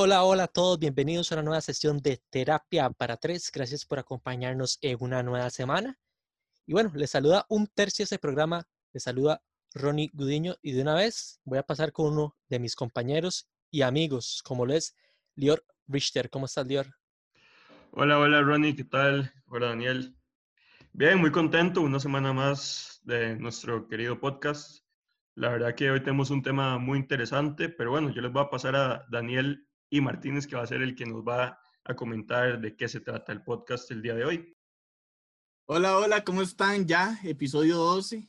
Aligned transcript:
Hola, 0.00 0.22
hola 0.22 0.44
a 0.44 0.46
todos, 0.46 0.78
bienvenidos 0.78 1.32
a 1.32 1.34
una 1.34 1.42
nueva 1.42 1.60
sesión 1.60 1.98
de 1.98 2.22
Terapia 2.30 2.88
para 2.90 3.16
Tres. 3.16 3.50
Gracias 3.52 3.84
por 3.84 3.98
acompañarnos 3.98 4.78
en 4.80 4.96
una 5.00 5.24
nueva 5.24 5.50
semana. 5.50 5.98
Y 6.66 6.72
bueno, 6.72 6.92
les 6.94 7.10
saluda 7.10 7.46
un 7.48 7.66
tercio 7.66 8.04
de 8.04 8.04
este 8.04 8.18
programa, 8.20 8.64
les 8.92 9.02
saluda 9.02 9.42
Ronnie 9.74 10.12
Gudiño 10.14 10.54
y 10.62 10.70
de 10.70 10.82
una 10.82 10.94
vez 10.94 11.40
voy 11.42 11.58
a 11.58 11.64
pasar 11.64 11.90
con 11.90 12.12
uno 12.12 12.36
de 12.48 12.60
mis 12.60 12.76
compañeros 12.76 13.48
y 13.72 13.82
amigos, 13.82 14.40
como 14.44 14.66
lo 14.66 14.74
es 14.74 14.94
Lior 15.34 15.64
Richter. 15.88 16.30
¿Cómo 16.30 16.46
estás, 16.46 16.68
Lior? 16.68 16.94
Hola, 17.90 18.20
hola 18.20 18.40
Ronnie, 18.40 18.76
¿qué 18.76 18.84
tal? 18.84 19.32
Hola 19.48 19.70
Daniel. 19.70 20.16
Bien, 20.92 21.18
muy 21.18 21.32
contento, 21.32 21.80
una 21.80 21.98
semana 21.98 22.32
más 22.32 23.00
de 23.02 23.34
nuestro 23.34 23.88
querido 23.88 24.20
podcast. 24.20 24.84
La 25.34 25.48
verdad 25.48 25.74
que 25.74 25.90
hoy 25.90 25.98
tenemos 25.98 26.30
un 26.30 26.42
tema 26.42 26.78
muy 26.78 27.00
interesante, 27.00 27.68
pero 27.68 27.90
bueno, 27.90 28.10
yo 28.10 28.22
les 28.22 28.30
voy 28.30 28.44
a 28.44 28.50
pasar 28.50 28.76
a 28.76 29.04
Daniel 29.10 29.67
y 29.90 30.00
Martínez, 30.00 30.46
que 30.46 30.56
va 30.56 30.62
a 30.62 30.66
ser 30.66 30.82
el 30.82 30.94
que 30.94 31.06
nos 31.06 31.22
va 31.22 31.60
a 31.84 31.94
comentar 31.94 32.60
de 32.60 32.76
qué 32.76 32.88
se 32.88 33.00
trata 33.00 33.32
el 33.32 33.42
podcast 33.42 33.90
el 33.90 34.02
día 34.02 34.14
de 34.14 34.24
hoy. 34.24 34.56
Hola, 35.66 35.98
hola, 35.98 36.24
¿cómo 36.24 36.42
están? 36.42 36.86
Ya, 36.86 37.18
episodio 37.24 37.76
12. 37.76 38.28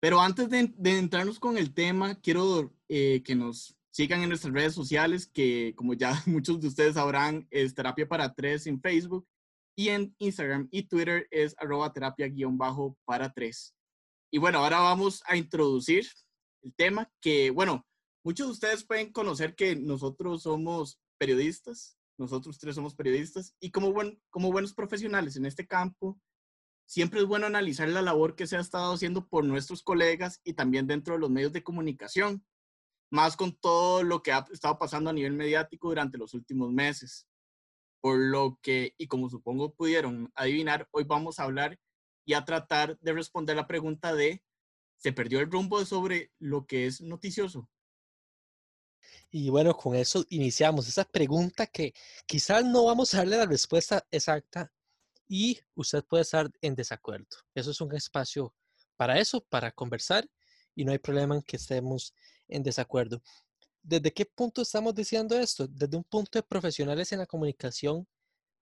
Pero 0.00 0.20
antes 0.20 0.48
de, 0.48 0.72
entrarnos 0.98 1.40
con 1.40 1.58
el 1.58 1.74
tema, 1.74 2.14
quiero 2.20 2.72
eh, 2.88 3.22
que 3.24 3.34
nos 3.34 3.76
sigan 3.90 4.22
en 4.22 4.28
nuestras 4.28 4.52
redes 4.52 4.74
sociales, 4.74 5.26
que 5.26 5.74
como 5.76 5.94
ya 5.94 6.12
muchos 6.26 6.60
de 6.60 6.68
ustedes 6.68 6.94
sabrán, 6.94 7.46
es 7.50 7.74
Terapia 7.74 8.08
para 8.08 8.32
Tres 8.34 8.66
en 8.66 8.80
Facebook 8.80 9.26
y 9.76 9.88
en 9.88 10.14
Instagram 10.18 10.68
y 10.70 10.84
Twitter 10.84 11.26
es 11.30 11.54
arroba 11.58 11.92
terapia 11.92 12.28
guion 12.28 12.58
bajo 12.58 12.96
para 13.04 13.32
tres. 13.32 13.74
Y 14.30 14.38
bueno, 14.38 14.58
ahora 14.58 14.80
vamos 14.80 15.22
a 15.26 15.36
introducir 15.36 16.06
el 16.62 16.74
tema 16.74 17.10
que, 17.20 17.50
bueno, 17.50 17.87
muchos 18.28 18.46
de 18.46 18.52
ustedes 18.52 18.84
pueden 18.84 19.10
conocer 19.10 19.54
que 19.54 19.74
nosotros 19.74 20.42
somos 20.42 21.00
periodistas, 21.16 21.96
nosotros 22.18 22.58
tres 22.58 22.74
somos 22.74 22.94
periodistas 22.94 23.56
y 23.58 23.70
como, 23.70 23.90
buen, 23.90 24.20
como 24.28 24.52
buenos 24.52 24.74
profesionales 24.74 25.36
en 25.36 25.46
este 25.46 25.66
campo, 25.66 26.20
siempre 26.86 27.20
es 27.20 27.26
bueno 27.26 27.46
analizar 27.46 27.88
la 27.88 28.02
labor 28.02 28.36
que 28.36 28.46
se 28.46 28.58
ha 28.58 28.60
estado 28.60 28.92
haciendo 28.92 29.26
por 29.26 29.44
nuestros 29.44 29.82
colegas 29.82 30.42
y 30.44 30.52
también 30.52 30.86
dentro 30.86 31.14
de 31.14 31.20
los 31.20 31.30
medios 31.30 31.54
de 31.54 31.62
comunicación, 31.62 32.44
más 33.10 33.34
con 33.34 33.56
todo 33.56 34.02
lo 34.02 34.22
que 34.22 34.32
ha 34.32 34.44
estado 34.52 34.78
pasando 34.78 35.08
a 35.08 35.14
nivel 35.14 35.32
mediático 35.32 35.88
durante 35.88 36.18
los 36.18 36.34
últimos 36.34 36.70
meses. 36.70 37.26
Por 38.02 38.18
lo 38.18 38.58
que, 38.60 38.92
y 38.98 39.06
como 39.06 39.30
supongo 39.30 39.72
pudieron 39.72 40.30
adivinar, 40.34 40.86
hoy 40.90 41.04
vamos 41.04 41.38
a 41.38 41.44
hablar 41.44 41.80
y 42.26 42.34
a 42.34 42.44
tratar 42.44 42.98
de 42.98 43.14
responder 43.14 43.56
la 43.56 43.66
pregunta 43.66 44.14
de, 44.14 44.44
¿se 44.98 45.14
perdió 45.14 45.40
el 45.40 45.50
rumbo 45.50 45.82
sobre 45.86 46.30
lo 46.38 46.66
que 46.66 46.84
es 46.84 47.00
noticioso? 47.00 47.70
Y 49.30 49.50
bueno, 49.50 49.74
con 49.76 49.94
eso 49.94 50.24
iniciamos 50.30 50.88
esa 50.88 51.04
pregunta 51.04 51.66
que 51.66 51.92
quizás 52.26 52.64
no 52.64 52.84
vamos 52.84 53.14
a 53.14 53.18
darle 53.18 53.36
la 53.36 53.46
respuesta 53.46 54.06
exacta 54.10 54.72
y 55.28 55.60
usted 55.74 56.04
puede 56.04 56.22
estar 56.22 56.50
en 56.62 56.74
desacuerdo. 56.74 57.26
Eso 57.54 57.70
es 57.70 57.80
un 57.80 57.94
espacio 57.94 58.54
para 58.96 59.18
eso, 59.18 59.40
para 59.40 59.70
conversar 59.72 60.28
y 60.74 60.84
no 60.84 60.92
hay 60.92 60.98
problema 60.98 61.34
en 61.34 61.42
que 61.42 61.56
estemos 61.56 62.14
en 62.48 62.62
desacuerdo. 62.62 63.22
¿Desde 63.82 64.12
qué 64.12 64.26
punto 64.26 64.62
estamos 64.62 64.94
diciendo 64.94 65.38
esto? 65.38 65.66
Desde 65.66 65.96
un 65.96 66.04
punto 66.04 66.38
de 66.38 66.42
profesionales 66.42 67.12
en 67.12 67.18
la 67.18 67.26
comunicación 67.26 68.06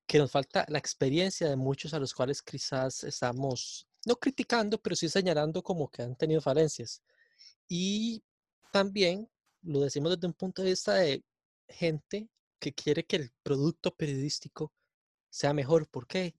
que 0.07 0.19
nos 0.19 0.31
falta 0.31 0.65
la 0.69 0.79
experiencia 0.79 1.49
de 1.49 1.57
muchos 1.57 1.93
a 1.95 1.99
los 1.99 2.15
cuales 2.15 2.43
quizás 2.43 3.05
estamos 3.05 3.87
no 4.07 4.17
criticando, 4.17 4.81
pero 4.81 4.95
sí 4.95 5.09
señalando 5.09 5.63
como 5.63 5.89
que 5.91 6.03
han 6.03 6.15
tenido 6.17 6.41
falencias. 6.41 7.03
Y 7.69 8.23
también 8.71 9.29
lo 9.67 9.81
decimos 9.81 10.15
desde 10.15 10.27
un 10.27 10.35
punto 10.35 10.63
de 10.63 10.71
vista 10.71 10.95
de 10.95 11.23
gente 11.69 12.29
que 12.59 12.73
quiere 12.73 13.05
que 13.05 13.17
el 13.17 13.33
producto 13.43 13.95
periodístico 13.95 14.73
sea 15.29 15.53
mejor. 15.53 15.89
¿Por 15.89 16.07
qué? 16.07 16.35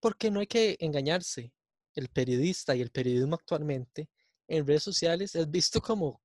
Porque 0.00 0.30
no 0.30 0.40
hay 0.40 0.46
que 0.46 0.76
engañarse. 0.80 1.52
El 1.94 2.08
periodista 2.08 2.76
y 2.76 2.80
el 2.80 2.90
periodismo 2.90 3.34
actualmente 3.34 4.08
en 4.46 4.66
redes 4.66 4.84
sociales 4.84 5.34
es 5.34 5.50
visto 5.50 5.80
como 5.80 6.22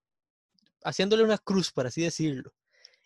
haciéndole 0.83 1.23
una 1.23 1.39
cruz, 1.39 1.71
por 1.71 1.87
así 1.87 2.03
decirlo, 2.03 2.53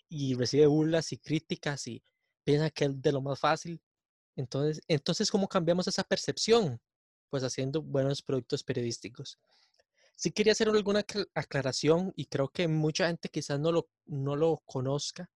y 0.10 0.36
recibe 0.36 0.68
burlas 0.68 1.14
y 1.14 1.18
críticas 1.18 1.88
y 1.88 2.04
piensa 2.44 2.70
que 2.70 2.86
es 2.86 3.02
de 3.02 3.12
lo 3.14 3.22
más 3.22 3.40
fácil. 3.40 3.82
Entonces, 4.36 4.82
entonces 4.88 5.32
¿cómo 5.32 5.48
cambiamos 5.48 5.88
esa 5.88 6.04
percepción? 6.04 6.80
Pues 7.30 7.44
haciendo 7.44 7.82
buenos 7.82 8.22
productos 8.22 8.64
periodísticos. 8.64 9.40
Sí 10.20 10.32
quería 10.32 10.52
hacer 10.52 10.68
alguna 10.68 11.06
aclaración 11.34 12.12
y 12.14 12.26
creo 12.26 12.50
que 12.50 12.68
mucha 12.68 13.08
gente 13.08 13.30
quizás 13.30 13.58
no 13.58 13.72
lo, 13.72 13.90
no 14.06 14.36
lo 14.36 14.62
conozca 14.66 15.32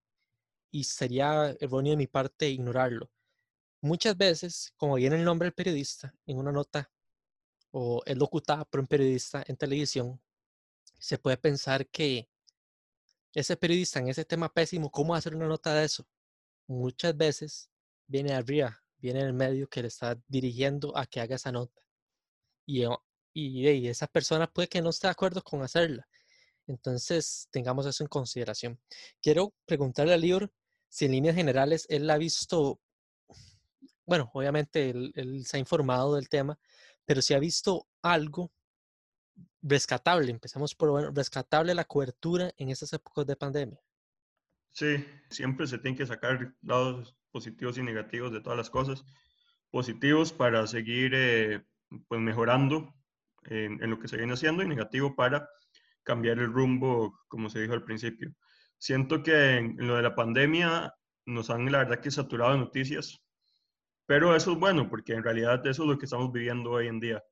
y 0.70 0.84
sería 0.84 1.56
erróneo 1.58 1.92
de 1.92 1.96
mi 1.96 2.06
parte 2.06 2.50
ignorarlo. 2.50 3.10
Muchas 3.80 4.14
veces, 4.14 4.74
como 4.76 4.96
viene 4.96 5.16
el 5.16 5.24
nombre 5.24 5.46
del 5.46 5.54
periodista 5.54 6.14
en 6.26 6.36
una 6.36 6.52
nota 6.52 6.92
o 7.70 8.02
es 8.04 8.18
locutada 8.18 8.66
por 8.66 8.80
un 8.80 8.86
periodista 8.86 9.42
en 9.46 9.56
televisión, 9.56 10.20
se 10.98 11.16
puede 11.16 11.38
pensar 11.38 11.86
que 11.88 12.28
ese 13.32 13.56
periodista 13.56 14.00
en 14.00 14.08
ese 14.08 14.26
tema 14.26 14.52
pésimo, 14.52 14.90
¿cómo 14.90 15.14
hacer 15.14 15.34
una 15.34 15.48
nota 15.48 15.72
de 15.72 15.86
eso? 15.86 16.06
Muchas 16.66 17.16
veces 17.16 17.70
viene 18.06 18.34
arriba, 18.34 18.84
viene 18.98 19.20
en 19.20 19.28
el 19.28 19.32
medio 19.32 19.66
que 19.66 19.80
le 19.80 19.88
está 19.88 20.20
dirigiendo 20.28 20.94
a 20.94 21.06
que 21.06 21.22
haga 21.22 21.36
esa 21.36 21.52
nota. 21.52 21.80
Y 22.66 22.84
y, 23.34 23.88
esa 23.88 24.06
persona 24.06 24.46
puede 24.46 24.68
que 24.68 24.80
no 24.80 24.90
esté 24.90 25.08
de 25.08 25.12
acuerdo 25.12 25.42
con 25.42 25.62
hacerla. 25.62 26.06
Entonces, 26.66 27.48
tengamos 27.50 27.84
eso 27.84 28.04
en 28.04 28.08
consideración. 28.08 28.80
Quiero 29.20 29.52
preguntarle 29.66 30.14
a 30.14 30.16
Lior 30.16 30.50
si 30.88 31.04
en 31.04 31.12
líneas 31.12 31.34
generales 31.34 31.86
él 31.90 32.08
ha 32.08 32.16
visto, 32.16 32.80
bueno, 34.06 34.30
obviamente 34.32 34.90
él, 34.90 35.44
se 35.44 35.56
ha 35.56 35.60
informado 35.60 36.14
del 36.14 36.28
tema, 36.28 36.58
pero 37.04 37.20
si 37.20 37.34
ha 37.34 37.38
visto 37.38 37.86
algo 38.00 38.52
rescatable, 39.60 40.30
empezamos 40.30 40.74
por 40.74 40.90
bueno, 40.90 41.10
rescatable 41.10 41.74
la 41.74 41.84
cobertura 41.84 42.52
en 42.56 42.70
estas 42.70 42.92
épocas 42.92 43.26
de 43.26 43.36
pandemia. 43.36 43.80
Sí, 44.70 45.04
siempre 45.30 45.66
se 45.66 45.78
tienen 45.78 45.98
que 45.98 46.06
sacar 46.06 46.54
lados 46.62 47.16
positivos 47.30 47.78
y 47.78 47.82
negativos 47.82 48.32
de 48.32 48.40
todas 48.40 48.56
las 48.56 48.70
cosas. 48.70 49.04
Positivos 49.70 50.32
para 50.32 50.66
seguir 50.66 51.12
eh, 51.14 51.64
pues 52.08 52.20
mejorando 52.20 52.94
en, 53.46 53.90
lo 53.90 53.98
que 53.98 54.08
se 54.08 54.16
viene 54.16 54.32
haciendo 54.32 54.62
y 54.62 54.68
negativo 54.68 55.14
para 55.14 55.48
cambiar 56.02 56.38
el 56.38 56.52
rumbo, 56.52 57.20
como 57.28 57.48
se 57.48 57.60
dijo 57.60 57.74
al 57.74 57.84
principio. 57.84 58.32
Siento 58.78 59.22
que 59.22 59.56
en, 59.56 59.76
lo 59.78 59.96
de 59.96 60.02
la 60.02 60.14
pandemia 60.14 60.94
nos 61.26 61.50
han, 61.50 61.70
la 61.70 61.78
verdad, 61.78 62.00
que 62.00 62.10
saturado 62.10 62.52
de 62.52 62.58
noticias, 62.58 63.20
pero 64.06 64.36
eso 64.36 64.52
es 64.52 64.58
bueno, 64.58 64.88
porque 64.88 65.14
en 65.14 65.22
realidad 65.22 65.66
eso 65.66 65.82
es 65.82 65.88
lo 65.88 65.98
que 65.98 66.04
estamos 66.04 66.30
viviendo 66.32 66.72
hoy 66.72 66.88
en 66.88 67.00
día. 67.00 67.22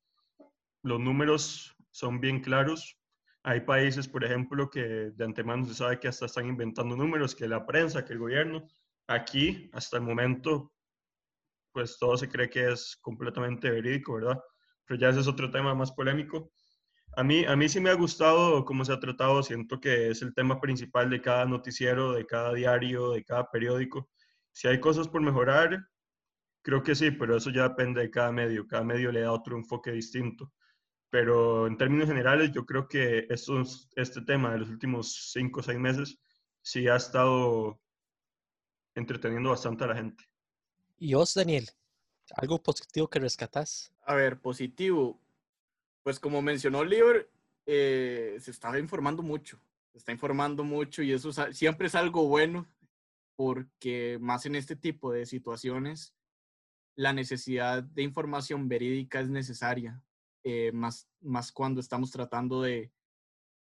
Los 0.83 1.01
números 1.01 1.77
son 1.91 2.21
bien 2.21 2.41
claros. 2.41 2.99
Hay 3.43 3.61
países, 3.61 4.09
por 4.09 4.25
ejemplo, 4.25 4.71
que 4.71 4.81
de 5.11 5.25
antemano 5.25 5.67
se 5.67 5.75
sabe 5.75 6.01
que 6.01 6.09
hasta 6.09 6.27
están 6.27 6.47
inventando 6.47 6.97
números, 6.97 7.35
que 7.35 7.47
la 7.47 7.67
prensa, 7.67 8.05
que 8.05 8.15
el 8.15 8.21
gobierno. 8.21 8.67
Aquí, 9.09 9.69
hasta 9.73 9.99
el 9.99 10.05
momento, 10.05 10.73
pues 11.73 11.99
todo 11.99 12.17
se 12.17 12.29
cree 12.29 12.49
que 12.49 12.73
es 12.73 12.97
completamente 13.03 13.71
verídico, 13.71 14.15
¿verdad? 14.15 14.41
Pero 14.87 14.99
ya 15.01 15.09
ese 15.09 15.21
es 15.21 15.29
otro 15.29 15.51
tema 15.51 15.75
más 15.75 15.93
polémico. 15.93 16.53
A 17.17 17.23
mí, 17.23 17.45
a 17.45 17.57
mí 17.57 17.69
sí 17.69 17.81
me 17.81 17.91
ha 17.91 17.95
gustado 17.95 18.65
cómo 18.65 18.85
se 18.85 18.93
ha 18.93 19.01
tratado, 19.01 19.43
siento 19.43 19.81
que 19.81 20.09
es 20.09 20.23
el 20.23 20.35
tema 20.35 20.61
principal 20.61 21.11
de 21.11 21.21
cada 21.21 21.45
noticiero, 21.45 22.13
de 22.13 22.27
cada 22.27 22.55
diario, 22.55 23.11
de 23.11 23.25
cada 23.25 23.51
periódico. 23.51 24.09
Si 24.51 24.69
hay 24.69 24.81
cosas 24.81 25.09
por 25.09 25.21
mejorar, 25.21 25.87
creo 26.63 26.83
que 26.83 26.95
sí, 26.95 27.11
pero 27.11 27.37
eso 27.37 27.51
ya 27.51 27.69
depende 27.69 28.01
de 28.01 28.11
cada 28.11 28.33
medio, 28.33 28.67
cada 28.67 28.85
medio 28.85 29.13
le 29.13 29.21
da 29.21 29.33
otro 29.33 29.57
enfoque 29.57 29.93
distinto. 29.93 30.53
Pero 31.11 31.67
en 31.67 31.77
términos 31.77 32.09
generales, 32.09 32.53
yo 32.53 32.65
creo 32.65 32.89
que 32.89 33.27
este 33.29 34.23
tema 34.23 34.53
de 34.53 34.61
los 34.61 34.71
últimos 34.71 35.31
cinco 35.33 35.61
o 35.61 35.63
seis 35.63 35.79
meses 35.79 36.19
sí 36.63 36.89
ha 36.89 36.97
estado 36.97 37.79
entreteniendo 38.95 39.51
bastante 39.51 39.85
a 39.85 39.89
la 39.89 39.97
gente. 39.97 40.25
¿Y 40.99 41.13
vos, 41.13 41.35
Daniel? 41.35 41.69
¿Algo 42.37 42.63
positivo 42.63 43.09
que 43.09 43.19
rescatas? 43.19 43.92
A 44.03 44.15
ver, 44.15 44.41
positivo. 44.41 45.21
Pues 46.03 46.19
como 46.19 46.43
mencionó 46.43 46.85
Lior, 46.85 47.31
eh, 47.67 48.37
se 48.41 48.51
está 48.51 48.79
informando 48.79 49.23
mucho. 49.23 49.61
Se 49.93 49.99
está 49.99 50.13
informando 50.13 50.65
mucho 50.65 51.03
y 51.03 51.13
eso 51.13 51.33
siempre 51.53 51.87
es 51.87 51.95
algo 51.95 52.27
bueno 52.27 52.67
porque 53.37 54.19
más 54.21 54.47
en 54.47 54.55
este 54.55 54.77
tipo 54.77 55.13
de 55.13 55.27
situaciones 55.27 56.15
la 56.95 57.13
necesidad 57.13 57.83
de 57.83 58.03
información 58.03 58.69
verídica 58.69 59.21
es 59.21 59.29
necesaria, 59.29 60.03
eh, 60.45 60.73
más, 60.73 61.09
más 61.21 61.53
cuando 61.53 61.81
estamos 61.81 62.11
tratando 62.11 62.63
de 62.63 62.93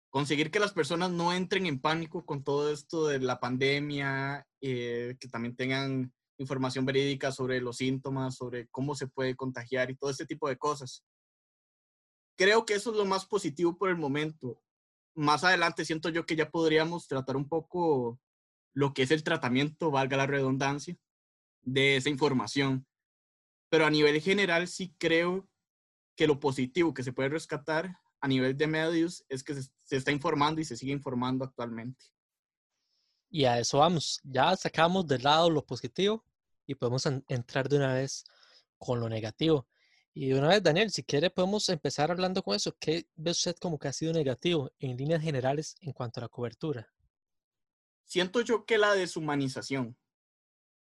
conseguir 0.10 0.52
que 0.52 0.60
las 0.60 0.74
personas 0.74 1.10
no 1.12 1.34
entren 1.34 1.66
en 1.66 1.80
pánico 1.80 2.26
con 2.26 2.44
todo 2.44 2.72
esto 2.72 3.08
de 3.08 3.20
la 3.20 3.40
pandemia, 3.40 4.48
eh, 4.62 5.16
que 5.20 5.28
también 5.28 5.56
tengan 5.56 6.14
información 6.38 6.86
verídica 6.86 7.32
sobre 7.32 7.62
los 7.62 7.78
síntomas, 7.78 8.36
sobre 8.36 8.68
cómo 8.68 8.96
se 8.96 9.08
puede 9.08 9.36
contagiar 9.36 9.92
y 9.92 9.96
todo 9.96 10.10
este 10.10 10.26
tipo 10.26 10.50
de 10.50 10.58
cosas. 10.58 11.04
Creo 12.36 12.66
que 12.66 12.74
eso 12.74 12.92
es 12.92 12.98
lo 12.98 13.06
más 13.06 13.26
positivo 13.26 13.78
por 13.78 13.90
el 13.90 13.98
momento. 13.98 14.62
Más 15.16 15.44
adelante 15.44 15.86
siento 15.86 16.10
yo 16.10 16.26
que 16.26 16.36
ya 16.36 16.50
podríamos 16.50 17.08
tratar 17.08 17.36
un 17.36 17.48
poco 17.48 18.20
lo 18.74 18.94
que 18.94 19.04
es 19.04 19.12
el 19.12 19.24
tratamiento, 19.24 19.92
valga 19.92 20.18
la 20.18 20.26
redundancia, 20.26 20.98
de 21.62 21.98
esa 21.98 22.10
información. 22.10 22.88
Pero 23.70 23.86
a 23.86 23.92
nivel 23.92 24.20
general 24.22 24.68
sí 24.68 24.96
creo 24.98 25.48
que 26.16 26.28
lo 26.28 26.40
positivo 26.40 26.94
que 26.94 27.04
se 27.04 27.14
puede 27.14 27.30
rescatar 27.30 27.98
a 28.22 28.28
nivel 28.28 28.56
de 28.58 28.68
medios 28.68 29.26
es 29.30 29.44
que 29.44 29.54
se, 29.56 29.70
está 29.90 30.12
informando 30.12 30.62
y 30.62 30.66
se 30.66 30.78
sigue 30.78 30.94
informando 30.94 31.46
actualmente. 31.46 32.06
Y 33.34 33.46
a 33.46 33.58
eso 33.58 33.80
vamos. 33.80 34.22
Ya 34.24 34.56
sacamos 34.56 35.08
de 35.08 35.18
lado 35.18 35.50
lo 35.50 35.66
positivo 35.66 36.24
y 36.68 36.76
podemos 36.76 37.04
entrar 37.28 37.68
de 37.68 37.78
una 37.78 37.96
vez 37.96 38.26
con 38.78 39.00
lo 39.00 39.10
negativo. 39.10 39.68
Y 40.14 40.28
de 40.30 40.38
una 40.38 40.50
vez, 40.50 40.62
Daniel, 40.62 40.92
si 40.92 41.04
quiere, 41.04 41.32
podemos 41.32 41.68
empezar 41.70 42.12
hablando 42.12 42.44
con 42.44 42.56
eso. 42.56 42.78
¿Qué 42.80 43.08
ve 43.16 43.32
usted 43.32 43.56
como 43.56 43.80
que 43.80 43.88
ha 43.88 43.92
sido 43.92 44.14
negativo 44.14 44.72
en 44.78 44.96
líneas 44.98 45.24
generales 45.24 45.76
en 45.82 45.94
cuanto 45.94 46.20
a 46.20 46.26
la 46.26 46.28
cobertura? 46.28 46.88
Siento 48.06 48.40
yo 48.42 48.66
que 48.66 48.78
la 48.78 48.94
deshumanización. 48.94 49.98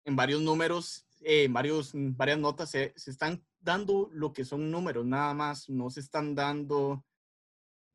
En 0.03 0.15
varios 0.15 0.39
números, 0.39 1.07
eh, 1.21 1.45
en 1.45 1.53
varios, 1.53 1.93
varias 1.95 2.37
notas 2.37 2.69
se 2.69 2.93
están 2.95 3.43
dando 3.59 4.07
lo 4.11 4.33
que 4.33 4.45
son 4.45 4.69
números, 4.69 5.03
nada 5.03 5.33
más. 5.33 5.67
No 5.67 5.89
se 5.89 5.99
están 5.99 6.35
dando, 6.35 7.03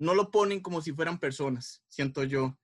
no 0.00 0.12
lo 0.12 0.32
ponen 0.32 0.58
como 0.58 0.82
si 0.82 0.90
fueran 0.90 1.20
personas, 1.20 1.84
siento 1.86 2.24
yo. 2.24 2.58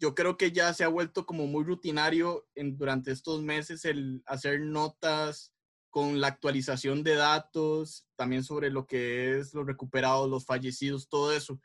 Yo 0.00 0.14
creo 0.14 0.38
que 0.38 0.50
ya 0.50 0.72
se 0.72 0.82
ha 0.82 0.88
vuelto 0.88 1.26
como 1.26 1.46
muy 1.46 1.62
rutinario 1.62 2.48
en, 2.54 2.78
durante 2.78 3.12
estos 3.12 3.42
meses 3.42 3.84
el 3.84 4.22
hacer 4.24 4.60
notas 4.62 5.52
con 5.90 6.20
la 6.20 6.28
actualización 6.28 7.02
de 7.02 7.16
datos, 7.16 8.08
también 8.16 8.42
sobre 8.42 8.70
lo 8.70 8.86
que 8.86 9.38
es 9.38 9.52
los 9.52 9.66
recuperados, 9.66 10.30
los 10.30 10.46
fallecidos, 10.46 11.08
todo 11.08 11.32
eso. 11.32 11.60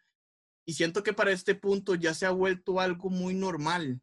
Y 0.67 0.73
siento 0.73 1.01
que 1.01 1.13
para 1.13 1.31
este 1.31 1.55
punto 1.55 1.95
ya 1.95 2.13
se 2.13 2.25
ha 2.25 2.31
vuelto 2.31 2.81
algo 2.81 3.09
muy 3.09 3.33
normal. 3.33 4.01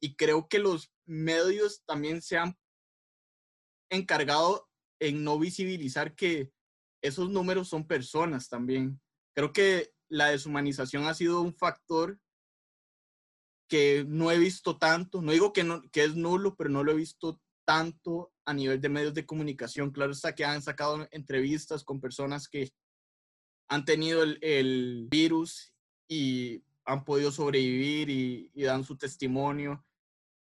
Y 0.00 0.14
creo 0.16 0.48
que 0.48 0.58
los 0.58 0.90
medios 1.04 1.82
también 1.84 2.22
se 2.22 2.38
han 2.38 2.56
encargado 3.90 4.70
en 4.98 5.24
no 5.24 5.38
visibilizar 5.38 6.14
que 6.14 6.52
esos 7.02 7.28
números 7.28 7.68
son 7.68 7.86
personas 7.86 8.48
también. 8.48 8.98
Creo 9.34 9.52
que 9.52 9.92
la 10.08 10.28
deshumanización 10.28 11.04
ha 11.04 11.12
sido 11.12 11.42
un 11.42 11.52
factor 11.52 12.18
que 13.68 14.04
no 14.06 14.30
he 14.30 14.38
visto 14.38 14.78
tanto, 14.78 15.22
no 15.22 15.32
digo 15.32 15.52
que, 15.52 15.64
no, 15.64 15.82
que 15.90 16.04
es 16.04 16.14
nulo, 16.14 16.56
pero 16.56 16.70
no 16.70 16.84
lo 16.84 16.92
he 16.92 16.96
visto 16.96 17.40
tanto 17.64 18.32
a 18.44 18.54
nivel 18.54 18.80
de 18.80 18.88
medios 18.88 19.14
de 19.14 19.26
comunicación. 19.26 19.90
Claro 19.90 20.12
está 20.12 20.34
que 20.34 20.44
han 20.44 20.62
sacado 20.62 21.06
entrevistas 21.10 21.82
con 21.84 22.00
personas 22.00 22.48
que 22.48 22.72
han 23.68 23.84
tenido 23.84 24.22
el, 24.22 25.06
virus 25.10 25.72
y 26.08 26.62
han 26.84 27.04
podido 27.04 27.32
sobrevivir 27.32 28.08
y, 28.10 28.50
y, 28.54 28.62
dan 28.62 28.84
su 28.84 28.96
testimonio, 28.96 29.84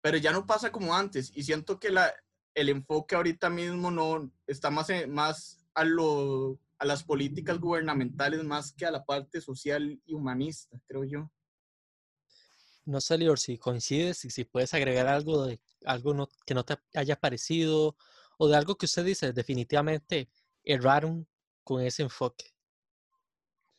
pero 0.01 0.17
ya 0.17 0.33
no 0.33 0.47
pasa 0.47 0.73
como 0.73 0.95
antes 0.95 1.31
y 1.35 1.43
siento 1.43 1.79
que 1.79 1.91
la, 1.91 2.11
el 2.55 2.69
enfoque 2.69 3.15
ahorita 3.15 3.51
mismo 3.51 3.91
no 3.91 4.33
está 4.47 4.71
más, 4.71 4.89
más 5.09 5.67
a, 5.75 5.85
lo, 5.85 6.59
a 6.79 6.85
las 6.85 7.05
políticas 7.05 7.59
gubernamentales 7.59 8.43
más 8.45 8.73
que 8.73 8.87
a 8.87 8.91
la 8.91 9.05
parte 9.05 9.41
social 9.41 10.01
y 10.05 10.15
humanista, 10.15 10.81
creo 10.87 11.05
yo. 11.05 11.31
No 12.85 13.01
sé, 13.01 13.17
Lior, 13.17 13.39
si 13.39 13.59
coincides 13.59 14.25
y 14.25 14.31
si 14.31 14.45
puedes 14.45 14.75
agregar 14.75 15.07
algo 15.07 15.47
de 15.47 15.61
algo 15.85 16.29
que 16.47 16.55
no 16.55 16.65
te 16.65 16.77
haya 16.95 17.17
parecido 17.17 17.97
o 18.39 18.49
de 18.49 18.57
algo 18.57 18.77
que 18.77 18.87
usted 18.87 19.05
dice, 19.05 19.33
definitivamente 19.33 20.29
erraron 20.65 21.27
con 21.65 21.83
ese 21.83 22.03
enfoque. 22.03 22.47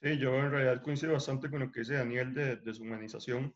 Sí, 0.02 0.18
yo 0.18 0.36
en 0.36 0.52
realidad 0.52 0.84
coincido 0.84 1.14
bastante 1.14 1.50
con 1.50 1.62
lo 1.62 1.72
que 1.72 1.82
dice 1.82 1.96
Daniel 1.96 2.34
de 2.34 2.58
deshumanización. 2.58 3.56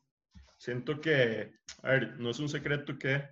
Siento 0.58 1.00
que, 1.00 1.54
a 1.84 1.90
ver, 1.92 2.20
no 2.20 2.30
es 2.30 2.40
un 2.40 2.50
secreto 2.50 2.98
que 2.98 3.24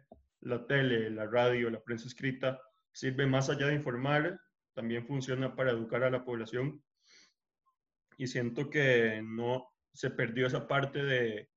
la 0.42 0.66
tele, 0.68 1.10
la 1.10 1.26
radio, 1.26 1.70
la 1.70 1.82
prensa 1.82 2.08
escrita 2.08 2.62
sirve 2.92 3.26
más 3.26 3.50
allá 3.50 3.68
de 3.68 3.76
informar, 3.76 4.40
también 4.74 5.06
funciona 5.06 5.56
para 5.56 5.72
educar 5.72 6.04
a 6.04 6.10
la 6.10 6.24
población. 6.24 6.84
Y 8.18 8.28
siento 8.28 8.70
que 8.70 9.22
no 9.24 9.68
se 9.94 10.12
perdió 10.12 10.48
esa 10.48 10.68
parte 10.68 11.04
de, 11.04 11.50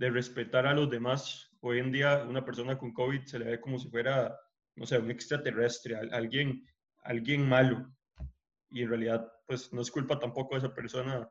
de 0.00 0.08
respetar 0.08 0.66
a 0.66 0.72
los 0.72 0.88
demás. 0.88 1.54
Hoy 1.60 1.78
en 1.78 1.92
día 1.92 2.24
una 2.26 2.42
persona 2.42 2.78
con 2.78 2.90
COVID 2.90 3.22
se 3.26 3.38
le 3.38 3.44
ve 3.44 3.60
como 3.60 3.78
si 3.78 3.90
fuera, 3.90 4.34
no 4.74 4.86
sé, 4.86 4.96
un 4.98 5.10
extraterrestre, 5.10 5.94
alguien, 5.94 6.66
alguien 7.02 7.46
malo. 7.46 7.86
Y 8.70 8.82
en 8.82 8.88
realidad, 8.88 9.30
pues 9.46 9.70
no 9.74 9.82
es 9.82 9.90
culpa 9.90 10.18
tampoco 10.18 10.54
de 10.54 10.60
esa 10.60 10.74
persona 10.74 11.28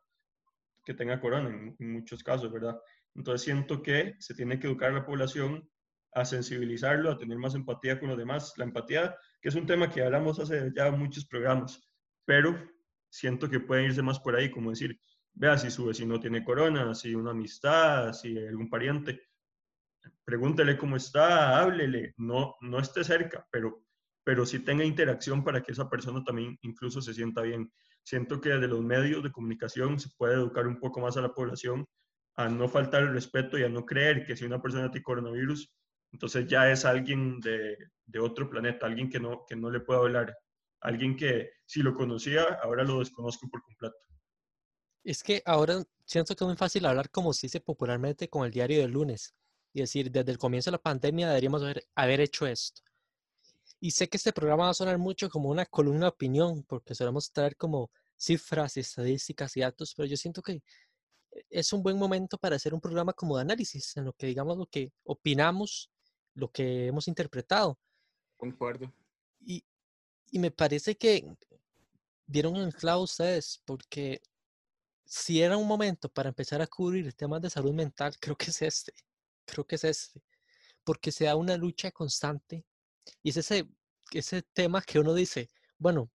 que 0.85 0.93
tenga 0.93 1.19
corona 1.19 1.49
en, 1.49 1.93
muchos 1.93 2.21
casos, 2.21 2.51
¿verdad? 2.51 2.79
Entonces 3.15 3.43
siento 3.43 3.81
que 3.81 4.13
se 4.19 4.35
tiene 4.35 4.59
que 4.59 4.67
educar 4.67 4.91
a 4.91 4.99
la 4.99 5.05
población 5.05 5.67
a 6.11 6.23
sensibilizarlo, 6.23 7.09
a 7.09 7.17
tener 7.17 7.39
más 7.39 7.55
empatía 7.55 7.99
con 7.99 8.09
los 8.09 8.19
demás. 8.19 8.53
La 8.57 8.65
empatía, 8.65 9.15
que 9.41 9.49
es 9.49 9.55
un 9.55 9.65
tema 9.65 9.89
que 9.89 10.03
hablamos 10.03 10.39
hace 10.39 10.71
ya 10.75 10.91
muchos 10.91 11.25
programas, 11.25 11.89
pero 12.23 12.55
siento 13.09 13.49
que 13.49 13.61
puede 13.61 13.85
irse 13.85 14.03
más 14.03 14.19
por 14.19 14.35
ahí, 14.35 14.51
como 14.51 14.69
decir, 14.69 14.99
vea 15.39 15.57
si 15.57 15.71
su 15.71 15.85
vecino 15.85 16.19
tiene 16.19 16.43
corona, 16.43 16.93
si 16.93 17.15
una 17.15 17.31
amistad, 17.31 18.11
si 18.11 18.37
algún 18.37 18.69
pariente. 18.69 19.21
Pregúntele 20.25 20.77
cómo 20.77 20.97
está, 20.97 21.59
háblele, 21.59 22.13
no, 22.17 22.57
no 22.59 22.79
esté 22.79 23.05
cerca, 23.05 23.47
pero, 23.49 23.85
pero 24.23 24.45
sí 24.45 24.59
tenga 24.59 24.83
interacción 24.83 25.43
para 25.43 25.63
que 25.63 25.71
esa 25.71 25.89
persona 25.89 26.23
también 26.25 26.57
incluso 26.61 27.01
se 27.01 27.13
sienta 27.13 27.41
bien. 27.41 27.71
Siento 28.03 28.41
que 28.41 28.49
desde 28.49 28.67
los 28.67 28.81
medios 28.81 29.23
de 29.23 29.31
comunicación 29.31 29.97
se 29.97 30.09
puede 30.17 30.33
educar 30.33 30.67
un 30.67 30.77
poco 30.77 30.99
más 30.99 31.15
a 31.15 31.21
la 31.21 31.33
población 31.33 31.87
a 32.35 32.49
no 32.49 32.67
faltar 32.67 33.03
el 33.03 33.13
respeto 33.13 33.57
y 33.57 33.63
a 33.63 33.69
no 33.69 33.85
creer 33.85 34.25
que 34.25 34.35
si 34.35 34.45
una 34.45 34.61
persona 34.61 34.91
tiene 34.91 35.03
coronavirus, 35.03 35.73
entonces 36.11 36.47
ya 36.47 36.69
es 36.69 36.83
alguien 36.83 37.39
de, 37.39 37.77
de 38.05 38.19
otro 38.19 38.49
planeta, 38.49 38.85
alguien 38.85 39.09
que 39.09 39.19
no, 39.21 39.45
que 39.47 39.55
no 39.55 39.71
le 39.71 39.79
puedo 39.79 40.01
hablar, 40.01 40.37
alguien 40.81 41.15
que 41.15 41.51
si 41.65 41.81
lo 41.81 41.95
conocía, 41.95 42.43
ahora 42.61 42.83
lo 42.83 42.99
desconozco 42.99 43.49
por 43.49 43.61
completo. 43.61 43.95
Es 45.09 45.23
que 45.23 45.41
ahora 45.43 45.83
siento 46.05 46.35
que 46.35 46.43
es 46.43 46.47
muy 46.47 46.55
fácil 46.55 46.85
hablar 46.85 47.09
como 47.09 47.33
se 47.33 47.47
dice 47.47 47.59
popularmente 47.59 48.29
con 48.29 48.45
el 48.45 48.51
diario 48.51 48.81
del 48.81 48.91
lunes 48.91 49.33
y 49.73 49.79
decir, 49.79 50.11
desde 50.11 50.31
el 50.31 50.37
comienzo 50.37 50.69
de 50.69 50.73
la 50.73 50.83
pandemia 50.83 51.29
deberíamos 51.29 51.63
haber, 51.95 52.21
hecho 52.21 52.45
esto. 52.45 52.83
Y 53.79 53.89
sé 53.89 54.07
que 54.07 54.17
este 54.17 54.31
programa 54.31 54.65
va 54.65 54.69
a 54.69 54.75
sonar 54.75 54.99
mucho 54.99 55.27
como 55.27 55.49
una 55.49 55.65
columna 55.65 56.01
de 56.01 56.09
opinión, 56.09 56.61
porque 56.61 56.93
solemos 56.93 57.31
traer 57.31 57.55
como 57.55 57.89
cifras, 58.15 58.77
estadísticas 58.77 59.57
y 59.57 59.61
datos, 59.61 59.95
pero 59.95 60.05
yo 60.05 60.15
siento 60.15 60.43
que 60.43 60.61
es 61.49 61.73
un 61.73 61.81
buen 61.81 61.97
momento 61.97 62.37
para 62.37 62.57
hacer 62.57 62.75
un 62.75 62.79
programa 62.79 63.11
como 63.13 63.35
de 63.35 63.41
análisis, 63.41 63.97
en 63.97 64.05
lo 64.05 64.13
que 64.13 64.27
digamos 64.27 64.59
lo 64.59 64.67
que 64.67 64.91
opinamos, 65.05 65.89
lo 66.35 66.51
que 66.51 66.85
hemos 66.85 67.07
interpretado. 67.07 67.79
Concuerdo. 68.37 68.93
Y, 69.39 69.65
y 70.29 70.37
me 70.37 70.51
parece 70.51 70.95
que 70.95 71.35
dieron 72.27 72.57
el 72.57 72.75
clavo 72.75 73.01
ustedes, 73.01 73.63
porque 73.65 74.21
si 75.11 75.41
era 75.41 75.57
un 75.57 75.67
momento 75.67 76.07
para 76.07 76.29
empezar 76.29 76.61
a 76.61 76.67
cubrir 76.67 77.11
temas 77.13 77.41
de 77.41 77.49
salud 77.49 77.73
mental, 77.73 78.15
creo 78.19 78.35
que 78.35 78.51
es 78.51 78.61
este. 78.61 78.93
Creo 79.43 79.65
que 79.65 79.75
es 79.75 79.83
este. 79.83 80.21
Porque 80.83 81.11
se 81.11 81.25
da 81.25 81.35
una 81.35 81.57
lucha 81.57 81.91
constante 81.91 82.63
y 83.23 83.31
es 83.31 83.37
ese, 83.37 83.67
ese 84.13 84.43
tema 84.43 84.83
que 84.83 84.99
uno 84.99 85.15
dice, 85.15 85.49
bueno, 85.79 86.11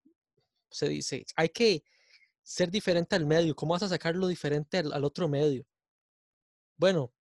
se 0.71 0.89
dice, 0.89 1.27
hay 1.35 1.49
que 1.49 1.83
ser 2.45 2.71
diferente 2.71 3.17
al 3.17 3.27
medio. 3.27 3.57
¿Cómo 3.57 3.73
vas 3.73 3.83
a 3.83 3.89
sacarlo 3.89 4.29
diferente 4.29 4.79
al, 4.79 4.93
al 4.93 5.05
otro 5.05 5.29
medio? 5.29 5.67
Bueno, 6.77 7.13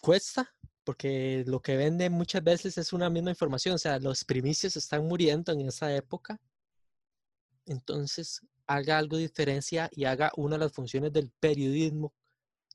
cuesta, 0.00 0.54
porque 0.84 1.42
lo 1.48 1.60
que 1.62 1.76
vende 1.76 2.08
muchas 2.10 2.44
veces 2.44 2.78
es 2.78 2.92
una 2.92 3.10
misma 3.10 3.30
información. 3.30 3.74
O 3.74 3.78
sea, 3.78 3.98
los 3.98 4.24
primicios 4.24 4.76
están 4.76 5.04
muriendo 5.04 5.50
en 5.50 5.62
esa 5.62 5.92
época. 5.96 6.40
Entonces, 7.66 8.40
haga 8.66 8.98
algo 8.98 9.16
de 9.16 9.22
diferencia 9.22 9.88
y 9.92 10.04
haga 10.04 10.32
una 10.36 10.56
de 10.56 10.64
las 10.64 10.72
funciones 10.72 11.12
del 11.12 11.30
periodismo, 11.40 12.14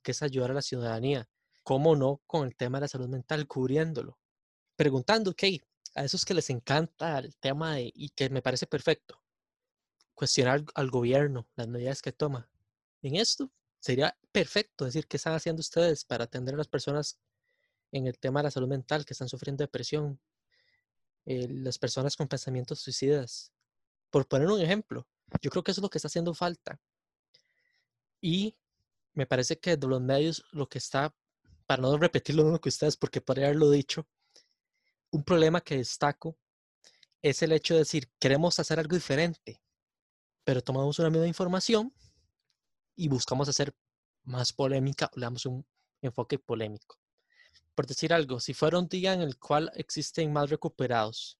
que 0.03 0.12
es 0.12 0.22
ayudar 0.22 0.51
a 0.51 0.55
la 0.55 0.62
ciudadanía. 0.62 1.27
¿Cómo 1.63 1.96
no 1.96 2.22
con 2.25 2.48
el 2.48 2.55
tema 2.55 2.77
de 2.77 2.84
la 2.84 2.88
salud 2.88 3.10
mental, 3.10 3.48
cubriéndolo? 3.48 4.17
Preguntando, 4.75 5.31
ok, 5.31 5.43
a 5.96 6.03
esos 6.03 6.25
que 6.25 6.34
les 6.34 6.50
encanta 6.50 7.19
el 7.19 7.36
tema 7.38 7.75
de, 7.75 7.91
y 7.93 8.10
que 8.10 8.29
me 8.29 8.41
parece 8.41 8.67
perfecto, 8.67 9.22
cuestionar 10.13 10.63
al 10.75 10.89
gobierno, 10.89 11.48
las 11.55 11.67
medidas 11.67 12.01
que 12.01 12.12
toma. 12.12 12.50
En 13.01 13.15
esto 13.15 13.51
sería 13.79 14.17
perfecto 14.31 14.86
decir 14.86 15.08
qué 15.08 15.17
están 15.17 15.34
haciendo 15.34 15.62
ustedes 15.62 16.05
para 16.05 16.25
atender 16.25 16.55
a 16.55 16.58
las 16.58 16.67
personas 16.67 17.19
en 17.91 18.08
el 18.08 18.17
tema 18.19 18.41
de 18.41 18.46
la 18.46 18.51
salud 18.51 18.67
mental 18.67 19.05
que 19.05 19.13
están 19.13 19.29
sufriendo 19.29 19.63
depresión, 19.63 20.19
eh, 21.25 21.48
las 21.50 21.77
personas 21.77 22.15
con 22.15 22.27
pensamientos 22.27 22.79
suicidas. 22.79 23.51
Por 24.10 24.27
poner 24.27 24.48
un 24.48 24.62
ejemplo, 24.62 25.08
yo 25.41 25.50
creo 25.50 25.63
que 25.63 25.71
eso 25.71 25.81
es 25.81 25.83
lo 25.83 25.89
que 25.89 25.98
está 25.98 26.07
haciendo 26.07 26.33
falta. 26.33 26.79
Y 28.21 28.55
me 29.13 29.25
parece 29.25 29.59
que 29.59 29.77
de 29.77 29.88
los 29.88 30.01
medios 30.01 30.43
lo 30.51 30.67
que 30.67 30.77
está, 30.77 31.13
para 31.65 31.81
no 31.81 31.98
repetir 31.98 32.36
lo 32.36 32.59
que 32.59 32.69
ustedes, 32.69 32.98
porque 32.98 33.21
podría 33.21 33.48
haberlo 33.48 33.69
dicho, 33.69 34.07
un 35.12 35.24
problema 35.24 35.62
que 35.62 35.77
destaco 35.77 36.38
es 37.21 37.41
el 37.41 37.51
hecho 37.51 37.74
de 37.74 37.81
decir, 37.81 38.09
queremos 38.19 38.59
hacer 38.59 38.79
algo 38.79 38.95
diferente, 38.95 39.62
pero 40.43 40.62
tomamos 40.62 41.00
una 41.00 41.09
misma 41.09 41.27
información 41.27 41.93
y 42.95 43.07
buscamos 43.07 43.50
hacer 43.50 43.74
más 44.24 44.53
polémica, 44.53 45.09
le 45.15 45.25
damos 45.25 45.45
un 45.45 45.65
enfoque 46.01 46.39
polémico. 46.39 46.98
por 47.75 47.88
decir 47.88 48.13
algo, 48.13 48.39
si 48.41 48.53
fuera 48.53 48.77
un 48.77 48.89
día 48.89 49.13
en 49.13 49.21
el 49.21 49.38
cual 49.39 49.71
existen 49.75 50.33
más 50.33 50.50
recuperados 50.50 51.39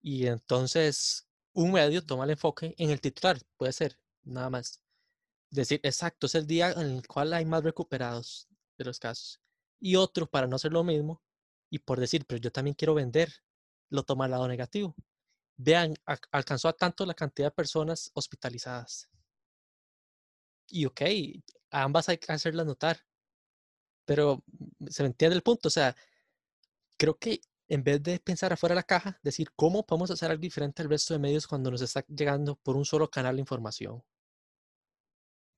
y 0.00 0.26
entonces 0.26 1.26
un 1.52 1.72
medio 1.72 2.04
toma 2.04 2.24
el 2.24 2.30
enfoque 2.30 2.74
en 2.78 2.90
el 2.90 3.00
titular, 3.00 3.38
puede 3.56 3.72
ser, 3.72 3.98
nada 4.22 4.50
más. 4.50 4.80
Decir, 5.50 5.80
exacto, 5.82 6.26
es 6.26 6.34
el 6.34 6.46
día 6.46 6.72
en 6.72 6.80
el 6.96 7.06
cual 7.06 7.32
hay 7.34 7.44
más 7.44 7.62
recuperados 7.62 8.48
de 8.78 8.84
los 8.84 8.98
casos. 8.98 9.40
Y 9.78 9.96
otro, 9.96 10.26
para 10.26 10.46
no 10.46 10.56
hacer 10.56 10.72
lo 10.72 10.84
mismo, 10.84 11.22
y 11.70 11.78
por 11.80 11.98
decir, 12.00 12.24
pero 12.26 12.40
yo 12.40 12.52
también 12.52 12.74
quiero 12.74 12.94
vender, 12.94 13.32
lo 13.90 14.02
toma 14.02 14.24
al 14.26 14.32
lado 14.32 14.48
negativo. 14.48 14.94
Vean, 15.56 15.94
alcanzó 16.30 16.68
a 16.68 16.72
tanto 16.72 17.06
la 17.06 17.14
cantidad 17.14 17.48
de 17.48 17.52
personas 17.52 18.10
hospitalizadas. 18.14 19.08
Y 20.68 20.86
ok, 20.86 21.02
ambas 21.70 22.08
hay 22.08 22.18
que 22.18 22.32
hacerlas 22.32 22.66
notar. 22.66 22.98
Pero 24.04 24.42
se 24.88 25.02
me 25.02 25.08
entiende 25.08 25.36
el 25.36 25.42
punto. 25.42 25.68
O 25.68 25.70
sea, 25.70 25.94
creo 26.96 27.18
que 27.18 27.40
en 27.72 27.82
vez 27.82 28.02
de 28.02 28.20
pensar 28.20 28.52
afuera 28.52 28.74
de 28.74 28.80
la 28.80 28.82
caja, 28.82 29.18
decir 29.22 29.50
cómo 29.56 29.86
podemos 29.86 30.10
hacer 30.10 30.30
algo 30.30 30.42
diferente 30.42 30.82
al 30.82 30.90
resto 30.90 31.14
de 31.14 31.20
medios 31.20 31.46
cuando 31.46 31.70
nos 31.70 31.80
está 31.80 32.04
llegando 32.06 32.56
por 32.56 32.76
un 32.76 32.84
solo 32.84 33.08
canal 33.08 33.36
de 33.36 33.40
información. 33.40 34.04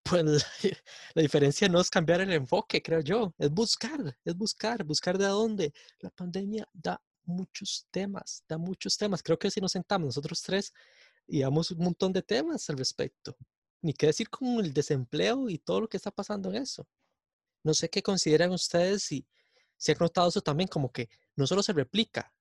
Pues 0.04 0.22
la, 1.14 1.22
diferencia 1.22 1.68
no 1.68 1.80
es 1.80 1.90
cambiar 1.90 2.20
el 2.20 2.32
enfoque, 2.32 2.80
creo 2.80 3.00
yo, 3.00 3.34
es 3.36 3.50
buscar, 3.50 4.16
es 4.24 4.36
buscar, 4.36 4.84
buscar 4.84 5.18
de 5.18 5.26
dónde. 5.26 5.72
La 5.98 6.10
pandemia 6.10 6.68
da 6.72 7.02
muchos 7.24 7.88
temas, 7.90 8.44
da 8.48 8.58
muchos 8.58 8.96
temas. 8.96 9.20
Creo 9.20 9.36
que 9.36 9.50
si 9.50 9.60
nos 9.60 9.72
sentamos 9.72 10.06
nosotros 10.06 10.40
tres 10.40 10.72
y 11.26 11.40
damos 11.40 11.72
un 11.72 11.78
montón 11.78 12.12
de 12.12 12.22
temas 12.22 12.70
al 12.70 12.78
respecto. 12.78 13.36
Ni 13.82 13.92
qué 13.92 14.06
decir 14.06 14.30
con 14.30 14.64
el 14.64 14.72
desempleo 14.72 15.48
y 15.48 15.58
todo 15.58 15.80
lo 15.80 15.88
que 15.88 15.96
está 15.96 16.12
pasando 16.12 16.48
en 16.50 16.62
eso. 16.62 16.86
No 17.64 17.74
sé 17.74 17.90
qué 17.90 18.04
consideran 18.04 18.52
ustedes 18.52 19.02
si, 19.02 19.26
si 19.76 19.90
han 19.90 19.98
notado 19.98 20.28
eso 20.28 20.40
también, 20.40 20.68
como 20.68 20.92
que 20.92 21.08
no 21.36 21.46
solo 21.46 21.62
se 21.62 21.72
replica, 21.72 22.32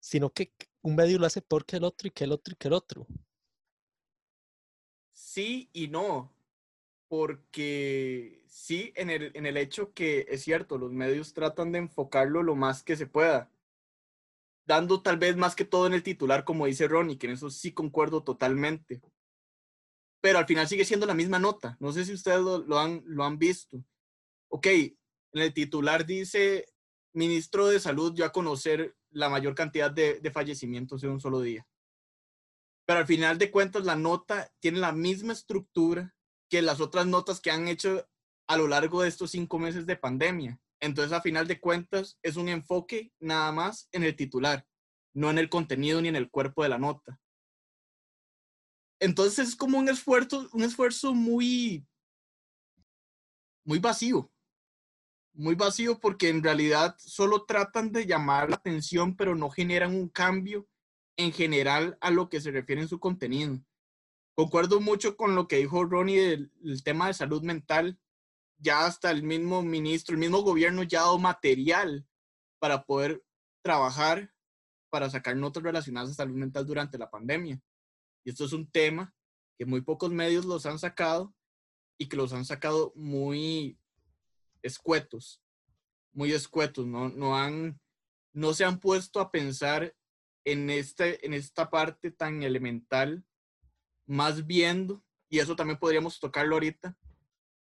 sino 0.00 0.30
que 0.30 0.52
un 0.82 0.96
medio 0.96 1.18
lo 1.18 1.26
hace 1.26 1.42
peor 1.42 1.64
que 1.64 1.76
el 1.76 1.84
otro 1.84 2.08
y 2.08 2.10
que 2.10 2.24
el 2.24 2.32
otro 2.32 2.52
y 2.52 2.56
que 2.56 2.68
el 2.68 2.74
otro. 2.74 3.06
Sí 5.12 5.68
y 5.72 5.88
no, 5.88 6.34
porque 7.08 8.42
sí, 8.46 8.92
en 8.96 9.10
el, 9.10 9.30
en 9.34 9.46
el 9.46 9.56
hecho 9.56 9.92
que 9.92 10.26
es 10.28 10.42
cierto, 10.42 10.78
los 10.78 10.92
medios 10.92 11.34
tratan 11.34 11.72
de 11.72 11.78
enfocarlo 11.78 12.42
lo 12.42 12.56
más 12.56 12.82
que 12.82 12.96
se 12.96 13.06
pueda, 13.06 13.50
dando 14.64 15.02
tal 15.02 15.18
vez 15.18 15.36
más 15.36 15.54
que 15.54 15.64
todo 15.64 15.86
en 15.86 15.92
el 15.92 16.02
titular, 16.02 16.44
como 16.44 16.66
dice 16.66 16.88
Ronnie, 16.88 17.18
que 17.18 17.26
en 17.26 17.34
eso 17.34 17.50
sí 17.50 17.72
concuerdo 17.72 18.22
totalmente. 18.22 19.02
Pero 20.22 20.38
al 20.38 20.46
final 20.46 20.68
sigue 20.68 20.84
siendo 20.84 21.06
la 21.06 21.14
misma 21.14 21.38
nota. 21.38 21.76
No 21.80 21.92
sé 21.92 22.04
si 22.04 22.12
ustedes 22.12 22.40
lo, 22.40 22.78
han, 22.78 23.02
lo 23.06 23.24
han 23.24 23.38
visto 23.38 23.84
ok, 24.50 24.66
en 24.66 24.96
el 25.32 25.54
titular 25.54 26.04
dice, 26.04 26.66
ministro 27.12 27.66
de 27.68 27.80
Salud 27.80 28.12
dio 28.12 28.24
a 28.24 28.32
conocer 28.32 28.96
la 29.10 29.28
mayor 29.28 29.54
cantidad 29.54 29.90
de, 29.90 30.30
fallecimientos 30.32 31.02
en 31.02 31.10
un 31.10 31.20
solo 31.20 31.40
día. 31.40 31.66
Pero 32.86 33.00
al 33.00 33.06
final 33.06 33.38
de 33.38 33.50
cuentas, 33.50 33.84
la 33.84 33.96
nota 33.96 34.52
tiene 34.60 34.78
la 34.78 34.92
misma 34.92 35.32
estructura 35.32 36.14
que 36.48 36.62
las 36.62 36.80
otras 36.80 37.06
notas 37.06 37.40
que 37.40 37.50
han 37.50 37.68
hecho 37.68 38.08
a 38.48 38.56
lo 38.56 38.66
largo 38.66 39.02
de 39.02 39.08
estos 39.08 39.30
cinco 39.30 39.58
meses 39.58 39.86
de 39.86 39.96
pandemia. 39.96 40.60
Entonces, 40.80 41.12
a 41.12 41.20
final 41.20 41.46
de 41.46 41.60
cuentas, 41.60 42.18
es 42.22 42.36
un 42.36 42.48
enfoque 42.48 43.12
nada 43.20 43.52
más 43.52 43.88
en 43.92 44.02
el 44.02 44.16
titular, 44.16 44.66
no 45.14 45.30
en 45.30 45.38
el 45.38 45.48
contenido 45.48 46.00
ni 46.00 46.08
en 46.08 46.16
el 46.16 46.30
cuerpo 46.30 46.62
de 46.62 46.70
la 46.70 46.78
nota. 46.78 47.20
Entonces, 48.98 49.48
es 49.48 49.56
como 49.56 49.78
un 49.78 49.88
esfuerzo, 49.88 50.48
un 50.52 50.62
esfuerzo 50.62 51.14
muy, 51.14 51.86
muy 53.64 53.78
vacío 53.78 54.30
muy 55.32 55.54
vacío 55.54 55.98
porque 55.98 56.28
en 56.28 56.42
realidad 56.42 56.96
solo 56.98 57.44
tratan 57.44 57.92
de 57.92 58.06
llamar 58.06 58.50
la 58.50 58.56
atención, 58.56 59.16
pero 59.16 59.34
no 59.34 59.50
generan 59.50 59.94
un 59.94 60.08
cambio 60.08 60.68
en 61.16 61.32
general 61.32 61.98
a 62.00 62.10
lo 62.10 62.28
que 62.28 62.40
se 62.40 62.50
refiere 62.50 62.82
en 62.82 62.88
su 62.88 62.98
contenido. 62.98 63.60
Concuerdo 64.34 64.80
mucho 64.80 65.16
con 65.16 65.34
lo 65.34 65.48
que 65.48 65.58
dijo 65.58 65.84
Ronnie 65.84 66.20
del, 66.20 66.82
tema 66.82 67.08
de 67.08 67.14
salud 67.14 67.42
mental. 67.42 67.98
Ya 68.58 68.86
hasta 68.86 69.10
el 69.10 69.22
mismo 69.22 69.62
ministro, 69.62 70.14
el 70.14 70.20
mismo 70.20 70.42
gobierno 70.42 70.82
ya 70.82 71.00
ha 71.00 71.04
dado 71.04 71.18
material 71.18 72.06
para 72.58 72.84
poder 72.84 73.24
trabajar 73.62 74.32
para 74.90 75.08
sacar 75.08 75.36
notas 75.36 75.62
relacionadas 75.62 76.10
a 76.10 76.14
salud 76.14 76.36
mental 76.36 76.66
durante 76.66 76.98
la 76.98 77.10
pandemia. 77.10 77.60
Y 78.24 78.30
esto 78.30 78.44
es 78.44 78.52
un 78.52 78.70
tema 78.70 79.14
que 79.56 79.64
muy 79.64 79.80
pocos 79.80 80.10
medios 80.10 80.44
los 80.44 80.66
han 80.66 80.78
sacado 80.78 81.34
y 81.98 82.08
que 82.08 82.16
los 82.16 82.32
han 82.32 82.44
sacado 82.44 82.92
muy 82.96 83.78
escuetos, 84.62 85.42
muy 86.12 86.32
escuetos, 86.32 86.86
no, 86.86 87.08
no, 87.08 87.36
han, 87.36 87.80
no 88.32 88.52
se 88.52 88.64
han 88.64 88.80
puesto 88.80 89.20
a 89.20 89.30
pensar 89.30 89.94
en, 90.44 90.70
este, 90.70 91.24
en 91.24 91.34
esta 91.34 91.70
parte 91.70 92.10
tan 92.10 92.42
elemental, 92.42 93.24
más 94.06 94.46
viendo, 94.46 95.04
y 95.28 95.38
eso 95.38 95.54
también 95.54 95.78
podríamos 95.78 96.18
tocarlo 96.18 96.56
ahorita, 96.56 96.96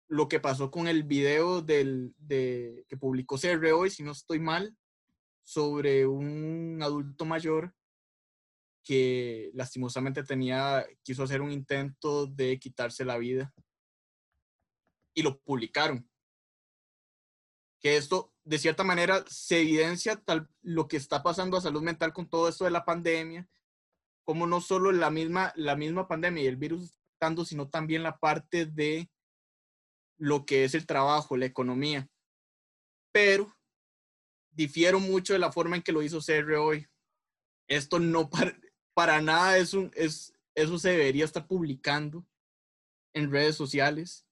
lo 0.07 0.27
que 0.27 0.39
pasó 0.39 0.69
con 0.69 0.87
el 0.87 1.03
video 1.03 1.61
del, 1.61 2.13
de, 2.17 2.85
que 2.87 2.97
publicó 2.97 3.37
CR 3.37 3.65
hoy, 3.73 3.89
si 3.89 4.03
no 4.03 4.11
estoy 4.11 4.39
mal, 4.39 4.75
sobre 5.43 6.05
un 6.05 6.79
adulto 6.81 7.25
mayor 7.25 7.73
que 8.83 9.49
lastimosamente 9.53 10.23
tenía, 10.23 10.85
quiso 11.01 11.23
hacer 11.23 11.41
un 11.41 11.51
intento 11.51 12.27
de 12.27 12.59
quitarse 12.59 13.03
la 13.03 13.17
vida. 13.17 13.53
Y 15.15 15.23
lo 15.23 15.39
publicaron 15.39 16.07
que 17.85 17.97
esto 17.97 18.33
de 18.43 18.57
cierta 18.57 18.83
manera 18.83 19.23
se 19.27 19.61
evidencia 19.61 20.15
tal, 20.15 20.49
lo 20.63 20.87
que 20.87 20.97
está 20.97 21.21
pasando 21.21 21.55
a 21.55 21.61
salud 21.61 21.83
mental 21.83 22.13
con 22.13 22.27
todo 22.27 22.49
esto 22.49 22.63
de 22.65 22.71
la 22.71 22.83
pandemia, 22.83 23.47
como 24.23 24.47
no 24.47 24.59
solo 24.59 24.91
la 24.91 25.11
misma, 25.11 25.53
la 25.55 25.75
misma 25.75 26.07
pandemia 26.07 26.41
y 26.41 26.47
el 26.47 26.55
virus 26.55 26.97
estando, 27.13 27.45
sino 27.45 27.69
también 27.69 28.01
la 28.01 28.17
parte 28.17 28.65
de 28.65 29.11
lo 30.17 30.47
que 30.47 30.63
es 30.63 30.73
el 30.73 30.87
trabajo, 30.87 31.37
la 31.37 31.45
economía. 31.45 32.09
Pero 33.11 33.55
difiero 34.49 34.99
mucho 34.99 35.33
de 35.33 35.39
la 35.39 35.51
forma 35.51 35.75
en 35.75 35.83
que 35.83 35.91
lo 35.91 36.01
hizo 36.01 36.21
CR 36.21 36.55
hoy. 36.55 36.87
Esto 37.67 37.99
no 37.99 38.31
para, 38.31 38.57
para 38.95 39.21
nada 39.21 39.59
es 39.59 39.75
un, 39.75 39.91
es, 39.93 40.33
eso 40.55 40.79
se 40.79 40.89
debería 40.89 41.23
estar 41.23 41.45
publicando 41.45 42.25
en 43.13 43.31
redes 43.31 43.55
sociales. 43.55 44.25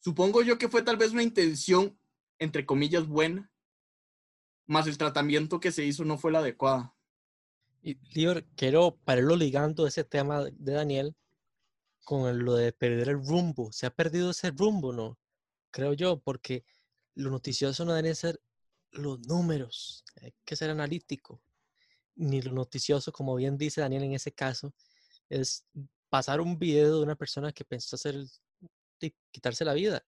Supongo 0.00 0.42
yo 0.42 0.58
que 0.58 0.68
fue 0.68 0.82
tal 0.82 0.98
vez 0.98 1.12
una 1.12 1.22
intención 1.22 1.98
entre 2.40 2.66
comillas, 2.66 3.06
buena, 3.06 3.52
más 4.66 4.86
el 4.86 4.98
tratamiento 4.98 5.60
que 5.60 5.70
se 5.70 5.84
hizo 5.84 6.04
no 6.04 6.18
fue 6.18 6.30
el 6.30 6.36
adecuado. 6.36 6.96
Y, 7.82 7.94
Lior, 8.14 8.44
quiero 8.56 8.96
pararlo 9.04 9.36
ligando 9.36 9.86
ese 9.86 10.04
tema 10.04 10.44
de 10.44 10.72
Daniel 10.72 11.14
con 12.04 12.44
lo 12.44 12.54
de 12.54 12.72
perder 12.72 13.10
el 13.10 13.24
rumbo. 13.24 13.72
Se 13.72 13.86
ha 13.86 13.90
perdido 13.90 14.30
ese 14.30 14.50
rumbo, 14.50 14.92
¿no? 14.92 15.18
Creo 15.70 15.92
yo, 15.92 16.18
porque 16.18 16.64
lo 17.14 17.30
noticioso 17.30 17.84
no 17.84 17.92
debe 17.92 18.14
ser 18.14 18.40
los 18.90 19.20
números, 19.20 20.04
hay 20.20 20.34
que 20.44 20.56
ser 20.56 20.70
analítico. 20.70 21.40
Ni 22.16 22.42
lo 22.42 22.52
noticioso, 22.52 23.12
como 23.12 23.36
bien 23.36 23.56
dice 23.56 23.82
Daniel 23.82 24.04
en 24.04 24.14
ese 24.14 24.32
caso, 24.32 24.74
es 25.28 25.64
pasar 26.08 26.40
un 26.40 26.58
video 26.58 26.96
de 26.96 27.02
una 27.02 27.16
persona 27.16 27.52
que 27.52 27.64
pensó 27.64 27.96
hacer, 27.96 28.16
quitarse 29.30 29.64
la 29.64 29.74
vida 29.74 30.04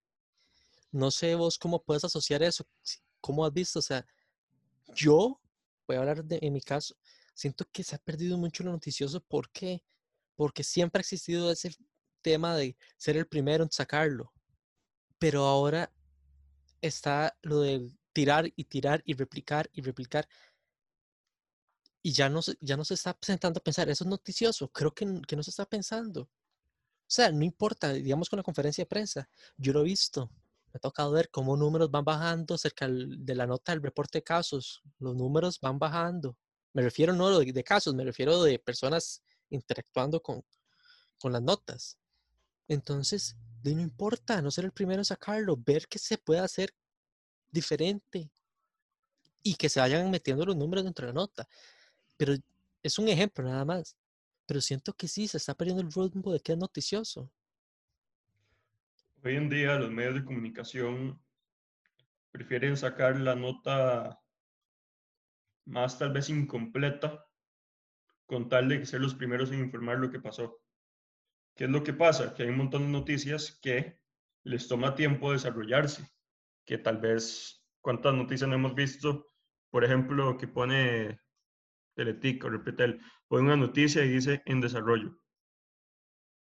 no 0.92 1.10
sé 1.10 1.34
vos 1.34 1.58
cómo 1.58 1.82
puedes 1.82 2.04
asociar 2.04 2.42
eso, 2.42 2.66
cómo 3.20 3.44
has 3.44 3.52
visto, 3.52 3.78
o 3.78 3.82
sea, 3.82 4.06
yo, 4.94 5.40
voy 5.86 5.96
a 5.96 6.00
hablar 6.00 6.24
de, 6.24 6.38
en 6.42 6.52
mi 6.52 6.60
caso, 6.60 6.94
siento 7.34 7.66
que 7.72 7.82
se 7.82 7.96
ha 7.96 7.98
perdido 7.98 8.38
mucho 8.38 8.62
lo 8.62 8.72
noticioso, 8.72 9.20
¿por 9.20 9.50
qué? 9.50 9.82
Porque 10.36 10.62
siempre 10.62 11.00
ha 11.00 11.02
existido 11.02 11.50
ese 11.50 11.74
tema 12.20 12.56
de 12.56 12.76
ser 12.96 13.16
el 13.16 13.26
primero 13.26 13.64
en 13.64 13.70
sacarlo, 13.70 14.32
pero 15.18 15.46
ahora 15.46 15.92
está 16.80 17.36
lo 17.42 17.60
de 17.60 17.90
tirar 18.12 18.52
y 18.54 18.64
tirar 18.64 19.02
y 19.06 19.14
replicar 19.14 19.70
y 19.72 19.80
replicar. 19.82 20.28
Y 22.02 22.12
ya 22.12 22.28
no, 22.28 22.40
ya 22.60 22.76
no 22.76 22.84
se 22.84 22.94
está 22.94 23.14
presentando 23.14 23.58
a 23.58 23.62
pensar, 23.62 23.88
eso 23.88 24.04
es 24.04 24.10
noticioso, 24.10 24.68
creo 24.68 24.92
que, 24.92 25.06
que 25.26 25.36
no 25.36 25.42
se 25.42 25.50
está 25.50 25.64
pensando. 25.64 26.22
O 26.22 27.14
sea, 27.14 27.30
no 27.30 27.44
importa, 27.44 27.92
digamos 27.92 28.28
con 28.28 28.38
la 28.38 28.42
conferencia 28.42 28.82
de 28.82 28.88
prensa, 28.88 29.28
yo 29.56 29.72
lo 29.72 29.80
he 29.80 29.84
visto, 29.84 30.30
me 30.72 30.78
ha 30.78 30.80
tocado 30.80 31.10
ver 31.12 31.28
cómo 31.30 31.56
números 31.56 31.90
van 31.90 32.04
bajando 32.04 32.56
cerca 32.56 32.88
de 32.88 33.34
la 33.34 33.46
nota 33.46 33.72
del 33.72 33.82
reporte 33.82 34.18
de 34.18 34.22
casos. 34.24 34.82
Los 34.98 35.14
números 35.14 35.60
van 35.60 35.78
bajando. 35.78 36.36
Me 36.72 36.80
refiero 36.80 37.12
no 37.12 37.38
de, 37.38 37.64
casos, 37.64 37.94
me 37.94 38.04
refiero 38.04 38.42
de 38.42 38.58
personas 38.58 39.22
interactuando 39.50 40.22
con, 40.22 40.42
con 41.18 41.32
las 41.32 41.42
notas. 41.42 41.98
Entonces, 42.68 43.36
no 43.62 43.80
importa 43.80 44.40
no 44.40 44.50
ser 44.50 44.64
el 44.64 44.72
primero 44.72 45.00
en 45.00 45.04
sacarlo, 45.04 45.56
ver 45.58 45.86
que 45.88 45.98
se 45.98 46.16
puede 46.16 46.40
hacer 46.40 46.74
diferente 47.50 48.30
y 49.42 49.54
que 49.56 49.68
se 49.68 49.80
vayan 49.80 50.10
metiendo 50.10 50.46
los 50.46 50.56
números 50.56 50.84
dentro 50.84 51.06
de 51.06 51.12
la 51.12 51.20
nota. 51.20 51.46
Pero 52.16 52.34
es 52.82 52.98
un 52.98 53.08
ejemplo 53.08 53.44
nada 53.44 53.66
más. 53.66 53.96
Pero 54.46 54.62
siento 54.62 54.94
que 54.94 55.06
sí, 55.06 55.28
se 55.28 55.36
está 55.36 55.54
perdiendo 55.54 55.82
el 55.82 55.92
rumbo 55.92 56.32
de 56.32 56.40
que 56.40 56.52
es 56.52 56.58
noticioso. 56.58 57.30
Hoy 59.24 59.36
en 59.36 59.48
día 59.48 59.78
los 59.78 59.92
medios 59.92 60.16
de 60.16 60.24
comunicación 60.24 61.22
prefieren 62.32 62.76
sacar 62.76 63.20
la 63.20 63.36
nota 63.36 64.18
más 65.64 65.96
tal 65.96 66.12
vez 66.12 66.28
incompleta 66.28 67.24
con 68.26 68.48
tal 68.48 68.68
de 68.68 68.84
ser 68.84 69.00
los 69.00 69.14
primeros 69.14 69.52
en 69.52 69.60
informar 69.60 69.98
lo 69.98 70.10
que 70.10 70.18
pasó. 70.18 70.60
¿Qué 71.54 71.64
es 71.64 71.70
lo 71.70 71.84
que 71.84 71.92
pasa? 71.92 72.34
Que 72.34 72.42
hay 72.42 72.48
un 72.48 72.56
montón 72.56 72.82
de 72.82 72.88
noticias 72.88 73.60
que 73.62 74.00
les 74.42 74.66
toma 74.66 74.96
tiempo 74.96 75.30
desarrollarse, 75.30 76.10
que 76.64 76.78
tal 76.78 76.98
vez, 76.98 77.64
¿cuántas 77.80 78.14
noticias 78.14 78.48
no 78.48 78.56
hemos 78.56 78.74
visto? 78.74 79.32
Por 79.70 79.84
ejemplo, 79.84 80.36
que 80.36 80.48
pone 80.48 81.20
Teletic 81.94 82.44
o 82.44 82.50
Repetel, 82.50 83.00
pone 83.28 83.44
una 83.44 83.56
noticia 83.56 84.04
y 84.04 84.08
dice 84.08 84.42
en 84.46 84.60
desarrollo. 84.60 85.16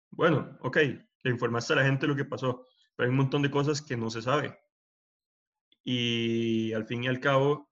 Bueno, 0.10 0.58
ok, 0.60 0.78
le 1.26 1.32
informaste 1.32 1.74
a 1.74 1.78
la 1.78 1.86
gente 1.86 2.06
lo 2.06 2.16
que 2.16 2.24
pasó, 2.24 2.68
pero 2.96 3.08
hay 3.08 3.10
un 3.10 3.18
montón 3.18 3.42
de 3.42 3.50
cosas 3.50 3.82
que 3.82 3.98
no 3.98 4.12
se 4.12 4.22
sabe. 4.22 4.56
Y 5.84 6.72
al 6.74 6.86
fin 6.86 7.04
y 7.04 7.08
al 7.08 7.20
cabo, 7.20 7.68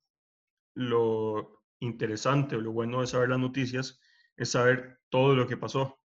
lo 0.73 1.63
interesante 1.79 2.55
o 2.55 2.61
lo 2.61 2.71
bueno 2.71 3.01
de 3.01 3.07
saber 3.07 3.29
las 3.29 3.39
noticias 3.39 3.99
es 4.37 4.49
saber 4.49 4.99
todo 5.09 5.35
lo 5.35 5.47
que 5.47 5.55
pasó. 5.55 5.99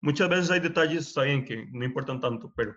Muchas 0.00 0.28
veces 0.28 0.50
hay 0.52 0.60
detalles, 0.60 1.08
está 1.08 1.24
bien, 1.24 1.44
que 1.44 1.66
no 1.72 1.84
importan 1.84 2.20
tanto, 2.20 2.52
pero, 2.54 2.76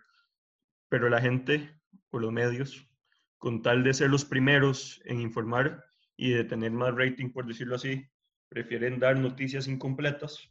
pero 0.90 1.08
la 1.08 1.22
gente 1.22 1.80
o 2.10 2.18
los 2.18 2.32
medios, 2.32 2.90
con 3.38 3.62
tal 3.62 3.84
de 3.84 3.94
ser 3.94 4.10
los 4.10 4.26
primeros 4.26 5.02
en 5.06 5.22
informar 5.22 5.86
y 6.18 6.32
de 6.32 6.44
tener 6.46 6.72
más 6.72 6.96
rating, 6.96 7.32
por 7.32 7.46
decirlo 7.46 7.76
así, 7.76 8.04
prefieren 8.50 9.00
dar 9.00 9.20
noticias 9.20 9.68
incompletas. 9.68 10.50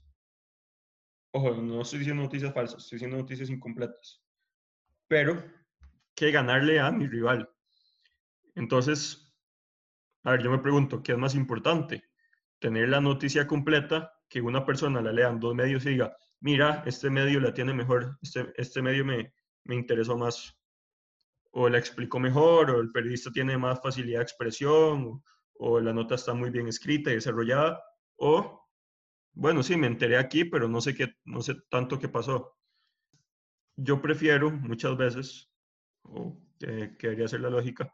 Ojo, 1.35 1.55
no 1.55 1.81
estoy 1.81 2.01
diciendo 2.01 2.23
noticias 2.23 2.53
falsas, 2.53 2.85
estoy 2.85 2.97
diciendo 2.97 3.17
noticias 3.17 3.49
incompletas. 3.49 4.23
Pero 5.09 5.43
que 6.15 6.31
ganarle 6.31 6.79
a 6.79 6.91
mi 6.91 7.07
rival. 7.07 7.49
Entonces, 8.55 9.35
a 10.25 10.33
ver, 10.33 10.43
yo 10.43 10.51
me 10.51 10.59
pregunto, 10.59 11.03
¿qué 11.03 11.13
es 11.13 11.19
más 11.19 11.35
importante? 11.35 12.05
Tener 12.59 12.91
la 12.91 13.01
noticia 13.01 13.47
completa, 13.47 14.13
que 14.29 14.43
una 14.43 14.67
persona 14.67 15.01
la 15.01 15.13
lea 15.13 15.31
en 15.31 15.41
dos 15.41 15.55
medios 15.55 15.87
y 15.87 15.91
diga, 15.91 16.15
mira, 16.41 16.83
este 16.85 17.09
medio 17.09 17.41
la 17.41 17.55
tiene 17.55 17.73
mejor, 17.73 18.19
este, 18.21 18.53
este 18.57 18.83
medio 18.83 19.05
me, 19.05 19.33
me 19.65 19.75
interesó 19.75 20.19
más, 20.19 20.55
o 21.53 21.69
la 21.69 21.79
explicó 21.79 22.21
mejor, 22.21 22.71
o 22.71 22.81
el 22.81 22.93
periodista 22.93 23.31
tiene 23.31 23.57
más 23.57 23.81
facilidad 23.81 24.19
de 24.19 24.25
expresión, 24.25 25.05
o, 25.07 25.25
o 25.55 25.81
la 25.81 25.95
nota 25.95 26.15
está 26.15 26.35
muy 26.35 26.51
bien 26.51 26.69
escrita 26.69 27.11
y 27.11 27.15
desarrollada, 27.15 27.83
o, 28.17 28.62
bueno, 29.35 29.63
sí, 29.63 29.77
me 29.77 29.87
enteré 29.87 30.19
aquí, 30.19 30.45
pero 30.45 30.69
no 30.69 30.81
sé 30.81 30.95
qué, 30.95 31.15
no 31.25 31.43
sé 31.43 31.57
tanto 31.71 31.99
qué 31.99 32.09
pasó. 32.09 32.57
Yo 33.77 34.01
prefiero 34.03 34.51
muchas 34.51 34.97
veces, 34.97 35.51
o 36.03 36.39
que, 36.59 36.97
que 36.99 37.29
ser 37.29 37.41
la 37.41 37.51
lógica, 37.51 37.93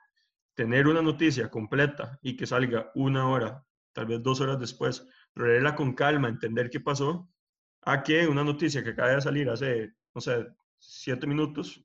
tener 0.54 0.88
una 0.88 1.02
noticia 1.02 1.50
completa 1.50 2.18
y 2.22 2.36
que 2.36 2.46
salga 2.46 2.90
una 2.94 3.28
hora, 3.28 3.64
tal 3.92 4.06
vez 4.06 4.22
dos 4.22 4.40
horas 4.40 4.58
después, 4.58 5.06
leerla 5.34 5.74
con 5.76 5.94
calma, 5.94 6.28
entender 6.28 6.68
qué 6.70 6.80
pasó, 6.80 7.30
a 7.82 8.02
que 8.02 8.26
una 8.26 8.44
noticia 8.44 8.82
que 8.82 8.90
acaba 8.90 9.10
de 9.10 9.20
salir 9.20 9.48
hace, 9.48 9.94
no 10.14 10.20
sé, 10.20 10.48
siete 10.78 11.26
minutos, 11.26 11.84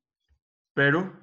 pero 0.74 1.14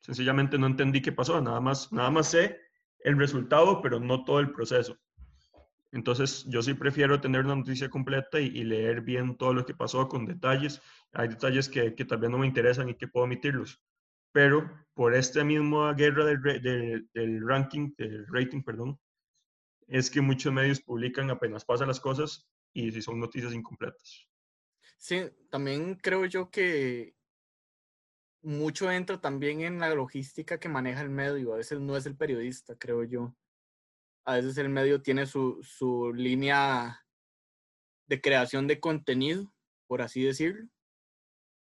sencillamente 0.00 0.58
no 0.58 0.66
entendí 0.66 1.00
qué 1.00 1.12
pasó, 1.12 1.40
nada 1.40 1.60
más, 1.60 1.92
nada 1.92 2.10
más 2.10 2.28
sé 2.28 2.60
el 3.00 3.16
resultado, 3.18 3.80
pero 3.80 4.00
no 4.00 4.24
todo 4.24 4.40
el 4.40 4.52
proceso. 4.52 4.98
Entonces, 5.92 6.44
yo 6.48 6.62
sí 6.62 6.74
prefiero 6.74 7.20
tener 7.20 7.44
una 7.44 7.54
noticia 7.54 7.90
completa 7.90 8.40
y, 8.40 8.46
y 8.46 8.64
leer 8.64 9.02
bien 9.02 9.36
todo 9.36 9.54
lo 9.54 9.64
que 9.64 9.74
pasó 9.74 10.08
con 10.08 10.26
detalles. 10.26 10.80
Hay 11.12 11.28
detalles 11.28 11.68
que, 11.68 11.94
que 11.94 12.04
tal 12.04 12.18
vez 12.18 12.30
no 12.30 12.38
me 12.38 12.46
interesan 12.46 12.88
y 12.88 12.94
que 12.94 13.08
puedo 13.08 13.24
omitirlos 13.24 13.80
pero 14.32 14.68
por 14.94 15.14
esta 15.14 15.44
misma 15.44 15.92
guerra 15.94 16.24
del, 16.24 16.42
del, 16.42 17.08
del, 17.12 17.46
ranking, 17.46 17.94
del 17.96 18.26
rating, 18.28 18.62
perdón, 18.62 18.98
es 19.86 20.10
que 20.10 20.20
muchos 20.20 20.52
medios 20.52 20.80
publican 20.80 21.30
apenas 21.30 21.64
pasan 21.64 21.88
las 21.88 22.00
cosas 22.00 22.48
y 22.72 22.90
si 22.90 23.02
son 23.02 23.20
noticias 23.20 23.52
incompletas. 23.52 24.26
Sí, 24.96 25.30
también 25.50 25.96
creo 25.96 26.24
yo 26.24 26.50
que 26.50 27.14
mucho 28.40 28.90
entra 28.90 29.20
también 29.20 29.60
en 29.60 29.78
la 29.78 29.94
logística 29.94 30.58
que 30.58 30.68
maneja 30.68 31.02
el 31.02 31.10
medio, 31.10 31.52
a 31.52 31.58
veces 31.58 31.78
no 31.78 31.96
es 31.96 32.06
el 32.06 32.16
periodista, 32.16 32.74
creo 32.76 33.04
yo. 33.04 33.36
A 34.24 34.34
veces 34.36 34.56
el 34.58 34.68
medio 34.68 35.02
tiene 35.02 35.26
su, 35.26 35.58
su 35.62 36.12
línea 36.12 37.04
de 38.06 38.20
creación 38.20 38.66
de 38.66 38.80
contenido, 38.80 39.52
por 39.86 40.02
así 40.02 40.22
decirlo, 40.22 40.68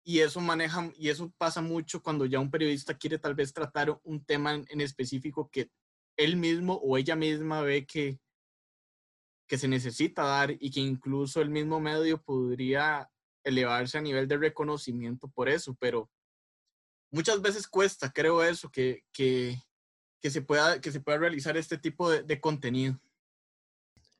y 0.03 0.19
eso 0.19 0.39
maneja, 0.39 0.91
y 0.97 1.09
eso 1.09 1.33
pasa 1.37 1.61
mucho 1.61 2.03
cuando 2.03 2.25
ya 2.25 2.39
un 2.39 2.51
periodista 2.51 2.95
quiere 2.95 3.17
tal 3.17 3.33
vez 3.33 3.51
tratar 3.51 3.99
un 4.03 4.23
tema 4.23 4.53
en, 4.53 4.65
en 4.69 4.81
específico 4.81 5.49
que 5.49 5.71
él 6.15 6.37
mismo 6.37 6.75
o 6.75 6.97
ella 6.97 7.15
misma 7.15 7.61
ve 7.61 7.85
que, 7.85 8.19
que 9.47 9.57
se 9.57 9.67
necesita 9.67 10.23
dar 10.23 10.51
y 10.59 10.71
que 10.71 10.79
incluso 10.79 11.41
el 11.41 11.49
mismo 11.49 11.79
medio 11.79 12.21
podría 12.21 13.09
elevarse 13.43 13.97
a 13.97 14.01
nivel 14.01 14.27
de 14.27 14.37
reconocimiento 14.37 15.27
por 15.27 15.49
eso, 15.49 15.75
pero 15.79 16.09
muchas 17.11 17.41
veces 17.41 17.67
cuesta, 17.67 18.11
creo 18.11 18.43
eso, 18.43 18.69
que, 18.69 19.03
que, 19.11 19.61
que 20.25 20.31
se, 20.31 20.41
pueda, 20.41 20.81
que 20.81 20.91
se 20.91 21.01
pueda 21.01 21.19
realizar 21.19 21.55
este 21.55 21.77
tipo 21.77 22.09
de, 22.09 22.23
de 22.23 22.41
contenido. 22.41 22.99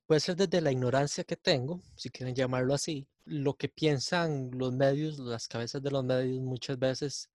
Puede 0.06 0.22
ser 0.22 0.36
desde 0.36 0.62
la 0.62 0.72
ignorancia 0.72 1.24
que 1.24 1.36
tengo, 1.36 1.82
si 1.96 2.12
quieren 2.12 2.36
llamarlo 2.36 2.76
así, 2.76 3.08
lo 3.24 3.58
que 3.58 3.70
piensan 3.70 4.52
los 4.54 4.72
medios, 4.72 5.18
las 5.18 5.48
cabezas 5.48 5.82
de 5.82 5.90
los 5.90 6.04
medios 6.04 6.40
muchas 6.42 6.78
veces, 6.78 7.32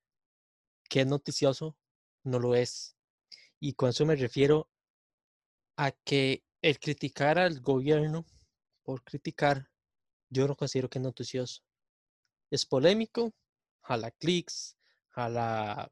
que 0.88 1.00
es 1.00 1.06
noticioso, 1.09 1.76
no 2.22 2.38
lo 2.38 2.54
es. 2.54 2.94
Y 3.59 3.72
con 3.72 3.88
eso 3.90 4.06
me 4.06 4.14
refiero 4.14 4.70
a 5.76 5.90
que 5.90 6.44
el 6.62 6.78
criticar 6.78 7.40
al 7.40 7.59
gobierno 7.61 8.24
por 8.85 9.02
criticar, 9.02 9.68
yo 10.28 10.46
no 10.46 10.54
considero 10.54 10.88
que 10.88 11.00
es 11.00 11.02
noticioso. 11.02 11.64
Es 12.52 12.64
polémico, 12.64 13.35
jala 13.80 14.12
clics, 14.12 14.76
jala 15.09 15.90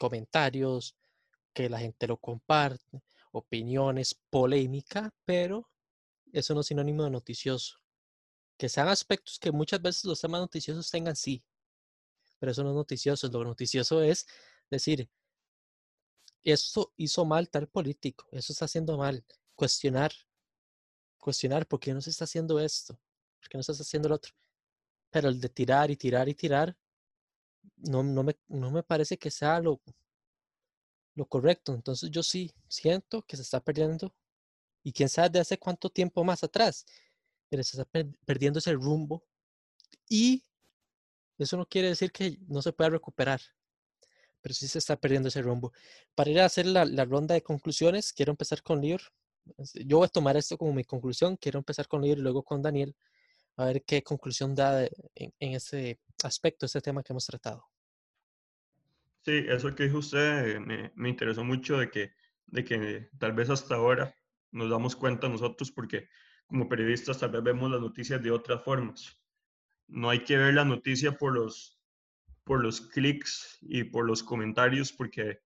comentarios, 0.00 0.96
que 1.56 1.70
la 1.70 1.78
gente 1.78 2.06
lo 2.06 2.18
comparte, 2.18 3.02
opiniones, 3.32 4.14
polémica, 4.28 5.14
pero 5.24 5.70
eso 6.30 6.52
no 6.52 6.60
es 6.60 6.66
sinónimo 6.66 7.04
de 7.04 7.10
noticioso. 7.10 7.78
Que 8.58 8.68
sean 8.68 8.88
aspectos 8.88 9.38
que 9.38 9.50
muchas 9.52 9.80
veces 9.80 10.04
los 10.04 10.20
temas 10.20 10.42
noticiosos 10.42 10.90
tengan, 10.90 11.16
sí, 11.16 11.42
pero 12.38 12.52
eso 12.52 12.62
no 12.62 12.70
es 12.70 12.76
noticioso. 12.76 13.28
Lo 13.28 13.42
noticioso 13.42 14.02
es 14.02 14.26
decir, 14.68 15.08
esto 16.44 16.92
hizo 16.98 17.24
mal 17.24 17.48
tal 17.48 17.68
político, 17.68 18.28
eso 18.32 18.52
está 18.52 18.66
haciendo 18.66 18.98
mal. 18.98 19.24
Cuestionar, 19.54 20.12
cuestionar 21.16 21.66
por 21.66 21.80
qué 21.80 21.94
no 21.94 22.02
se 22.02 22.10
está 22.10 22.24
haciendo 22.24 22.60
esto, 22.60 23.00
por 23.40 23.48
qué 23.48 23.56
no 23.56 23.62
se 23.62 23.72
está 23.72 23.82
haciendo 23.82 24.10
lo 24.10 24.16
otro. 24.16 24.34
Pero 25.10 25.30
el 25.30 25.40
de 25.40 25.48
tirar 25.48 25.90
y 25.90 25.96
tirar 25.96 26.28
y 26.28 26.34
tirar, 26.34 26.76
no, 27.78 28.02
no, 28.02 28.22
me, 28.22 28.36
no 28.48 28.70
me 28.70 28.82
parece 28.82 29.16
que 29.16 29.30
sea 29.30 29.58
lo, 29.60 29.80
lo 31.16 31.26
correcto. 31.26 31.74
Entonces 31.74 32.10
yo 32.10 32.22
sí 32.22 32.52
siento 32.68 33.22
que 33.22 33.36
se 33.36 33.42
está 33.42 33.60
perdiendo 33.60 34.14
y 34.84 34.92
quién 34.92 35.08
sabe 35.08 35.30
de 35.30 35.40
hace 35.40 35.58
cuánto 35.58 35.90
tiempo 35.90 36.22
más 36.22 36.44
atrás 36.44 36.86
pero 37.48 37.62
se 37.62 37.80
está 37.80 37.88
perdiendo 38.24 38.58
ese 38.58 38.72
rumbo 38.72 39.24
y 40.08 40.42
eso 41.38 41.56
no 41.56 41.66
quiere 41.66 41.88
decir 41.88 42.12
que 42.12 42.38
no 42.48 42.62
se 42.62 42.72
pueda 42.72 42.90
recuperar, 42.90 43.40
pero 44.40 44.54
sí 44.54 44.66
se 44.68 44.78
está 44.78 44.96
perdiendo 44.96 45.28
ese 45.28 45.42
rumbo. 45.42 45.72
Para 46.14 46.30
ir 46.30 46.40
a 46.40 46.46
hacer 46.46 46.66
la, 46.66 47.04
ronda 47.04 47.34
de 47.34 47.42
conclusiones, 47.42 48.12
quiero 48.12 48.32
empezar 48.32 48.62
con 48.62 48.80
Lior. 48.80 49.02
Yo 49.74 49.98
voy 49.98 50.06
a 50.06 50.08
tomar 50.08 50.36
esto 50.36 50.56
como 50.56 50.72
mi 50.72 50.84
conclusión, 50.84 51.36
quiero 51.36 51.58
empezar 51.58 51.88
con 51.88 52.02
Lior 52.02 52.18
y 52.18 52.22
luego 52.22 52.42
con 52.42 52.62
Daniel, 52.62 52.96
a 53.56 53.66
ver 53.66 53.84
qué 53.84 54.02
conclusión 54.02 54.54
da 54.54 54.84
en, 55.14 55.34
en 55.38 55.58
aspecto, 56.24 56.66
ese 56.66 56.80
tema 56.80 57.02
que 57.02 57.12
hemos 57.12 57.26
tratado. 57.26 57.66
Sí, 59.26 59.44
eso 59.48 59.74
que 59.74 59.82
dijo 59.82 59.98
usted 59.98 60.60
me, 60.60 60.92
me 60.94 61.08
interesó 61.08 61.42
mucho 61.42 61.78
de 61.78 61.90
que, 61.90 62.12
de 62.46 62.62
que 62.64 63.08
tal 63.18 63.32
vez 63.32 63.50
hasta 63.50 63.74
ahora 63.74 64.14
nos 64.52 64.70
damos 64.70 64.94
cuenta 64.94 65.28
nosotros 65.28 65.72
porque 65.72 66.08
como 66.46 66.68
periodistas 66.68 67.18
tal 67.18 67.32
vez 67.32 67.42
vemos 67.42 67.68
las 67.68 67.80
noticias 67.80 68.22
de 68.22 68.30
otras 68.30 68.62
formas. 68.62 69.20
No 69.88 70.10
hay 70.10 70.20
que 70.22 70.36
ver 70.36 70.54
la 70.54 70.64
noticia 70.64 71.18
por 71.18 71.34
los, 71.34 71.80
por 72.44 72.62
los 72.62 72.80
clics 72.80 73.58
y 73.62 73.82
por 73.82 74.06
los 74.06 74.22
comentarios, 74.22 74.92
porque 74.92 75.40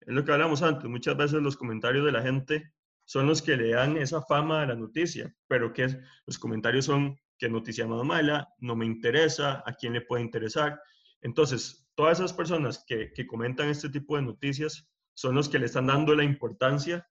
es 0.00 0.14
lo 0.14 0.22
que 0.22 0.32
hablamos 0.32 0.60
antes, 0.60 0.90
muchas 0.90 1.16
veces 1.16 1.40
los 1.40 1.56
comentarios 1.56 2.04
de 2.04 2.12
la 2.12 2.20
gente 2.20 2.74
son 3.06 3.26
los 3.26 3.40
que 3.40 3.56
le 3.56 3.70
dan 3.70 3.96
esa 3.96 4.20
fama 4.20 4.60
a 4.60 4.66
la 4.66 4.74
noticia, 4.74 5.34
pero 5.48 5.72
que 5.72 5.96
los 6.26 6.38
comentarios 6.38 6.84
son 6.84 7.18
que 7.38 7.48
noticia 7.48 7.86
más 7.86 8.04
mala, 8.04 8.50
no 8.58 8.76
me 8.76 8.84
interesa, 8.84 9.62
a 9.64 9.72
quién 9.72 9.94
le 9.94 10.02
puede 10.02 10.22
interesar. 10.22 10.78
Entonces, 11.22 11.83
todas 11.94 12.18
esas 12.18 12.32
personas 12.32 12.84
que, 12.86 13.12
que 13.12 13.26
comentan 13.26 13.68
este 13.68 13.88
tipo 13.88 14.16
de 14.16 14.22
noticias 14.22 14.88
son 15.14 15.34
los 15.34 15.48
que 15.48 15.58
le 15.58 15.66
están 15.66 15.86
dando 15.86 16.14
la 16.14 16.24
importancia 16.24 17.08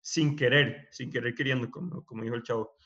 sin 0.00 0.36
querer, 0.36 0.88
sin 0.92 1.10
querer 1.10 1.34
queriendo, 1.34 1.70
como, 1.70 2.04
como 2.04 2.22
dijo 2.22 2.36
el 2.36 2.42
chavo. 2.42 2.76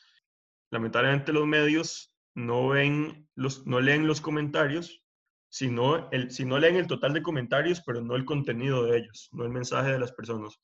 Lamentablemente 0.70 1.32
los 1.32 1.46
medios 1.46 2.16
no 2.34 2.68
ven 2.68 3.28
los, 3.34 3.66
no 3.66 3.80
leen 3.80 4.06
los 4.06 4.20
comentarios, 4.20 5.02
si 5.48 5.70
no, 5.70 6.10
el, 6.10 6.32
si 6.32 6.44
no 6.44 6.58
leen 6.58 6.76
el 6.76 6.88
total 6.88 7.12
de 7.12 7.22
comentarios, 7.22 7.80
pero 7.86 8.00
no 8.00 8.16
el 8.16 8.24
contenido 8.24 8.84
de 8.84 8.98
ellos, 8.98 9.28
no 9.32 9.44
el 9.44 9.50
mensaje 9.50 9.92
de 9.92 10.00
las 10.00 10.12
personas. 10.12 10.58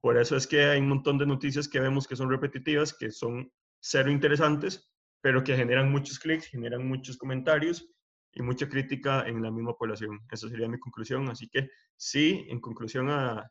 Por 0.00 0.18
eso 0.18 0.36
es 0.36 0.46
que 0.46 0.66
hay 0.66 0.80
un 0.80 0.88
montón 0.88 1.16
de 1.16 1.24
noticias 1.24 1.66
que 1.66 1.80
vemos 1.80 2.06
que 2.06 2.16
son 2.16 2.28
repetitivas, 2.28 2.92
que 2.92 3.10
son 3.10 3.50
cero 3.80 4.10
interesantes, 4.10 4.92
pero 5.22 5.42
que 5.42 5.56
generan 5.56 5.90
muchos 5.90 6.18
clics, 6.18 6.48
generan 6.48 6.86
muchos 6.86 7.16
comentarios 7.16 7.88
y 8.34 8.42
mucha 8.42 8.68
crítica 8.68 9.26
en 9.26 9.42
la 9.42 9.50
misma 9.50 9.74
población. 9.76 10.20
Esa 10.30 10.48
sería 10.48 10.68
mi 10.68 10.78
conclusión. 10.78 11.28
Así 11.28 11.48
que 11.48 11.70
sí, 11.96 12.44
en 12.48 12.60
conclusión 12.60 13.08
a, 13.10 13.50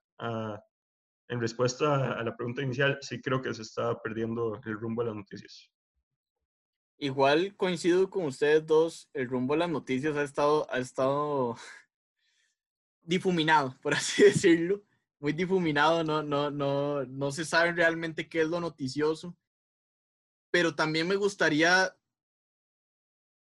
en 1.28 1.40
respuesta 1.40 2.14
a 2.14 2.24
la 2.24 2.36
pregunta 2.36 2.62
inicial, 2.62 2.98
sí 3.02 3.22
creo 3.22 3.42
que 3.42 3.54
se 3.54 3.62
está 3.62 4.02
perdiendo 4.02 4.60
el 4.66 4.80
rumbo 4.80 5.02
de 5.02 5.08
las 5.08 5.16
noticias. 5.16 5.72
Igual 6.98 7.56
coincido 7.56 8.10
con 8.10 8.26
ustedes 8.26 8.66
dos, 8.66 9.10
el 9.14 9.28
rumbo 9.28 9.54
de 9.54 9.60
las 9.60 9.70
noticias 9.70 10.16
ha 10.16 10.24
estado, 10.24 10.68
ha 10.70 10.80
estado 10.80 11.58
difuminado, 13.02 13.76
por 13.82 13.94
así 13.94 14.24
decirlo, 14.24 14.84
muy 15.20 15.34
difuminado, 15.34 16.04
no, 16.04 16.22
no, 16.22 16.52
no, 16.52 17.06
no 17.06 17.32
se 17.32 17.46
sabe 17.46 17.72
realmente 17.72 18.28
qué 18.28 18.42
es 18.42 18.48
lo 18.48 18.60
noticioso 18.60 19.36
pero 20.54 20.76
también 20.76 21.08
me 21.08 21.16
gustaría 21.16 21.98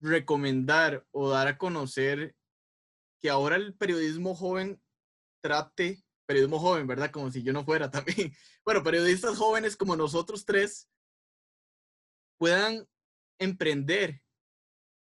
recomendar 0.01 1.07
o 1.11 1.31
dar 1.31 1.49
a 1.49 1.59
conocer 1.59 2.35
que 3.21 3.31
ahora 3.31 3.57
el 3.57 3.75
periodismo 3.75 4.35
joven 4.35 4.81
trate, 5.43 6.05
periodismo 6.27 6.59
joven, 6.59 6.87
¿verdad? 6.87 7.11
Como 7.11 7.31
si 7.31 7.43
yo 7.43 7.53
no 7.53 7.65
fuera 7.65 7.91
también. 7.91 8.33
Bueno, 8.65 8.83
periodistas 8.83 9.37
jóvenes 9.37 9.77
como 9.77 9.97
nosotros 9.97 10.45
tres 10.45 10.89
puedan 12.39 12.87
emprender 13.39 14.23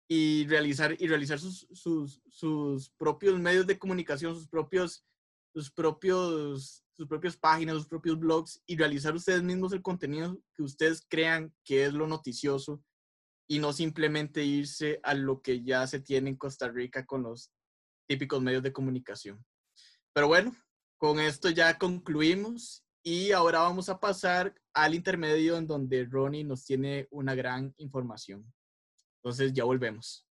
y 0.10 0.48
realizar, 0.48 0.96
y 1.00 1.08
realizar 1.08 1.40
sus, 1.40 1.68
sus, 1.72 2.22
sus 2.28 2.90
propios 2.92 3.40
medios 3.40 3.68
de 3.68 3.78
comunicación, 3.78 4.36
sus 4.36 4.48
propios, 4.48 5.06
sus 5.54 5.72
propios 5.72 6.84
sus 6.98 7.08
propias 7.08 7.38
páginas, 7.38 7.76
sus 7.76 7.88
propios 7.88 8.20
blogs 8.20 8.62
y 8.66 8.76
realizar 8.76 9.14
ustedes 9.14 9.44
mismos 9.44 9.72
el 9.72 9.84
contenido 9.84 10.42
que 10.56 10.64
ustedes 10.64 11.06
crean 11.08 11.54
que 11.64 11.86
es 11.86 11.94
lo 11.94 12.08
noticioso 12.08 12.84
y 13.48 13.60
no 13.60 13.74
simplemente 13.74 14.44
irse 14.44 15.00
a 15.04 15.14
lo 15.14 15.42
que 15.42 15.64
ya 15.64 15.88
se 15.88 16.00
tiene 16.00 16.30
en 16.30 16.36
Costa 16.36 16.70
Rica 16.70 17.06
con 17.06 17.24
los 17.24 17.52
típicos 18.08 18.42
medios 18.42 18.64
de 18.64 18.74
comunicación. 18.74 19.44
Pero 20.14 20.28
bueno, 20.28 20.56
con 20.98 21.20
esto 21.20 21.50
ya 21.50 21.78
concluimos 21.78 22.84
y 23.04 23.32
ahora 23.32 23.60
vamos 23.60 23.88
a 23.90 24.00
pasar 24.00 24.54
al 24.74 24.96
intermedio 24.96 25.58
en 25.58 25.68
donde 25.68 26.06
Ronnie 26.06 26.44
nos 26.44 26.66
tiene 26.66 27.08
una 27.10 27.36
gran 27.36 27.74
información. 27.78 28.52
Entonces 29.22 29.54
ya 29.54 29.64
volvemos. 29.64 30.26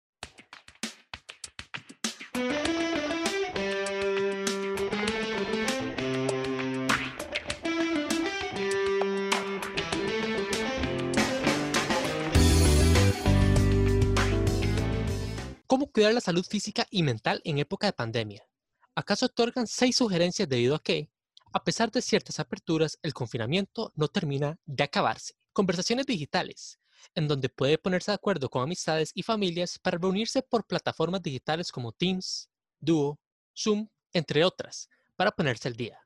Cuidar 15.93 16.15
la 16.15 16.21
salud 16.21 16.45
física 16.45 16.87
y 16.91 17.03
mental 17.03 17.41
en 17.45 17.59
época 17.59 17.87
de 17.87 17.93
pandemia? 17.93 18.49
¿Acaso 18.95 19.27
otorgan 19.27 19.67
seis 19.67 19.97
sugerencias 19.97 20.49
debido 20.49 20.75
a 20.75 20.83
que, 20.83 21.11
a 21.53 21.63
pesar 21.65 21.91
de 21.91 22.03
ciertas 22.03 22.41
aperturas, 22.41 22.99
el 23.03 23.15
confinamiento 23.15 23.93
no 23.95 24.09
termina 24.09 24.59
de 24.65 24.85
acabarse? 24.85 25.35
Conversaciones 25.53 26.07
digitales, 26.07 26.79
en 27.15 27.29
donde 27.29 27.49
puede 27.49 27.79
ponerse 27.79 28.11
de 28.11 28.17
acuerdo 28.17 28.49
con 28.49 28.63
amistades 28.63 29.13
y 29.15 29.23
familias 29.23 29.79
para 29.79 29.99
reunirse 29.99 30.43
por 30.43 30.67
plataformas 30.67 31.23
digitales 31.23 31.71
como 31.71 31.93
Teams, 31.93 32.49
Duo, 32.81 33.21
Zoom, 33.57 33.89
entre 34.13 34.45
otras, 34.45 34.89
para 35.17 35.33
ponerse 35.33 35.69
al 35.69 35.77
día. 35.77 35.99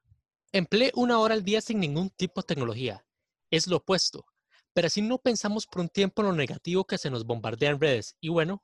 Emplee 0.53 0.92
una 0.94 1.18
hora 1.20 1.35
al 1.35 1.44
día 1.44 1.61
sin 1.61 1.81
ningún 1.81 2.11
tipo 2.11 2.40
de 2.40 2.46
tecnología. 2.46 3.05
Es 3.51 3.66
lo 3.66 3.79
opuesto, 3.79 4.27
pero 4.72 4.88
así 4.88 5.03
no 5.03 5.18
pensamos 5.18 5.66
por 5.66 5.81
un 5.81 5.88
tiempo 5.88 6.22
en 6.22 6.29
lo 6.29 6.35
negativo 6.35 6.87
que 6.87 6.99
se 6.99 7.11
nos 7.11 7.25
bombardea 7.25 7.70
en 7.70 7.81
redes 7.81 8.16
y 8.20 8.29
bueno, 8.29 8.62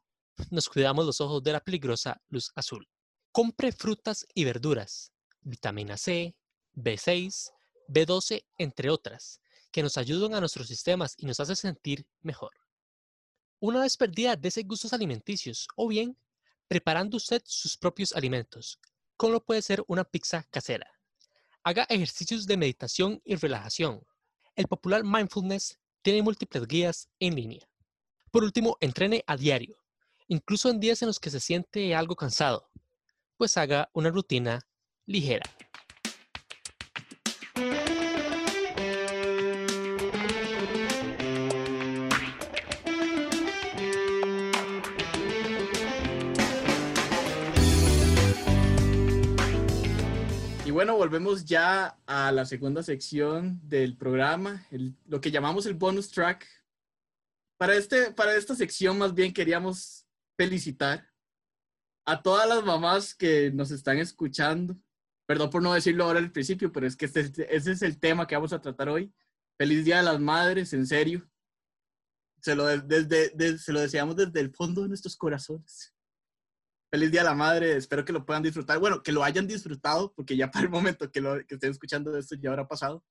nos 0.51 0.69
cuidamos 0.69 1.07
los 1.07 1.21
ojos 1.21 1.43
de 1.43 1.53
la 1.53 1.61
peligrosa 1.61 2.21
luz 2.29 2.51
azul. 2.55 2.89
Compre 3.31 3.73
frutas 3.73 4.27
y 4.35 4.45
verduras, 4.45 5.13
vitamina 5.41 5.97
C, 5.97 6.37
B6, 6.75 7.51
B12, 7.89 8.45
entre 8.59 8.91
otras, 8.91 9.41
que 9.71 9.83
nos 9.83 9.97
ayudan 9.97 10.35
a 10.35 10.41
nuestros 10.41 10.69
sistemas 10.69 11.15
y 11.19 11.27
nos 11.27 11.41
hacen 11.41 11.57
sentir 11.57 12.07
mejor. 12.21 12.53
Una 13.61 13.81
vez 13.81 13.97
perdida 13.97 14.37
de 14.37 14.49
esos 14.49 14.65
gustos 14.65 14.93
alimenticios, 14.93 15.69
o 15.77 15.89
bien 15.89 16.17
preparando 16.69 17.17
usted 17.17 17.43
sus 17.45 17.77
propios 17.77 18.13
alimentos, 18.13 18.79
como 19.17 19.41
puede 19.41 19.63
ser 19.63 19.85
una 19.87 20.05
pizza 20.05 20.43
casera. 20.51 20.91
Haga 21.63 21.87
ejercicios 21.89 22.47
de 22.47 22.57
meditación 22.57 23.21
y 23.25 23.37
relajación. 23.37 24.05
El 24.57 24.67
popular 24.67 25.05
mindfulness 25.05 25.79
tiene 26.03 26.23
múltiples 26.23 26.67
guías 26.67 27.09
en 27.21 27.37
línea. 27.37 27.69
Por 28.31 28.43
último, 28.43 28.77
entrene 28.81 29.23
a 29.27 29.37
diario 29.37 29.82
incluso 30.33 30.71
en 30.71 30.81
días 30.81 31.03
en 31.03 31.09
los 31.09 31.21
que 31.21 31.29
se 31.29 31.41
siente 31.41 31.95
algo 31.95 32.17
cansado, 32.17 32.67
pues 33.37 33.59
haga 33.59 33.91
una 33.93 34.09
rutina 34.09 34.61
ligera. 35.05 35.45
Y 50.65 50.71
bueno, 50.71 50.97
volvemos 50.97 51.45
ya 51.45 51.99
a 52.07 52.33
la 52.33 52.47
segunda 52.47 52.83
sección 52.83 53.61
del 53.65 53.99
programa, 53.99 54.67
lo 55.07 55.21
que 55.21 55.31
llamamos 55.31 55.67
el 55.67 55.75
bonus 55.75 56.11
track. 56.11 56.47
Para, 57.59 57.75
este, 57.75 58.13
para 58.13 58.35
esta 58.35 58.55
sección 58.55 58.97
más 58.97 59.13
bien 59.13 59.35
queríamos 59.35 60.02
felicitar 60.37 61.09
a 62.05 62.23
todas 62.23 62.49
las 62.49 62.65
mamás 62.65 63.15
que 63.15 63.51
nos 63.53 63.71
están 63.71 63.99
escuchando. 63.99 64.77
Perdón 65.27 65.51
por 65.51 65.63
no 65.63 65.73
decirlo 65.73 66.05
ahora 66.05 66.19
al 66.19 66.33
principio, 66.33 66.73
pero 66.73 66.87
es 66.87 66.97
que 66.97 67.07
este, 67.07 67.55
ese 67.55 67.73
es 67.73 67.83
el 67.83 67.99
tema 67.99 68.27
que 68.27 68.35
vamos 68.35 68.53
a 68.53 68.61
tratar 68.61 68.89
hoy. 68.89 69.13
Feliz 69.57 69.85
Día 69.85 69.99
de 69.99 70.03
las 70.03 70.21
Madres, 70.21 70.73
en 70.73 70.87
serio. 70.87 71.29
Se 72.41 72.57
lo, 72.57 72.67
desde, 72.67 73.59
se 73.59 73.73
lo 73.73 73.81
deseamos 73.81 74.17
desde 74.17 74.41
el 74.41 74.53
fondo 74.53 74.83
de 74.83 74.89
nuestros 74.89 75.17
corazones. 75.17 75.95
Feliz 76.91 77.11
Día 77.11 77.21
de 77.21 77.29
la 77.29 77.35
Madre, 77.35 77.77
espero 77.77 78.05
que 78.05 78.13
lo 78.13 78.27
puedan 78.27 78.43
disfrutar. 78.43 78.79
Bueno, 78.81 79.03
que 79.03 79.13
lo 79.13 79.23
hayan 79.23 79.47
disfrutado, 79.47 80.13
porque 80.15 80.37
ya 80.37 80.51
para 80.51 80.65
el 80.65 80.71
momento 80.71 81.11
que, 81.11 81.21
lo, 81.21 81.37
que 81.47 81.55
estén 81.55 81.71
escuchando 81.71 82.17
esto 82.19 82.35
ya 82.35 82.51
habrá 82.51 82.67
pasado. 82.67 83.05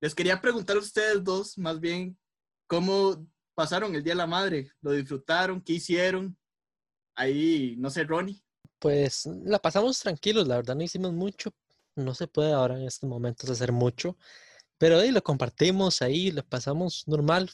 Les 0.00 0.14
quería 0.14 0.40
preguntar 0.40 0.76
a 0.76 0.80
ustedes 0.80 1.22
dos, 1.22 1.56
más 1.58 1.78
bien, 1.78 2.18
¿cómo 2.66 3.26
pasaron 3.54 3.94
el 3.94 4.02
Día 4.02 4.12
de 4.12 4.18
la 4.18 4.26
Madre? 4.26 4.70
¿Lo 4.80 4.92
disfrutaron? 4.92 5.60
¿Qué 5.60 5.74
hicieron? 5.74 6.36
Ahí, 7.14 7.76
no 7.78 7.90
sé, 7.90 8.04
Ronnie. 8.04 8.42
Pues 8.78 9.26
la 9.44 9.58
pasamos 9.58 9.98
tranquilos, 10.00 10.46
la 10.46 10.56
verdad 10.56 10.74
no 10.74 10.82
hicimos 10.82 11.12
mucho. 11.12 11.54
No 11.96 12.14
se 12.14 12.26
puede 12.26 12.52
ahora 12.52 12.76
en 12.76 12.86
estos 12.86 13.08
momentos 13.08 13.48
hacer 13.48 13.70
mucho, 13.70 14.18
pero 14.78 14.98
ahí 14.98 15.12
lo 15.12 15.22
compartimos 15.22 16.02
ahí, 16.02 16.32
lo 16.32 16.44
pasamos 16.44 17.04
normal. 17.06 17.50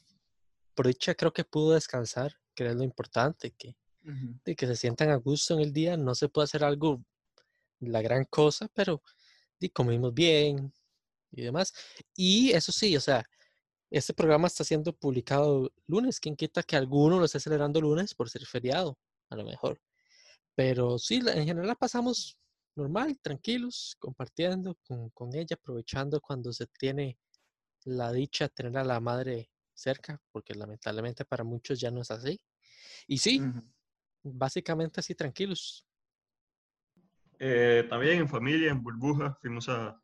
Por 0.75 0.87
dicha 0.87 1.15
creo 1.15 1.33
que 1.33 1.45
pudo 1.45 1.75
descansar, 1.75 2.35
que 2.55 2.67
es 2.67 2.75
lo 2.75 2.83
importante, 2.83 3.53
que, 3.53 3.77
de 4.03 4.57
que 4.57 4.67
se 4.67 4.77
sientan 4.77 5.11
a 5.11 5.17
gusto 5.17 5.55
en 5.55 5.61
el 5.61 5.73
día. 5.73 5.97
No 5.99 6.15
se 6.15 6.31
puede 6.31 6.45
hacer 6.45 6.65
algo, 6.65 7.05
la 7.81 8.01
gran 8.01 8.25
cosa, 8.25 8.69
pero 8.73 9.03
comimos 9.69 10.15
bien 10.15 10.73
y 11.33 11.43
demás. 11.43 11.75
Y 12.17 12.53
eso 12.53 12.73
sí, 12.73 12.97
o 12.97 13.01
sea, 13.01 13.29
este 13.91 14.15
programa 14.15 14.47
está 14.47 14.63
siendo 14.63 14.93
publicado 14.93 15.73
lunes. 15.87 16.21
¿Quién 16.21 16.37
quita 16.37 16.63
que 16.63 16.77
alguno 16.77 17.19
lo 17.19 17.25
esté 17.25 17.41
celebrando 17.41 17.81
lunes 17.81 18.15
por 18.15 18.31
ser 18.31 18.47
feriado? 18.47 18.97
A 19.29 19.37
lo 19.37 19.45
mejor. 19.45 19.81
Pero 20.55 20.99
sí, 20.99 21.21
en 21.27 21.47
general 21.47 21.77
pasamos 21.77 22.39
normal, 22.77 23.19
tranquilos, 23.21 23.97
compartiendo 23.99 24.79
con, 25.13 25.35
ella, 25.35 25.57
aprovechando 25.57 26.21
cuando 26.21 26.53
se 26.53 26.67
tiene 26.67 27.19
la 27.85 28.13
dicha 28.13 28.45
de 28.45 28.51
tener 28.51 28.79
a 28.79 28.85
la 28.85 29.01
madre 29.01 29.51
cerca, 29.75 30.21
porque 30.31 30.55
lamentablemente 30.55 31.25
para 31.25 31.43
muchos 31.43 31.81
ya 31.81 31.91
no 31.91 32.03
es 32.03 32.11
así. 32.11 32.41
Y 33.09 33.19
sí, 33.19 33.43
básicamente 34.23 35.01
así 35.01 35.15
tranquilos. 35.15 35.87
Eh, 37.39 37.87
también 37.89 38.19
en 38.19 38.29
familia, 38.29 38.71
en 38.71 38.83
burbuja, 38.83 39.37
fuimos 39.41 39.69
a 39.69 40.01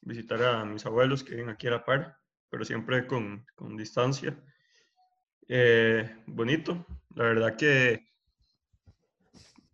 visitar 0.00 0.42
a 0.42 0.64
mis 0.64 0.84
abuelos 0.84 1.22
que 1.22 1.34
viven 1.34 1.50
aquí 1.50 1.66
a 1.68 1.72
la 1.72 1.84
par 1.84 2.19
pero 2.50 2.64
siempre 2.64 3.06
con, 3.06 3.46
con 3.54 3.76
distancia. 3.76 4.36
Eh, 5.48 6.08
bonito, 6.26 6.86
la 7.14 7.24
verdad 7.24 7.56
que 7.56 8.10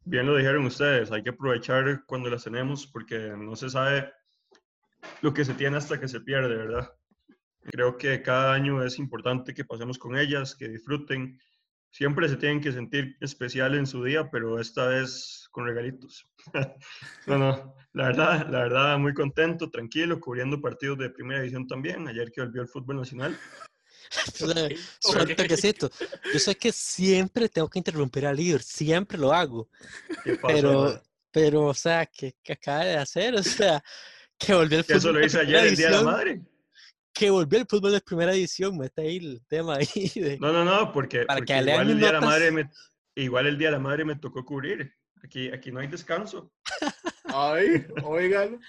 bien 0.04 0.26
lo 0.26 0.36
dijeron 0.36 0.64
ustedes, 0.66 1.10
hay 1.10 1.22
que 1.22 1.30
aprovechar 1.30 2.04
cuando 2.06 2.30
las 2.30 2.44
tenemos 2.44 2.86
porque 2.86 3.34
no 3.36 3.56
se 3.56 3.68
sabe 3.68 4.12
lo 5.20 5.34
que 5.34 5.44
se 5.44 5.54
tiene 5.54 5.76
hasta 5.76 5.98
que 5.98 6.08
se 6.08 6.20
pierde, 6.20 6.56
¿verdad? 6.56 6.90
Creo 7.62 7.96
que 7.96 8.22
cada 8.22 8.54
año 8.54 8.82
es 8.84 8.98
importante 8.98 9.52
que 9.52 9.64
pasemos 9.64 9.98
con 9.98 10.16
ellas, 10.16 10.54
que 10.54 10.68
disfruten, 10.68 11.40
siempre 11.96 12.28
se 12.28 12.36
tienen 12.36 12.60
que 12.60 12.72
sentir 12.72 13.16
especial 13.22 13.74
en 13.74 13.86
su 13.86 14.04
día, 14.04 14.30
pero 14.30 14.60
esta 14.60 14.86
vez 14.86 15.48
con 15.50 15.64
regalitos. 15.64 16.26
no, 17.26 17.38
no, 17.38 17.74
la 17.94 18.08
verdad, 18.08 18.46
la 18.50 18.58
verdad, 18.64 18.98
muy 18.98 19.14
contento, 19.14 19.70
tranquilo, 19.70 20.20
cubriendo 20.20 20.60
partidos 20.60 20.98
de 20.98 21.08
primera 21.08 21.40
división 21.40 21.66
también. 21.66 22.06
Ayer 22.06 22.30
que 22.30 22.42
volvió 22.42 22.60
el 22.60 22.68
fútbol 22.68 22.96
nacional. 22.98 23.38
Yo 26.32 26.38
sé 26.38 26.54
que 26.56 26.70
siempre 26.70 27.48
tengo 27.48 27.70
que 27.70 27.78
interrumpir 27.78 28.26
al 28.26 28.36
líder, 28.36 28.62
siempre 28.62 29.16
lo 29.16 29.32
hago. 29.32 29.70
pero, 30.46 31.02
pero, 31.30 31.64
o 31.64 31.74
sea, 31.74 32.04
¿qué, 32.04 32.34
acaba 32.50 32.84
de 32.84 32.96
hacer? 32.98 33.34
O 33.34 33.42
sea, 33.42 33.82
que 34.38 34.52
volvió 34.52 34.78
el 34.78 34.84
fútbol. 34.84 34.98
Eso 34.98 35.12
lo 35.12 35.24
hice 35.24 35.40
ayer, 35.40 35.66
el 35.66 35.76
Día 35.76 35.86
de 35.86 35.96
la 35.96 36.02
Madre. 36.02 36.42
Que 37.18 37.30
volvió 37.30 37.58
el 37.58 37.66
fútbol 37.66 37.92
de 37.92 38.00
primera 38.00 38.34
edición, 38.34 38.76
mete 38.76 39.00
ahí 39.00 39.16
el 39.16 39.42
tema 39.48 39.76
ahí. 39.76 40.38
No, 40.38 40.52
no, 40.52 40.64
no, 40.64 40.92
porque, 40.92 41.22
igual, 41.22 41.90
el 41.90 41.98
día 41.98 42.08
de 42.08 42.12
la 42.12 42.20
madre 42.20 42.50
me, 42.50 42.70
igual 43.16 43.46
el 43.46 43.58
Día 43.58 43.68
de 43.68 43.72
la 43.72 43.78
Madre 43.78 44.04
me 44.04 44.16
tocó 44.16 44.44
cubrir. 44.44 44.92
Aquí, 45.24 45.48
aquí 45.48 45.72
no 45.72 45.80
hay 45.80 45.88
descanso. 45.88 46.52
Ay, 47.24 47.86
oigan. 48.04 48.60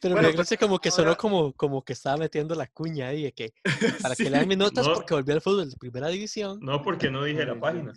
Pero 0.00 0.14
me 0.14 0.22
parece 0.22 0.56
como 0.56 0.78
que 0.78 0.90
sonó 0.90 1.16
como, 1.16 1.52
como 1.52 1.84
que 1.84 1.92
estaba 1.92 2.16
metiendo 2.16 2.54
la 2.54 2.66
cuña 2.68 3.08
ahí, 3.08 3.24
de 3.24 3.32
que 3.32 3.52
para 4.02 4.14
que 4.14 4.30
lean 4.30 4.48
mis 4.48 4.56
notas 4.56 4.88
porque 4.88 5.14
volvió 5.14 5.34
al 5.34 5.42
fútbol 5.42 5.68
de 5.68 5.76
primera 5.76 6.08
división. 6.08 6.58
No, 6.62 6.82
porque 6.82 7.10
no 7.10 7.24
dije 7.24 7.44
la 7.44 7.58
página. 7.58 7.92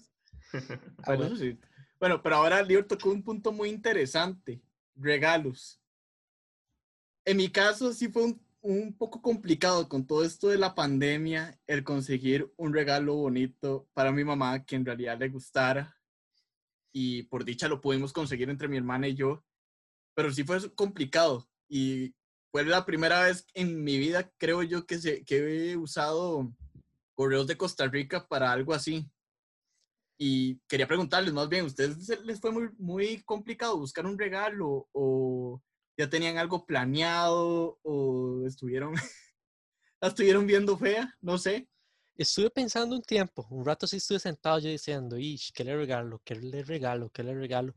Ah, 1.03 1.15
bueno, 1.15 1.35
sí. 1.37 1.57
bueno, 1.99 2.21
pero 2.21 2.37
ahora 2.37 2.61
Lior 2.61 2.85
tocó 2.85 3.09
un 3.11 3.23
punto 3.23 3.51
muy 3.51 3.69
interesante, 3.69 4.61
regalos. 4.95 5.79
En 7.23 7.37
mi 7.37 7.49
caso 7.49 7.93
sí 7.93 8.09
fue 8.09 8.23
un, 8.23 8.41
un 8.61 8.95
poco 8.97 9.21
complicado 9.21 9.87
con 9.87 10.05
todo 10.05 10.23
esto 10.23 10.49
de 10.49 10.57
la 10.57 10.75
pandemia 10.75 11.59
el 11.67 11.83
conseguir 11.83 12.51
un 12.57 12.73
regalo 12.73 13.15
bonito 13.15 13.87
para 13.93 14.11
mi 14.11 14.23
mamá 14.23 14.65
que 14.65 14.75
en 14.75 14.85
realidad 14.85 15.17
le 15.17 15.29
gustara 15.29 15.97
y 16.91 17.23
por 17.23 17.45
dicha 17.45 17.67
lo 17.67 17.81
pudimos 17.81 18.11
conseguir 18.11 18.49
entre 18.49 18.67
mi 18.67 18.77
hermana 18.77 19.07
y 19.07 19.15
yo, 19.15 19.43
pero 20.15 20.31
sí 20.31 20.43
fue 20.43 20.73
complicado 20.75 21.49
y 21.69 22.13
fue 22.51 22.65
la 22.65 22.85
primera 22.85 23.23
vez 23.23 23.45
en 23.53 23.83
mi 23.83 23.97
vida, 23.97 24.31
creo 24.37 24.63
yo, 24.63 24.85
que, 24.85 24.97
se, 24.97 25.23
que 25.23 25.71
he 25.71 25.77
usado 25.77 26.51
correos 27.13 27.47
de 27.47 27.57
Costa 27.57 27.87
Rica 27.87 28.27
para 28.27 28.51
algo 28.51 28.73
así. 28.73 29.09
Y 30.17 30.59
quería 30.67 30.87
preguntarles 30.87 31.33
más 31.33 31.47
bien, 31.47 31.65
¿ustedes 31.65 32.09
les 32.25 32.41
fue 32.41 32.51
muy, 32.51 32.69
muy 32.77 33.21
complicado 33.21 33.77
buscar 33.77 34.05
un 34.05 34.17
regalo 34.17 34.89
o 34.91 35.61
ya 35.99 36.09
tenían 36.09 36.37
algo 36.37 36.65
planeado 36.65 37.77
o 37.83 38.45
estuvieron, 38.47 38.93
la 40.01 40.07
estuvieron 40.07 40.47
viendo 40.47 40.77
fea? 40.77 41.13
No 41.19 41.37
sé. 41.37 41.67
Estuve 42.15 42.49
pensando 42.49 42.95
un 42.95 43.01
tiempo, 43.01 43.45
un 43.49 43.65
rato 43.65 43.85
sí 43.85 43.97
estuve 43.97 44.19
sentado 44.19 44.59
yo 44.59 44.69
diciendo, 44.69 45.17
Ish, 45.17 45.51
¿qué 45.51 45.65
le 45.65 45.75
regalo? 45.75 46.21
¿Qué 46.23 46.35
le 46.35 46.63
regalo? 46.63 47.09
¿Qué 47.09 47.21
le 47.21 47.33
regalo? 47.33 47.75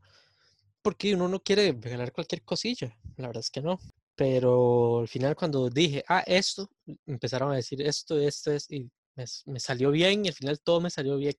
Porque 0.81 1.13
uno 1.13 1.27
no 1.27 1.41
quiere 1.41 1.77
regalar 1.77 2.13
cualquier 2.13 2.43
cosilla, 2.43 2.95
la 3.17 3.27
verdad 3.27 3.41
es 3.41 3.49
que 3.49 3.61
no. 3.61 3.77
Pero 4.15 4.99
al 4.99 5.09
final 5.09 5.35
cuando 5.35 5.69
dije, 5.69 6.05
ah, 6.07 6.23
esto, 6.25 6.69
empezaron 7.05 7.51
a 7.51 7.55
decir 7.55 7.81
esto, 7.81 8.17
esto, 8.17 8.53
es, 8.53 8.71
y 8.71 8.89
me, 9.15 9.59
salió 9.59 9.91
bien 9.91 10.23
y 10.23 10.29
al 10.29 10.33
final 10.33 10.61
todo 10.61 10.79
me 10.79 10.89
salió 10.89 11.17
bien. 11.17 11.35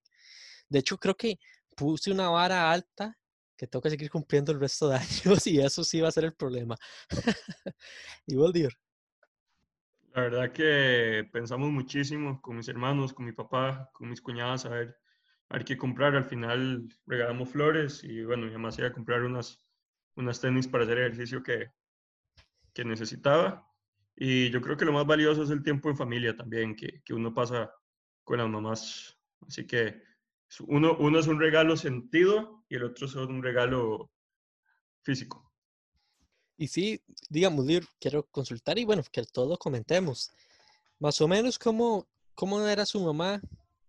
De 0.68 0.81
hecho, 0.81 0.99
creo 0.99 1.16
que 1.16 1.38
puse 1.77 2.11
una 2.11 2.29
vara 2.29 2.70
alta 2.70 3.16
que 3.57 3.67
tengo 3.67 3.83
que 3.83 3.90
seguir 3.90 4.11
cumpliendo 4.11 4.53
el 4.53 4.61
resto 4.61 4.88
de 4.88 4.97
años 4.99 5.47
y 5.47 5.61
eso 5.61 5.85
sí 5.85 6.01
va 6.01 6.09
a 6.09 6.12
ser 6.12 6.25
el 6.25 6.35
problema. 6.35 6.77
y 8.27 8.37
Waldir. 8.37 8.71
La 10.14 10.23
verdad 10.23 10.53
que 10.53 11.29
pensamos 11.33 11.71
muchísimo 11.71 12.40
con 12.40 12.57
mis 12.57 12.69
hermanos, 12.69 13.12
con 13.12 13.27
mi 13.27 13.33
papá, 13.33 13.90
con 13.93 14.09
mis 14.09 14.21
cuñadas, 14.21 14.64
a 14.64 14.69
ver, 14.69 14.97
a 15.49 15.55
ver 15.55 15.64
qué 15.64 15.77
comprar. 15.77 16.14
Al 16.14 16.25
final 16.25 16.88
regalamos 17.07 17.49
flores 17.49 18.05
y 18.05 18.23
bueno, 18.25 18.47
mi 18.47 18.53
mamá 18.53 18.71
se 18.71 18.83
iba 18.83 18.90
a 18.90 18.93
comprar 18.93 19.25
unas, 19.25 19.61
unas 20.14 20.40
tenis 20.40 20.69
para 20.69 20.85
hacer 20.85 20.99
ejercicio 20.99 21.43
que, 21.43 21.73
que 22.73 22.85
necesitaba. 22.85 23.69
Y 24.14 24.51
yo 24.51 24.61
creo 24.61 24.77
que 24.77 24.85
lo 24.85 24.93
más 24.93 25.05
valioso 25.05 25.43
es 25.43 25.51
el 25.51 25.64
tiempo 25.64 25.90
en 25.90 25.97
familia 25.97 26.37
también, 26.37 26.77
que, 26.77 27.03
que 27.05 27.12
uno 27.12 27.35
pasa 27.35 27.73
con 28.23 28.38
las 28.38 28.49
mamás. 28.49 29.19
Así 29.40 29.67
que 29.67 30.01
uno, 30.61 30.97
uno 30.99 31.19
es 31.19 31.27
un 31.27 31.40
regalo 31.40 31.77
sentido 31.77 32.64
y 32.69 32.77
el 32.77 32.85
otro 32.85 33.07
es 33.07 33.14
un 33.14 33.43
regalo 33.43 34.11
físico. 35.03 35.53
Y 36.57 36.69
sí, 36.69 37.03
digamos, 37.29 37.67
quiero 37.99 38.25
consultar 38.27 38.79
y 38.79 38.85
bueno, 38.85 39.03
que 39.11 39.25
todos 39.25 39.59
comentemos. 39.59 40.31
Más 40.99 41.21
o 41.21 41.29
menos 41.29 41.59
cómo, 41.59 42.07
cómo 42.35 42.64
era 42.67 42.87
su 42.87 43.01
mamá 43.01 43.40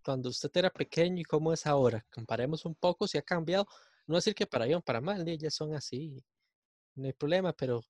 cuando 0.03 0.29
usted 0.29 0.49
era 0.55 0.69
pequeño 0.69 1.21
y 1.21 1.23
cómo 1.23 1.53
es 1.53 1.65
ahora. 1.65 2.05
Comparemos 2.11 2.65
un 2.65 2.75
poco 2.75 3.07
si 3.07 3.17
ha 3.17 3.21
cambiado. 3.21 3.67
No 4.07 4.15
decir 4.15 4.35
que 4.35 4.45
para 4.45 4.65
bien 4.65 4.77
o 4.77 4.81
para 4.81 5.01
mal, 5.01 5.27
ellas 5.27 5.53
son 5.53 5.73
así, 5.73 6.23
no 6.95 7.05
hay 7.05 7.13
problema, 7.13 7.53
pero 7.53 7.83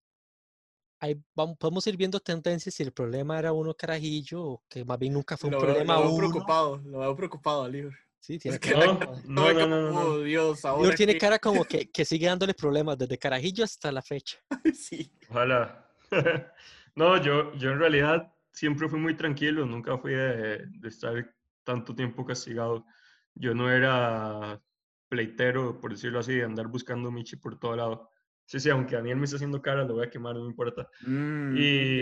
ahí 0.99 1.21
vamos, 1.35 1.57
podemos 1.57 1.85
ir 1.87 1.97
viendo 1.97 2.19
tendencias 2.19 2.75
si 2.75 2.83
el 2.83 2.93
problema 2.93 3.37
era 3.37 3.51
uno 3.51 3.73
carajillo 3.73 4.43
o 4.43 4.63
que 4.69 4.85
más 4.85 4.97
bien 4.97 5.13
nunca 5.13 5.35
fue 5.35 5.49
un 5.49 5.57
problema 5.57 5.95
lo 5.95 6.07
veo 6.07 6.17
preocupado, 6.17 6.77
lo 6.77 6.99
veo 6.99 7.15
preocupado, 7.15 7.67
Lior. 7.67 7.93
Sí, 8.25 8.39
tiene 8.39 8.57
cara. 8.59 8.97
No, 9.27 9.53
no, 9.53 9.67
no, 9.67 9.91
no, 9.91 9.99
oh, 9.99 10.23
Dios, 10.23 10.65
ahora. 10.65 10.95
tiene 10.95 11.15
cara 11.15 11.37
como 11.37 11.63
que, 11.69 11.91
que 11.91 12.03
sigue 12.03 12.25
dándole 12.25 12.55
problemas 12.55 12.97
desde 12.97 13.19
Carajillo 13.19 13.63
hasta 13.63 13.91
la 13.91 14.01
fecha. 14.01 14.39
sí. 14.73 15.11
Ojalá. 15.29 15.87
no, 16.95 17.21
yo, 17.21 17.53
yo 17.53 17.71
en 17.73 17.77
realidad 17.77 18.33
siempre 18.51 18.89
fui 18.89 18.99
muy 18.99 19.15
tranquilo, 19.15 19.63
nunca 19.67 19.95
fui 19.99 20.13
de, 20.13 20.67
estar 20.85 21.35
tanto 21.63 21.93
tiempo 21.93 22.25
castigado. 22.25 22.87
Yo 23.35 23.53
no 23.53 23.69
era 23.69 24.59
pleitero, 25.07 25.79
por 25.79 25.91
decirlo 25.91 26.17
así, 26.17 26.33
de 26.33 26.45
andar 26.45 26.65
buscando 26.65 27.11
Michi 27.11 27.35
por 27.35 27.59
todo 27.59 27.75
lado. 27.75 28.09
Sí, 28.47 28.59
sí, 28.59 28.71
aunque 28.71 28.95
Daniel 28.95 29.17
me 29.17 29.25
está 29.25 29.35
haciendo 29.35 29.61
cara, 29.61 29.83
lo 29.83 29.93
voy 29.93 30.07
a 30.07 30.09
quemar, 30.09 30.33
no 30.33 30.41
me 30.41 30.49
importa. 30.49 30.89
Mm, 31.05 31.57
y... 31.57 31.99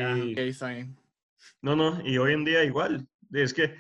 no, 1.62 1.76
no, 1.76 2.02
y 2.08 2.18
hoy 2.18 2.32
en 2.32 2.46
día 2.46 2.64
igual. 2.64 3.06
Es 3.34 3.54
que 3.54 3.76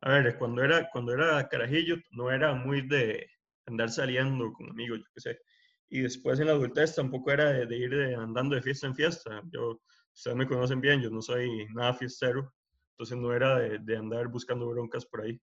a 0.00 0.10
ver, 0.10 0.38
cuando 0.38 0.62
era, 0.62 0.88
cuando 0.90 1.12
era 1.12 1.48
carajillo 1.48 1.96
no 2.10 2.30
era 2.30 2.54
muy 2.54 2.86
de 2.86 3.28
andar 3.66 3.90
saliendo 3.90 4.52
con 4.52 4.70
amigos, 4.70 5.00
yo 5.00 5.04
qué 5.14 5.20
sé. 5.20 5.38
Y 5.88 6.00
después 6.00 6.38
en 6.40 6.46
la 6.46 6.52
adultez 6.52 6.94
tampoco 6.94 7.30
era 7.30 7.52
de, 7.52 7.76
ir 7.76 7.94
andando 8.16 8.54
de 8.54 8.62
fiesta 8.62 8.86
en 8.86 8.94
fiesta. 8.94 9.42
Yo, 9.52 9.80
ustedes 10.14 10.36
me 10.36 10.46
conocen 10.46 10.80
bien, 10.80 11.00
yo 11.00 11.10
no 11.10 11.22
soy 11.22 11.66
nada 11.74 11.94
fiestero, 11.94 12.52
entonces 12.92 13.16
no 13.18 13.32
era 13.32 13.58
de, 13.58 13.96
andar 13.96 14.28
buscando 14.28 14.68
broncas 14.68 15.06
por 15.06 15.22
ahí. 15.22 15.40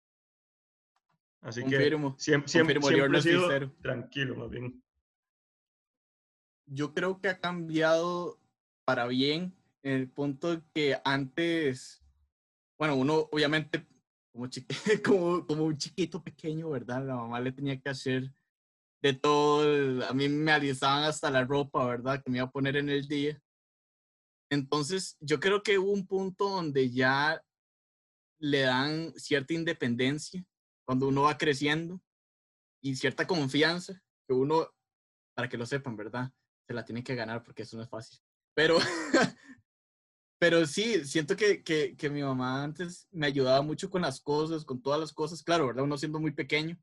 Así 1.41 1.63
que 1.63 1.89
siempre, 2.17 2.47
siempre, 2.47 2.81
siempre 2.81 3.19
he 3.19 3.21
sido 3.21 3.71
tranquilo, 3.81 4.35
más 4.35 4.49
bien. 4.49 4.83
Yo 6.65 6.93
creo 6.93 7.19
que 7.19 7.29
ha 7.29 7.39
cambiado 7.39 8.39
para 8.85 9.07
bien 9.07 9.55
en 9.83 9.93
el 9.93 10.09
punto 10.09 10.61
que 10.73 10.99
antes, 11.05 12.03
bueno, 12.77 12.95
uno 12.95 13.29
obviamente 13.31 13.85
como, 15.05 15.45
como, 15.45 15.63
un 15.65 15.77
chiquito 15.77 16.23
pequeño, 16.23 16.69
¿verdad? 16.69 17.05
La 17.05 17.15
mamá 17.15 17.39
le 17.39 17.51
tenía 17.51 17.79
que 17.79 17.89
hacer 17.89 18.31
de 19.01 19.13
todo. 19.13 20.05
A 20.07 20.13
mí 20.13 20.29
me 20.29 20.51
alistaban 20.51 21.03
hasta 21.03 21.29
la 21.29 21.43
ropa, 21.43 21.85
¿verdad? 21.85 22.21
Que 22.23 22.29
me 22.29 22.37
iba 22.37 22.47
a 22.47 22.51
poner 22.51 22.77
en 22.77 22.89
el 22.89 23.07
día. 23.07 23.41
Entonces, 24.51 25.17
yo 25.19 25.39
creo 25.39 25.61
que 25.61 25.77
hubo 25.77 25.91
un 25.91 26.07
punto 26.07 26.49
donde 26.49 26.89
ya 26.89 27.41
le 28.39 28.61
dan 28.61 29.13
cierta 29.15 29.53
independencia 29.53 30.43
cuando 30.85 31.07
uno 31.07 31.23
va 31.23 31.37
creciendo 31.37 32.01
y 32.81 32.95
cierta 32.95 33.27
confianza 33.27 34.01
que 34.27 34.33
uno, 34.33 34.69
para 35.35 35.49
que 35.49 35.57
lo 35.57 35.65
sepan, 35.65 35.95
¿verdad? 35.95 36.31
Se 36.67 36.73
la 36.73 36.85
tiene 36.85 37.03
que 37.03 37.15
ganar 37.15 37.43
porque 37.43 37.63
eso 37.63 37.77
no 37.77 37.83
es 37.83 37.89
fácil. 37.89 38.19
Pero 38.55 38.77
Pero 40.39 40.65
sí, 40.65 41.05
siento 41.05 41.35
que, 41.35 41.61
que, 41.63 41.97
que, 41.97 42.09
mi 42.09 42.23
mamá 42.23 42.63
antes 42.63 43.07
me 43.11 43.27
ayudaba 43.27 43.61
mucho 43.61 43.89
con 43.89 44.01
las 44.01 44.21
cosas, 44.21 44.63
con 44.63 44.81
todas 44.81 44.99
las 44.99 45.11
cosas, 45.11 45.43
claro, 45.43 45.67
¿verdad? 45.67 45.83
Uno 45.83 45.97
siendo 45.97 46.17
muy 46.19 46.31
pequeño, 46.31 46.79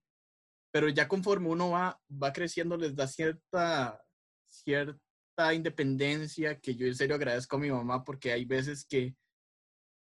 pero 0.70 0.90
ya 0.90 1.08
conforme 1.08 1.48
uno 1.48 1.70
va, 1.70 1.98
va 2.10 2.34
creciendo 2.34 2.76
les 2.76 2.94
da 2.94 3.08
cierta, 3.08 4.04
cierta 4.44 5.54
independencia 5.54 6.60
que 6.60 6.74
yo 6.74 6.86
en 6.86 6.94
serio 6.94 7.16
agradezco 7.16 7.56
a 7.56 7.60
mi 7.60 7.70
mamá 7.70 8.04
porque 8.04 8.30
hay 8.30 8.44
veces 8.44 8.84
que 8.84 9.16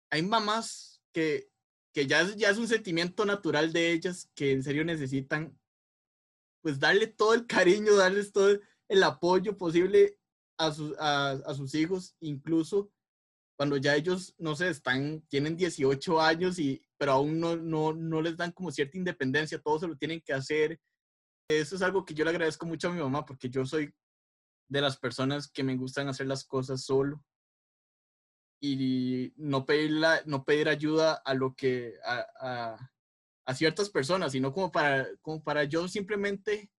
hay 0.10 0.24
mamás 0.24 1.04
que, 1.14 1.52
que 1.94 2.08
ya, 2.08 2.22
es, 2.22 2.36
ya 2.38 2.50
es 2.50 2.58
un 2.58 2.68
sentimiento 2.68 3.26
natural 3.26 3.72
de 3.74 3.92
ellas 3.92 4.28
que 4.34 4.54
en 4.54 4.64
serio 4.64 4.84
necesitan 4.84 5.56
pues 6.62 6.80
darle 6.80 7.06
todo 7.06 7.36
el 7.36 7.46
cariño, 7.46 7.96
darles 7.96 8.32
todo 8.32 8.60
el 8.88 9.04
apoyo 9.04 9.56
posible 9.56 10.18
a 10.58 10.72
sus, 10.72 10.98
a, 10.98 11.32
a 11.32 11.54
sus 11.54 11.76
hijos, 11.76 12.16
incluso 12.20 12.92
cuando 13.56 13.78
ya 13.78 13.96
ellos, 13.96 14.36
no 14.38 14.56
sé, 14.56 14.70
están, 14.70 15.22
tienen 15.30 15.56
18 15.56 16.22
años, 16.22 16.60
y, 16.60 16.82
pero 16.98 17.14
aún 17.14 17.40
no, 17.40 17.56
no, 17.56 17.94
no 17.94 18.22
les 18.22 18.38
dan 18.38 18.52
como 18.52 18.72
cierta 18.72 18.98
independencia, 18.98 19.62
todo 19.62 19.80
se 19.80 19.88
lo 19.88 19.96
tienen 19.96 20.22
que 20.22 20.34
hacer. 20.34 20.80
Eso 21.50 21.76
es 21.76 21.82
algo 21.82 22.06
que 22.06 22.14
yo 22.14 22.24
le 22.24 22.32
agradezco 22.32 22.66
mucho 22.66 22.90
a 22.90 22.92
mi 22.92 23.02
mamá, 23.02 23.26
porque 23.26 23.50
yo 23.50 23.66
soy 23.66 23.94
de 24.68 24.82
las 24.82 24.98
personas 24.98 25.50
que 25.50 25.64
me 25.64 25.78
gustan 25.78 26.08
hacer 26.10 26.28
las 26.28 26.44
cosas 26.44 26.84
solo 26.84 27.24
y 28.60 29.32
no 29.38 29.66
pedir, 29.66 30.02
no 30.26 30.44
pedir 30.44 30.70
ayuda 30.70 31.14
a 31.14 31.34
lo 31.34 31.54
que, 31.54 31.94
a, 32.04 32.78
a 33.46 33.54
ciertas 33.54 33.90
personas, 33.90 34.32
sino 34.32 34.52
como 34.52 34.72
para, 34.72 35.08
como 35.22 35.44
para 35.44 35.64
yo 35.66 35.88
simplemente 35.88 36.72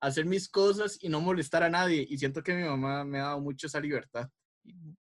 hacer 0.00 0.24
mis 0.24 0.48
cosas 0.48 0.98
y 1.02 1.08
no 1.08 1.20
molestar 1.20 1.62
a 1.62 1.70
nadie. 1.70 2.06
Y 2.08 2.18
siento 2.18 2.42
que 2.42 2.54
mi 2.54 2.62
mamá 2.62 3.04
me 3.04 3.18
ha 3.18 3.24
dado 3.24 3.40
mucho 3.40 3.66
esa 3.66 3.80
libertad. 3.80 4.30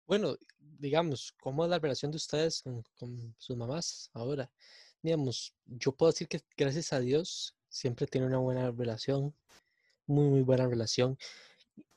Bueno, 0.06 0.36
digamos, 0.60 1.34
¿cómo 1.40 1.64
es 1.64 1.70
la 1.70 1.80
relación 1.80 2.12
de 2.12 2.18
ustedes 2.18 2.64
con, 2.98 3.36
sus 3.38 3.58
mamás 3.58 4.10
ahora? 4.14 4.52
Digamos, 5.02 5.54
yo 5.66 5.92
puedo 5.92 6.12
decir 6.12 6.28
que 6.28 6.42
gracias 6.58 6.94
a 6.94 7.00
Dios 7.00 7.56
siempre 7.70 8.08
tiene 8.08 8.28
una 8.28 8.38
buena 8.40 8.72
relación, 8.72 9.36
muy, 10.08 10.30
muy 10.30 10.42
buena 10.42 10.68
relación. 10.68 11.18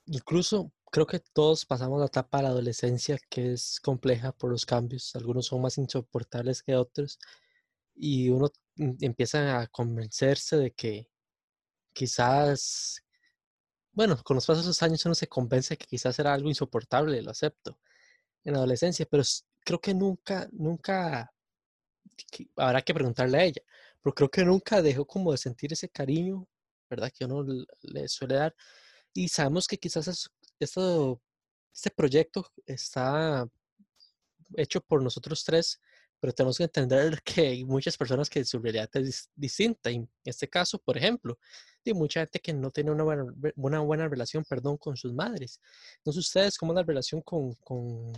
Incluso 0.07 0.73
creo 0.91 1.07
que 1.07 1.21
todos 1.21 1.67
pasamos 1.67 2.01
la 2.01 2.07
etapa 2.07 2.39
de 2.39 2.45
la 2.45 2.49
adolescencia 2.51 3.19
que 3.29 3.53
es 3.53 3.81
compleja 3.81 4.33
por 4.33 4.51
los 4.51 4.67
cambios. 4.67 5.15
Algunos 5.17 5.47
son 5.47 5.63
más 5.63 5.79
insoportables 5.79 6.63
que 6.63 6.77
otros. 6.77 7.19
Y 7.95 8.31
uno 8.31 8.51
mm, 8.77 8.93
empieza 9.01 9.61
a 9.61 9.67
convencerse 9.69 10.57
de 10.57 10.73
que 10.73 11.09
quizás, 11.93 13.03
bueno, 13.93 14.17
con 14.23 14.37
los 14.37 14.47
pasos 14.47 14.65
de 14.65 14.69
los 14.69 14.83
años 14.83 15.05
uno 15.07 15.15
se 15.15 15.29
convence 15.29 15.77
que 15.77 15.87
quizás 15.87 16.19
era 16.19 16.33
algo 16.35 16.49
insoportable, 16.49 17.23
lo 17.23 17.31
acepto, 17.31 17.79
en 18.45 18.53
la 18.53 18.59
adolescencia, 18.59 19.07
pero 19.11 19.23
creo 19.65 19.81
que 19.81 19.95
nunca, 19.95 20.49
nunca, 20.53 21.33
habrá 22.57 22.83
que 22.83 22.95
preguntarle 22.95 23.39
a 23.39 23.45
ella, 23.45 23.63
pero 24.03 24.15
creo 24.15 24.31
que 24.31 24.45
nunca 24.45 24.83
dejó 24.83 25.07
como 25.07 25.33
de 25.33 25.39
sentir 25.39 25.73
ese 25.73 25.89
cariño, 25.89 26.47
¿verdad? 26.89 27.13
Que 27.17 27.25
uno 27.25 27.45
le 27.83 28.09
suele 28.09 28.37
dar. 28.37 28.55
Y 29.13 29.29
sabemos 29.29 29.67
que 29.67 29.79
quizás 29.79 30.31
esto, 30.59 31.21
este 31.75 31.91
proyecto 31.91 32.51
está 32.67 33.49
hecho 34.57 34.81
por 34.81 35.03
nosotros 35.03 35.45
tres, 35.45 35.81
pero 36.21 36.33
tenemos 36.33 36.59
que 36.59 36.65
entender 36.65 37.23
que 37.25 37.49
hay 37.49 37.65
muchas 37.65 37.97
personas 37.97 38.29
que 38.29 38.45
su 38.45 38.59
realidad 38.59 38.89
es 38.95 39.31
distinta. 39.35 39.91
En 39.91 40.09
este 40.25 40.49
caso, 40.49 40.79
por 40.79 40.97
ejemplo, 40.97 41.39
hay 41.85 41.95
mucha 41.95 42.21
gente 42.21 42.41
que 42.41 42.53
no 42.53 42.71
tiene 42.71 42.91
una 42.91 43.05
buena, 43.05 43.25
una 43.57 43.81
buena 43.81 44.09
relación, 44.09 44.45
perdón, 44.45 44.77
con 44.77 44.97
sus 44.97 45.13
madres. 45.13 45.61
Entonces, 45.99 46.27
ustedes, 46.27 46.59
¿cómo 46.59 46.73
es 46.73 46.77
la 46.77 46.83
relación 46.83 47.23
con, 47.23 47.55
con, 47.55 48.13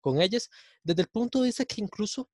con 0.00 0.20
ellas? 0.20 0.50
Desde 0.82 1.02
el 1.02 1.08
punto 1.08 1.40
de 1.40 1.46
vista 1.46 1.64
que 1.64 1.80
incluso 1.80 2.28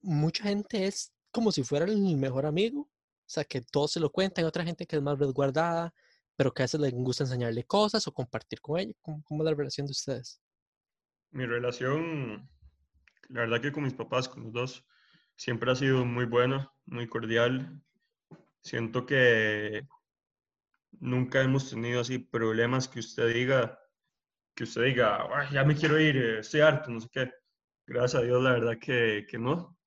mucha 0.00 0.44
gente 0.44 0.86
es 0.86 1.12
como 1.30 1.52
si 1.52 1.62
fuera 1.62 1.86
el 1.86 1.98
mejor 2.16 2.46
amigo, 2.46 2.82
o 2.82 3.34
sea, 3.34 3.44
que 3.44 3.62
todos 3.62 3.92
se 3.92 4.00
lo 4.00 4.10
cuentan, 4.10 4.44
hay 4.44 4.48
otra 4.48 4.64
gente 4.64 4.86
que 4.86 4.96
es 4.96 5.02
más 5.02 5.18
resguardada, 5.18 5.94
pero 6.36 6.52
que 6.52 6.62
a 6.62 6.64
veces 6.64 6.80
les 6.80 6.92
gusta 6.92 7.24
enseñarle 7.24 7.64
cosas 7.64 8.06
o 8.06 8.12
compartir 8.12 8.60
con 8.60 8.78
ella. 8.78 8.92
¿Cómo, 9.00 9.22
cómo 9.24 9.42
es 9.42 9.50
la 9.50 9.56
relación 9.56 9.86
de 9.86 9.92
ustedes? 9.92 10.40
Mi 11.30 11.46
relación 11.46 12.48
la 13.32 13.40
verdad 13.40 13.60
que 13.60 13.72
con 13.72 13.84
mis 13.84 13.94
papás, 13.94 14.28
con 14.28 14.44
los 14.44 14.52
dos, 14.52 14.86
siempre 15.36 15.70
ha 15.70 15.74
sido 15.74 16.04
muy 16.04 16.26
buena, 16.26 16.70
muy 16.84 17.08
cordial. 17.08 17.80
Siento 18.60 19.06
que 19.06 19.86
nunca 21.00 21.42
hemos 21.42 21.70
tenido 21.70 22.02
así 22.02 22.18
problemas 22.18 22.88
que 22.88 23.00
usted 23.00 23.32
diga, 23.32 23.78
que 24.54 24.64
usted 24.64 24.84
diga, 24.84 25.50
ya 25.50 25.64
me 25.64 25.74
quiero 25.74 25.98
ir, 25.98 26.16
eh, 26.16 26.38
estoy 26.40 26.60
harto, 26.60 26.90
no 26.90 27.00
sé 27.00 27.08
qué. 27.10 27.32
Gracias 27.86 28.22
a 28.22 28.24
Dios, 28.24 28.42
la 28.42 28.52
verdad 28.52 28.78
que, 28.78 29.26
que 29.28 29.38
no. 29.38 29.78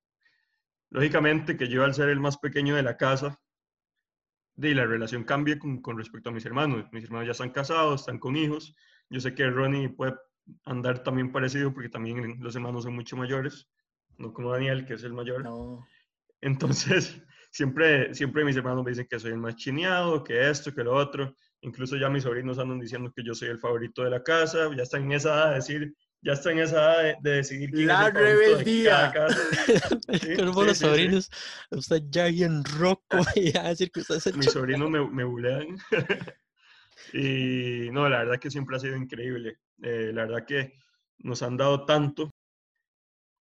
Lógicamente 0.89 1.55
que 1.55 1.67
yo 1.67 1.83
al 1.83 1.93
ser 1.93 2.09
el 2.09 2.19
más 2.19 2.37
pequeño 2.37 2.75
de 2.75 2.83
la 2.83 2.97
casa, 2.97 3.39
de 4.55 4.73
la 4.73 4.85
relación 4.85 5.23
cambia 5.23 5.59
con, 5.59 5.81
con, 5.81 5.97
respecto 5.97 6.29
a 6.29 6.33
mis 6.33 6.45
hermanos. 6.45 6.87
Mis 6.91 7.03
hermanos 7.03 7.27
ya 7.27 7.33
están 7.33 7.51
casados, 7.51 8.01
están 8.01 8.17
con 8.17 8.35
hijos. 8.35 8.75
Yo 9.09 9.19
sé 9.19 9.35
que 9.35 9.47
Ronnie 9.49 9.89
puede 9.89 10.15
andar 10.65 11.03
también 11.03 11.31
parecido 11.31 11.73
porque 11.73 11.89
también 11.89 12.37
los 12.39 12.55
hermanos 12.55 12.83
son 12.83 12.95
mucho 12.95 13.17
mayores, 13.17 13.67
no 14.17 14.33
como 14.33 14.51
Daniel, 14.51 14.85
que 14.85 14.93
es 14.93 15.03
el 15.03 15.13
mayor. 15.13 15.43
No. 15.43 15.85
Entonces, 16.41 17.21
siempre, 17.51 18.13
siempre 18.13 18.45
mis 18.45 18.55
hermanos 18.55 18.83
me 18.83 18.91
dicen 18.91 19.07
que 19.09 19.19
soy 19.19 19.31
el 19.31 19.37
más 19.37 19.55
chineado, 19.55 20.23
que 20.23 20.49
esto, 20.49 20.73
que 20.73 20.83
lo 20.83 20.93
otro. 20.93 21.35
Incluso 21.61 21.97
ya 21.97 22.09
mis 22.09 22.23
sobrinos 22.23 22.59
andan 22.59 22.79
diciendo 22.79 23.11
que 23.15 23.23
yo 23.23 23.33
soy 23.33 23.49
el 23.49 23.59
favorito 23.59 24.03
de 24.03 24.11
la 24.11 24.21
casa, 24.21 24.69
ya 24.75 24.83
están 24.83 25.03
en 25.03 25.13
esa 25.13 25.33
edad 25.33 25.49
de 25.49 25.55
decir, 25.55 25.95
ya 26.21 26.33
están 26.33 26.53
en 26.53 26.59
esa 26.59 27.01
edad 27.01 27.17
de, 27.21 27.31
decidir 27.31 27.71
quién 27.71 27.87
la 27.87 28.01
es 28.01 28.07
el 28.07 28.13
rebeldía. 28.13 29.13
De 30.07 30.43
los 30.43 30.77
sobrinos, 30.77 31.31
usted 31.71 32.03
ya 32.09 32.27
bien 32.27 32.63
roco 32.63 33.17
y 33.35 33.51
ya 33.51 33.69
decir 33.69 33.89
que 33.91 34.01
usted 34.01 34.15
es 34.15 34.27
el 34.27 34.37
Mis 34.37 34.51
sobrinos 34.51 34.89
me, 34.89 35.09
me 35.09 35.23
bulean. 35.23 35.77
y 37.13 37.89
no, 37.91 38.07
la 38.09 38.19
verdad 38.19 38.39
que 38.39 38.51
siempre 38.51 38.75
ha 38.75 38.79
sido 38.79 38.95
increíble. 38.95 39.57
Eh, 39.81 40.11
la 40.13 40.25
verdad 40.25 40.45
que 40.45 40.73
nos 41.19 41.41
han 41.43 41.57
dado 41.57 41.85
tanto 41.85 42.29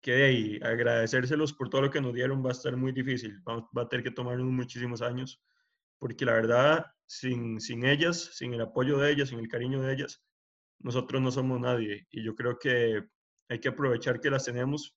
que 0.00 0.60
agradecérselos 0.62 1.52
por 1.52 1.68
todo 1.68 1.82
lo 1.82 1.90
que 1.90 2.00
nos 2.00 2.14
dieron 2.14 2.44
va 2.44 2.50
a 2.50 2.52
estar 2.52 2.76
muy 2.76 2.92
difícil. 2.92 3.40
Va, 3.48 3.68
va 3.76 3.82
a 3.82 3.88
tener 3.88 4.04
que 4.04 4.10
tomarnos 4.10 4.46
muchísimos 4.46 5.02
años, 5.02 5.40
porque 5.98 6.24
la 6.24 6.34
verdad, 6.34 6.86
sin, 7.06 7.60
sin 7.60 7.84
ellas, 7.84 8.30
sin 8.34 8.54
el 8.54 8.60
apoyo 8.60 8.98
de 8.98 9.10
ellas, 9.12 9.30
sin 9.30 9.38
el 9.40 9.48
cariño 9.48 9.82
de 9.82 9.92
ellas, 9.94 10.22
nosotros 10.78 11.20
no 11.20 11.30
somos 11.30 11.60
nadie. 11.60 12.06
Y 12.10 12.22
yo 12.22 12.34
creo 12.34 12.58
que 12.58 13.04
hay 13.48 13.60
que 13.60 13.68
aprovechar 13.68 14.20
que 14.20 14.30
las 14.30 14.44
tenemos, 14.44 14.96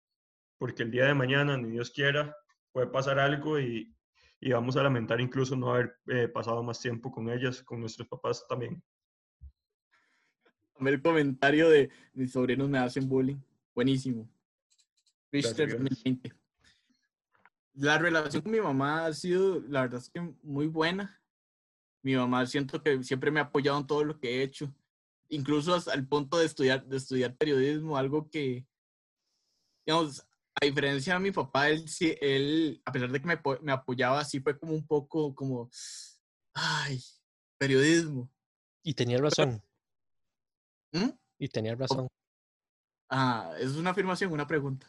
porque 0.58 0.84
el 0.84 0.92
día 0.92 1.06
de 1.06 1.14
mañana, 1.16 1.58
ni 1.58 1.72
Dios 1.72 1.92
quiera, 1.92 2.36
puede 2.72 2.88
pasar 2.88 3.20
algo 3.20 3.60
y, 3.60 3.94
y 4.40 4.52
vamos 4.52 4.78
a 4.78 4.84
lamentar 4.84 5.20
incluso 5.20 5.56
no 5.56 5.72
haber 5.74 5.96
eh, 6.08 6.28
pasado 6.28 6.62
más 6.64 6.80
tiempo 6.80 7.12
con 7.12 7.30
ellas, 7.30 7.64
con 7.64 7.80
nuestros 7.80 8.08
papás 8.08 8.46
también 8.48 8.82
el 10.80 11.02
comentario 11.02 11.70
de 11.70 11.90
mis 12.14 12.32
sobrinos 12.32 12.70
me 12.70 12.80
hacen 12.80 13.08
bullying. 13.08 13.38
Buenísimo. 13.74 14.30
La 17.74 17.98
relación 17.98 18.42
con 18.42 18.52
mi 18.52 18.60
mamá 18.60 19.06
ha 19.06 19.14
sido, 19.14 19.62
la 19.62 19.82
verdad 19.82 20.02
es 20.02 20.10
que 20.10 20.20
muy 20.44 20.68
buena. 20.68 21.22
Mi 22.04 22.16
mamá 22.16 22.46
siento 22.46 22.82
que 22.82 23.04
siempre 23.04 23.32
me 23.32 23.40
ha 23.40 23.44
apoyado 23.44 23.80
en 23.80 23.88
todo 23.88 24.04
lo 24.04 24.20
que 24.20 24.40
he 24.40 24.44
hecho, 24.44 24.74
incluso 25.30 25.74
hasta 25.74 25.94
el 25.94 26.08
punto 26.08 26.38
de 26.38 26.46
estudiar, 26.46 26.86
de 26.86 26.98
estudiar 26.98 27.36
periodismo, 27.38 27.96
algo 27.96 28.30
que, 28.30 28.66
digamos, 29.86 30.26
a 30.60 30.66
diferencia 30.66 31.14
de 31.14 31.20
mi 31.20 31.32
papá, 31.32 31.70
él, 31.70 31.86
él 32.20 32.82
a 32.86 32.92
pesar 32.92 33.12
de 33.12 33.22
que 33.22 33.28
me, 33.28 33.40
me 33.62 33.72
apoyaba, 33.72 34.26
sí 34.26 34.40
fue 34.40 34.58
como 34.60 34.74
un 34.74 34.86
poco 34.86 35.34
como, 35.34 35.70
ay, 36.54 37.02
periodismo. 37.58 38.30
Y 38.84 38.94
tenía 38.94 39.18
razón. 39.20 39.62
¿Mm? 40.92 41.10
Y 41.40 41.48
tenía 41.48 41.76
razón. 41.76 42.08
Ah, 43.10 43.54
¿es 43.60 43.72
una 43.72 43.92
afirmación 43.92 44.32
una 44.32 44.48
pregunta? 44.48 44.88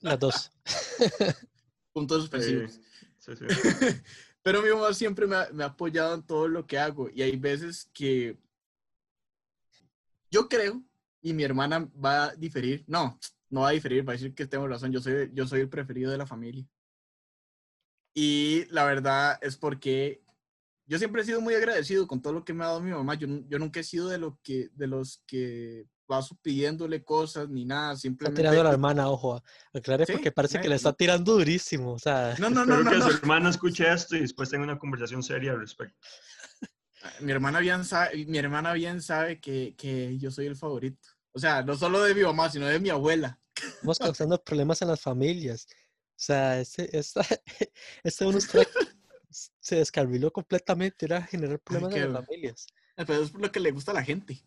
Las 0.00 0.18
dos. 0.18 0.52
Puntos 1.92 2.22
suspensivos. 2.22 2.80
Pero 4.42 4.62
mi 4.62 4.70
mamá 4.70 4.92
siempre 4.94 5.26
me 5.26 5.36
ha, 5.36 5.48
me 5.52 5.64
ha, 5.64 5.68
apoyado 5.68 6.14
en 6.14 6.22
todo 6.22 6.46
lo 6.46 6.66
que 6.66 6.78
hago 6.78 7.10
y 7.10 7.22
hay 7.22 7.36
veces 7.36 7.90
que 7.92 8.38
yo 10.30 10.48
creo, 10.48 10.82
y 11.22 11.32
mi 11.32 11.42
hermana 11.42 11.90
va 12.02 12.26
a 12.26 12.34
diferir, 12.36 12.84
no, 12.86 13.18
no 13.50 13.62
va 13.62 13.68
a 13.68 13.72
diferir, 13.72 14.06
va 14.06 14.12
a 14.12 14.16
decir 14.16 14.34
que 14.34 14.46
tengo 14.46 14.68
razón, 14.68 14.92
yo 14.92 15.00
soy, 15.00 15.30
yo 15.32 15.46
soy 15.46 15.60
el 15.60 15.68
preferido 15.68 16.10
de 16.10 16.18
la 16.18 16.26
familia. 16.26 16.66
Y 18.14 18.66
la 18.70 18.84
verdad 18.84 19.38
es 19.42 19.56
porque 19.56 20.22
yo 20.86 20.98
siempre 20.98 21.22
he 21.22 21.24
sido 21.24 21.40
muy 21.40 21.54
agradecido 21.54 22.06
con 22.06 22.22
todo 22.22 22.32
lo 22.32 22.44
que 22.44 22.54
me 22.54 22.64
ha 22.64 22.68
dado 22.68 22.80
mi 22.80 22.92
mamá. 22.92 23.14
Yo, 23.14 23.26
yo 23.48 23.58
nunca 23.58 23.80
he 23.80 23.84
sido 23.84 24.08
de, 24.08 24.18
lo 24.18 24.38
que, 24.42 24.70
de 24.72 24.86
los 24.86 25.22
que 25.26 25.86
paso 26.06 26.38
pidiéndole 26.40 27.02
cosas 27.02 27.48
ni 27.48 27.64
nada. 27.64 27.96
Simplemente... 27.96 28.40
Está 28.40 28.50
tirando 28.50 28.60
a 28.60 28.70
la 28.70 28.74
hermana, 28.74 29.08
ojo. 29.08 29.42
Aclare 29.72 30.06
porque 30.06 30.30
parece 30.30 30.60
que 30.60 30.68
le 30.68 30.76
está 30.76 30.92
tirando 30.92 31.34
durísimo. 31.34 31.92
O 31.92 31.98
sea... 31.98 32.36
No, 32.38 32.50
no, 32.50 32.64
no. 32.64 32.78
Espero 32.78 32.98
no, 32.98 33.06
que 33.06 33.12
su 33.12 33.18
hermana 33.18 33.50
escuche 33.50 33.92
esto 33.92 34.16
y 34.16 34.20
después 34.20 34.48
tenga 34.48 34.64
una 34.64 34.78
conversación 34.78 35.22
seria 35.22 35.52
al 35.52 35.60
respecto. 35.60 35.96
Ah, 37.02 37.12
mi 37.20 37.32
hermana 37.32 37.60
bien 37.60 37.84
sabe, 37.84 38.24
mi 38.24 38.38
hermana 38.38 38.72
bien 38.72 39.02
sabe 39.02 39.40
que, 39.40 39.74
que 39.76 40.16
yo 40.18 40.30
soy 40.30 40.46
el 40.46 40.56
favorito. 40.56 41.08
O 41.32 41.38
sea, 41.38 41.62
no 41.62 41.76
solo 41.76 42.02
de 42.02 42.14
mi 42.14 42.22
mamá, 42.22 42.48
sino 42.48 42.66
de 42.66 42.80
mi 42.80 42.90
abuela. 42.90 43.38
Estamos 43.56 43.98
causando 43.98 44.42
problemas 44.42 44.80
en 44.82 44.88
las 44.88 45.00
familias. 45.00 45.66
O 45.70 46.18
sea, 46.18 46.58
este, 46.60 46.96
esta, 46.96 47.20
este 48.02 48.24
unos 48.24 48.46
se 49.60 49.76
descarriló 49.76 50.32
completamente, 50.32 51.06
era 51.06 51.22
generar 51.22 51.58
problemas 51.60 51.94
en 51.94 52.12
las 52.12 52.26
familias. 52.26 52.66
Pero 52.96 53.22
es 53.22 53.30
por 53.30 53.42
lo 53.42 53.52
que 53.52 53.60
le 53.60 53.72
gusta 53.72 53.90
a 53.90 53.94
la 53.94 54.04
gente. 54.04 54.42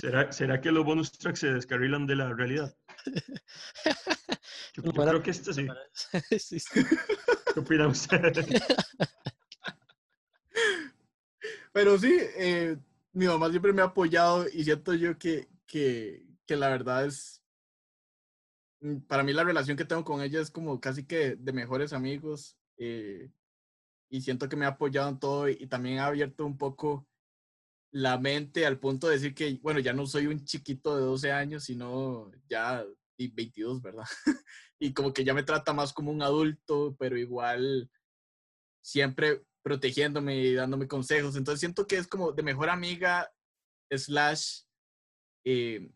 ¿Será, 0.00 0.32
¿Será, 0.32 0.60
que 0.60 0.72
los 0.72 0.84
bonus 0.84 1.12
tracks 1.12 1.38
se 1.38 1.52
descarrilan 1.52 2.06
de 2.06 2.16
la 2.16 2.32
realidad? 2.32 2.76
Yo, 4.74 4.82
yo 4.82 4.92
creo 4.92 5.22
que 5.22 5.30
este 5.30 5.54
sí. 5.54 5.66
sí, 6.38 6.60
sí. 6.60 6.66
¿Qué 7.54 7.60
opina 7.60 7.88
usted? 7.88 8.34
Pero 11.72 11.98
sí, 11.98 12.14
eh, 12.36 12.76
mi 13.12 13.26
mamá 13.26 13.48
siempre 13.50 13.72
me 13.72 13.82
ha 13.82 13.86
apoyado 13.86 14.46
y 14.48 14.64
siento 14.64 14.92
yo 14.94 15.18
que, 15.18 15.48
que, 15.66 16.26
que 16.46 16.56
la 16.56 16.68
verdad 16.68 17.06
es, 17.06 17.42
mm, 18.80 18.98
para 19.00 19.22
mí 19.22 19.32
la 19.32 19.44
relación 19.44 19.76
que 19.76 19.84
tengo 19.84 20.04
con 20.04 20.20
ella 20.20 20.40
es 20.40 20.50
como 20.50 20.80
casi 20.80 21.06
que 21.06 21.36
de 21.36 21.52
mejores 21.52 21.92
amigos. 21.92 22.58
Eh, 22.76 23.30
y 24.08 24.20
siento 24.20 24.48
que 24.48 24.56
me 24.56 24.64
ha 24.66 24.70
apoyado 24.70 25.08
en 25.08 25.18
todo 25.18 25.48
y, 25.48 25.66
también 25.66 25.98
ha 25.98 26.06
abierto 26.06 26.46
un 26.46 26.56
poco 26.58 27.06
la 27.92 28.18
mente 28.18 28.66
al 28.66 28.78
punto 28.78 29.08
de 29.08 29.14
decir 29.14 29.34
que, 29.34 29.58
bueno, 29.62 29.80
ya 29.80 29.92
no 29.92 30.06
soy 30.06 30.26
un 30.26 30.44
chiquito 30.44 30.96
de 30.96 31.02
12 31.02 31.32
años, 31.32 31.64
sino 31.64 32.30
ya 32.48 32.84
y 33.16 33.28
22, 33.28 33.82
¿verdad? 33.82 34.04
y 34.78 34.92
como 34.92 35.12
que 35.12 35.24
ya 35.24 35.34
me 35.34 35.42
trata 35.42 35.72
más 35.72 35.92
como 35.92 36.10
un 36.10 36.22
adulto, 36.22 36.94
pero 36.98 37.16
igual 37.16 37.90
siempre 38.82 39.44
protegiéndome 39.62 40.36
y 40.36 40.54
dándome 40.54 40.86
consejos. 40.86 41.36
Entonces 41.36 41.60
siento 41.60 41.86
que 41.86 41.96
es 41.96 42.06
como 42.06 42.32
de 42.32 42.42
mejor 42.42 42.68
amiga 42.68 43.32
slash 43.90 44.62
eh, 45.44 45.90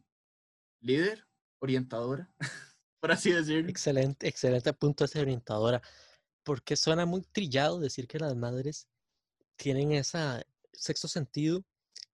líder, 0.81 1.27
orientadora, 1.61 2.33
por 3.01 3.13
así 3.13 3.31
decirlo. 3.31 3.69
Excelente, 3.69 4.27
excelente 4.27 4.73
punto 4.73 5.05
de 5.05 5.09
ser 5.09 5.23
orientadora, 5.23 5.83
porque 6.43 6.77
suena 6.77 7.07
muy 7.07 7.23
trillado 7.23 7.81
decir 7.81 8.07
que 8.07 8.19
las 8.19 8.35
madres 8.37 8.89
tienen 9.57 9.93
ese 9.93 10.45
sexto 10.73 11.09
sentido 11.09 11.65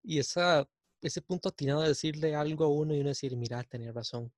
y 0.03 0.19
esa, 0.19 0.69
ese 1.01 1.23
punto 1.23 1.49
atinado 1.49 1.83
de 1.83 1.89
decirle 1.89 2.35
algo 2.35 2.65
a 2.65 2.69
uno 2.69 2.95
y 2.95 3.01
uno 3.01 3.11
decir, 3.11 3.37
mira, 3.37 3.63
tenía 3.65 3.93
razón. 3.93 4.33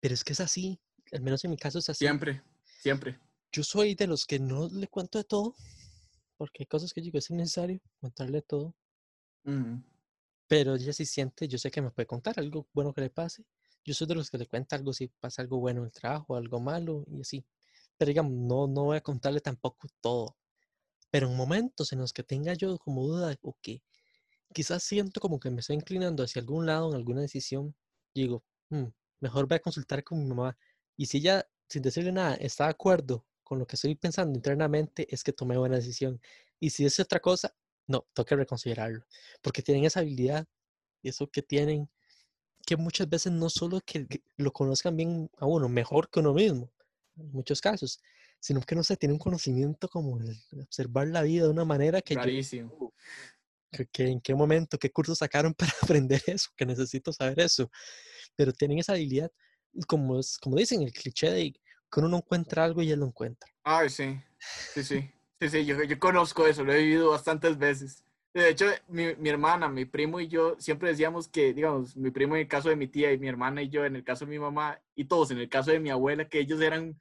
Pero 0.00 0.14
es 0.14 0.24
que 0.24 0.32
es 0.32 0.40
así, 0.40 0.80
al 1.12 1.22
menos 1.22 1.44
en 1.44 1.50
mi 1.50 1.56
caso 1.56 1.78
es 1.78 1.88
así. 1.88 2.04
Siempre, 2.04 2.42
siempre. 2.80 3.18
Yo 3.52 3.62
soy 3.64 3.94
de 3.94 4.06
los 4.06 4.26
que 4.26 4.38
no 4.38 4.68
le 4.68 4.88
cuento 4.88 5.18
de 5.18 5.24
todo, 5.24 5.54
porque 6.36 6.62
hay 6.62 6.66
cosas 6.66 6.92
que 6.92 7.00
digo, 7.00 7.18
es 7.18 7.30
innecesario 7.30 7.80
contarle 8.00 8.42
todo. 8.42 8.74
Pero 10.46 10.74
ella 10.74 10.92
sí 10.92 11.04
siente, 11.04 11.48
yo 11.48 11.58
sé 11.58 11.70
que 11.70 11.82
me 11.82 11.90
puede 11.90 12.06
contar 12.06 12.38
algo 12.38 12.68
bueno 12.72 12.92
que 12.92 13.00
le 13.00 13.10
pase. 13.10 13.44
Yo 13.84 13.94
soy 13.94 14.06
de 14.06 14.14
los 14.14 14.30
que 14.30 14.38
le 14.38 14.46
cuenta 14.46 14.76
algo 14.76 14.92
si 14.92 15.08
pasa 15.08 15.42
algo 15.42 15.58
bueno 15.58 15.80
en 15.80 15.86
el 15.86 15.92
trabajo, 15.92 16.36
algo 16.36 16.60
malo 16.60 17.04
y 17.08 17.20
así. 17.20 17.44
Pero 18.00 18.08
digamos, 18.08 18.32
no, 18.32 18.66
no 18.66 18.84
voy 18.84 18.96
a 18.96 19.02
contarle 19.02 19.42
tampoco 19.42 19.86
todo. 20.00 20.38
Pero 21.10 21.28
en 21.28 21.36
momentos 21.36 21.92
en 21.92 22.00
los 22.00 22.14
que 22.14 22.22
tenga 22.24 22.54
yo 22.54 22.78
como 22.78 23.06
duda 23.06 23.36
o 23.42 23.56
que 23.60 23.82
quizás 24.54 24.82
siento 24.84 25.20
como 25.20 25.38
que 25.40 25.50
me 25.50 25.60
estoy 25.60 25.76
inclinando 25.76 26.22
hacia 26.24 26.40
algún 26.40 26.64
lado 26.66 26.88
en 26.90 26.96
alguna 26.96 27.20
decisión, 27.20 27.76
digo, 28.14 28.42
mm, 28.70 28.86
mejor 29.20 29.48
voy 29.48 29.56
a 29.56 29.60
consultar 29.60 30.02
con 30.04 30.18
mi 30.18 30.26
mamá. 30.26 30.56
Y 30.96 31.06
si 31.06 31.18
ella, 31.18 31.46
sin 31.68 31.82
decirle 31.82 32.12
nada, 32.12 32.36
está 32.36 32.64
de 32.64 32.70
acuerdo 32.70 33.26
con 33.44 33.58
lo 33.58 33.66
que 33.66 33.76
estoy 33.76 33.94
pensando 33.96 34.34
internamente, 34.34 35.06
es 35.14 35.22
que 35.22 35.34
tomé 35.34 35.58
buena 35.58 35.76
decisión. 35.76 36.22
Y 36.58 36.70
si 36.70 36.86
es 36.86 36.98
otra 37.00 37.20
cosa, 37.20 37.54
no, 37.86 38.06
tengo 38.14 38.24
que 38.26 38.36
reconsiderarlo. 38.36 39.04
Porque 39.42 39.62
tienen 39.62 39.84
esa 39.84 40.00
habilidad 40.00 40.48
eso 41.02 41.28
que 41.28 41.42
tienen, 41.42 41.90
que 42.66 42.76
muchas 42.78 43.10
veces 43.10 43.32
no 43.32 43.50
solo 43.50 43.80
que 43.82 44.06
lo 44.38 44.52
conozcan 44.52 44.96
bien 44.96 45.30
a 45.38 45.46
uno, 45.46 45.68
mejor 45.68 46.10
que 46.10 46.20
uno 46.20 46.34
mismo, 46.34 46.70
en 47.20 47.32
muchos 47.32 47.60
casos, 47.60 48.00
sino 48.40 48.60
que 48.60 48.74
no 48.74 48.82
sé, 48.82 48.96
tiene 48.96 49.12
un 49.12 49.18
conocimiento 49.18 49.88
como 49.88 50.18
de 50.18 50.36
observar 50.62 51.08
la 51.08 51.22
vida 51.22 51.44
de 51.44 51.50
una 51.50 51.64
manera 51.64 52.00
que 52.00 52.14
Clarísimo. 52.14 52.92
que, 53.92 54.04
en 54.04 54.20
qué 54.20 54.34
momento, 54.34 54.78
qué 54.78 54.90
curso 54.90 55.14
sacaron 55.14 55.54
para 55.58 55.72
aprender 55.82 56.22
eso, 56.26 56.50
que 56.56 56.66
necesito 56.66 57.12
saber 57.12 57.40
eso. 57.40 57.70
Pero 58.36 58.52
tienen 58.52 58.78
esa 58.78 58.92
habilidad, 58.92 59.30
como, 59.86 60.18
es, 60.18 60.38
como 60.38 60.56
dicen, 60.56 60.82
el 60.82 60.92
cliché 60.92 61.30
de 61.30 61.52
que 61.52 62.00
uno 62.00 62.08
no 62.08 62.18
encuentra 62.18 62.64
algo 62.64 62.82
y 62.82 62.90
él 62.90 63.00
lo 63.00 63.06
encuentra. 63.06 63.50
Ay, 63.64 63.90
sí, 63.90 64.20
sí, 64.74 64.84
sí. 64.84 65.10
Sí, 65.40 65.48
sí, 65.48 65.64
yo, 65.64 65.82
yo 65.82 65.98
conozco 65.98 66.46
eso, 66.46 66.64
lo 66.64 66.72
he 66.74 66.82
vivido 66.82 67.10
bastantes 67.10 67.56
veces. 67.56 68.04
De 68.34 68.50
hecho, 68.50 68.66
mi, 68.88 69.16
mi, 69.16 69.30
hermana, 69.30 69.68
mi 69.68 69.86
primo 69.86 70.20
y 70.20 70.28
yo 70.28 70.54
siempre 70.58 70.90
decíamos 70.90 71.28
que, 71.28 71.54
digamos, 71.54 71.96
mi 71.96 72.10
primo 72.10 72.36
en 72.36 72.42
el 72.42 72.48
caso 72.48 72.68
de 72.68 72.76
mi 72.76 72.86
tía 72.86 73.10
y 73.12 73.18
mi 73.18 73.26
hermana 73.26 73.62
y 73.62 73.70
yo 73.70 73.84
en 73.86 73.96
el 73.96 74.04
caso 74.04 74.26
de 74.26 74.30
mi 74.30 74.38
mamá 74.38 74.80
y 74.94 75.06
todos 75.06 75.30
en 75.30 75.38
el 75.38 75.48
caso 75.48 75.70
de 75.70 75.80
mi 75.80 75.88
abuela, 75.88 76.28
que 76.28 76.40
ellos 76.40 76.60
eran 76.60 77.00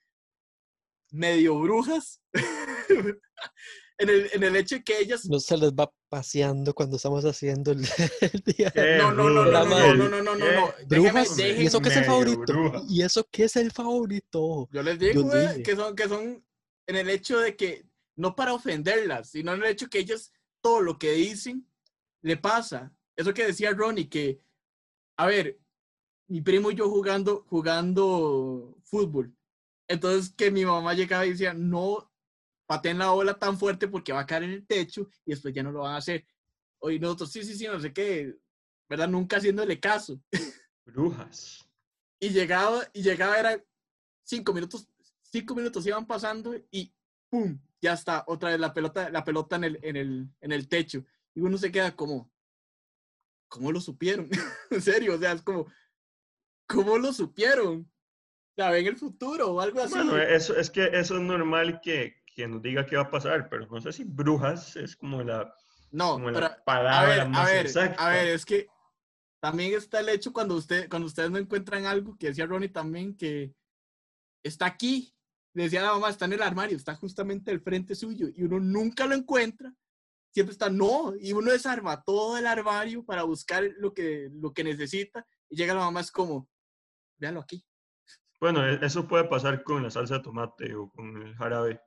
medio 1.11 1.59
brujas. 1.59 2.21
en, 3.99 4.09
el, 4.09 4.29
en 4.33 4.43
el 4.43 4.55
hecho 4.55 4.75
de 4.75 4.83
que 4.83 4.99
ellas... 4.99 5.25
No 5.25 5.39
se 5.39 5.57
les 5.57 5.71
va 5.71 5.91
paseando 6.09 6.73
cuando 6.73 6.95
estamos 6.97 7.23
haciendo 7.25 7.71
el, 7.71 7.79
el 8.21 8.43
día. 8.45 8.73
No, 8.97 9.11
no, 9.11 9.29
no, 9.29 9.45
no, 9.45 9.65
no, 9.65 9.95
no, 9.95 10.09
no, 10.09 10.21
no, 10.21 10.35
no, 10.35 10.35
no. 10.35 10.73
Brujas, 10.87 11.37
¿y 11.39 11.65
eso 11.65 11.81
qué 11.81 11.89
es 11.89 11.97
el 11.97 12.05
favorito? 12.05 12.53
¿Y 12.89 13.01
eso 13.03 13.27
qué 13.31 13.43
es 13.43 13.55
el 13.55 13.71
favorito? 13.71 14.69
Yo 14.71 14.83
les 14.83 14.99
digo, 14.99 15.23
güey, 15.23 15.61
que 15.63 15.75
son, 15.75 15.95
que 15.95 16.07
son 16.07 16.43
en 16.87 16.95
el 16.95 17.09
hecho 17.09 17.39
de 17.39 17.55
que, 17.55 17.85
no 18.15 18.35
para 18.35 18.53
ofenderlas, 18.53 19.31
sino 19.31 19.53
en 19.53 19.63
el 19.63 19.69
hecho 19.69 19.89
que 19.89 19.99
ellas, 19.99 20.33
todo 20.61 20.81
lo 20.81 20.97
que 20.97 21.11
dicen, 21.11 21.67
le 22.21 22.37
pasa. 22.37 22.93
Eso 23.15 23.33
que 23.33 23.45
decía 23.45 23.71
Ronnie, 23.71 24.09
que, 24.09 24.41
a 25.17 25.27
ver, 25.27 25.59
mi 26.27 26.41
primo 26.41 26.71
y 26.71 26.75
yo 26.75 26.89
jugando, 26.89 27.45
jugando 27.49 28.77
fútbol, 28.83 29.35
entonces 29.89 30.31
que 30.33 30.51
mi 30.51 30.63
mamá 30.63 30.93
llegaba 30.93 31.25
y 31.25 31.31
decía, 31.31 31.53
no 31.53 32.09
pateen 32.67 32.99
la 32.99 33.09
bola 33.09 33.33
tan 33.33 33.57
fuerte 33.57 33.87
porque 33.87 34.13
va 34.13 34.21
a 34.21 34.25
caer 34.25 34.43
en 34.43 34.51
el 34.51 34.67
techo 34.67 35.09
y 35.25 35.31
después 35.31 35.53
ya 35.53 35.63
no 35.63 35.71
lo 35.71 35.79
van 35.81 35.95
a 35.95 35.97
hacer. 35.97 36.25
Oye, 36.77 36.99
nosotros, 36.99 37.31
sí, 37.31 37.43
sí, 37.43 37.55
sí, 37.55 37.65
no 37.65 37.79
sé 37.79 37.91
qué, 37.91 38.37
¿verdad? 38.87 39.09
Nunca 39.09 39.37
haciéndole 39.37 39.79
caso. 39.79 40.21
Brujas. 40.85 41.67
y 42.19 42.29
llegaba, 42.29 42.87
y 42.93 43.01
llegaba, 43.01 43.39
era 43.39 43.63
cinco 44.23 44.53
minutos, 44.53 44.87
cinco 45.23 45.55
minutos 45.55 45.85
iban 45.87 46.05
pasando 46.05 46.55
y 46.71 46.93
¡pum! 47.29 47.59
Ya 47.81 47.93
está, 47.93 48.23
otra 48.27 48.51
vez 48.51 48.59
la 48.59 48.73
pelota, 48.73 49.09
la 49.09 49.23
pelota 49.23 49.55
en 49.55 49.63
el, 49.63 49.79
en 49.81 49.95
el, 49.95 50.29
en 50.39 50.51
el 50.51 50.67
techo. 50.67 51.03
Y 51.33 51.41
uno 51.41 51.57
se 51.57 51.71
queda 51.71 51.95
como, 51.95 52.31
¿cómo 53.47 53.71
lo 53.71 53.81
supieron? 53.81 54.29
en 54.69 54.81
serio, 54.81 55.15
o 55.15 55.17
sea, 55.17 55.31
es 55.31 55.41
como, 55.41 55.65
¿cómo 56.67 56.97
lo 56.97 57.11
supieron? 57.13 57.89
Sea, 58.61 58.71
ven 58.71 58.87
el 58.87 58.97
futuro 58.97 59.53
o 59.53 59.61
algo 59.61 59.81
así. 59.81 59.93
Bueno, 59.93 60.17
eso, 60.17 60.55
es 60.55 60.69
que 60.69 60.85
eso 60.85 61.15
es 61.15 61.21
normal 61.21 61.79
que, 61.81 62.21
que 62.35 62.47
nos 62.47 62.61
diga 62.61 62.85
qué 62.85 62.95
va 62.95 63.03
a 63.03 63.11
pasar, 63.11 63.49
pero 63.49 63.67
no 63.67 63.81
sé 63.81 63.91
si 63.91 64.03
brujas 64.03 64.75
es 64.75 64.95
como 64.95 65.23
la, 65.23 65.53
no, 65.91 66.13
como 66.13 66.27
pero, 66.27 66.41
la 66.41 66.63
palabra 66.63 66.99
a 66.99 67.05
ver, 67.05 67.29
más 67.29 67.49
a 67.49 67.51
ver, 67.51 67.65
exacta. 67.65 68.07
A 68.07 68.09
ver, 68.11 68.27
es 68.27 68.45
que 68.45 68.67
también 69.39 69.73
está 69.73 69.99
el 69.99 70.09
hecho 70.09 70.33
cuando, 70.33 70.55
usted, 70.55 70.89
cuando 70.89 71.07
ustedes 71.07 71.31
no 71.31 71.37
encuentran 71.37 71.85
algo, 71.85 72.17
que 72.17 72.27
decía 72.27 72.45
Ronnie 72.45 72.69
también, 72.69 73.15
que 73.15 73.53
está 74.43 74.65
aquí, 74.65 75.15
decía 75.53 75.81
la 75.81 75.93
mamá, 75.93 76.09
está 76.09 76.25
en 76.25 76.33
el 76.33 76.41
armario, 76.41 76.77
está 76.77 76.95
justamente 76.95 77.51
al 77.51 77.61
frente 77.61 77.95
suyo, 77.95 78.27
y 78.35 78.43
uno 78.43 78.59
nunca 78.59 79.05
lo 79.05 79.15
encuentra, 79.15 79.73
siempre 80.31 80.51
está, 80.51 80.69
no, 80.69 81.13
y 81.19 81.33
uno 81.33 81.51
desarma 81.51 82.03
todo 82.03 82.37
el 82.37 82.45
armario 82.45 83.03
para 83.03 83.23
buscar 83.23 83.63
lo 83.77 83.93
que, 83.93 84.29
lo 84.33 84.53
que 84.53 84.63
necesita, 84.63 85.25
y 85.49 85.55
llega 85.55 85.73
la 85.73 85.81
mamá, 85.81 86.01
es 86.01 86.11
como, 86.11 86.47
véalo 87.17 87.39
aquí. 87.39 87.65
Bueno, 88.39 88.65
e- 88.65 88.79
eso 88.85 89.07
puede 89.07 89.25
pasar 89.25 89.63
con 89.63 89.83
la 89.83 89.89
salsa 89.91 90.15
de 90.15 90.23
tomate 90.23 90.73
o 90.75 90.89
con 90.89 91.21
el 91.21 91.35
jarabe 91.35 91.81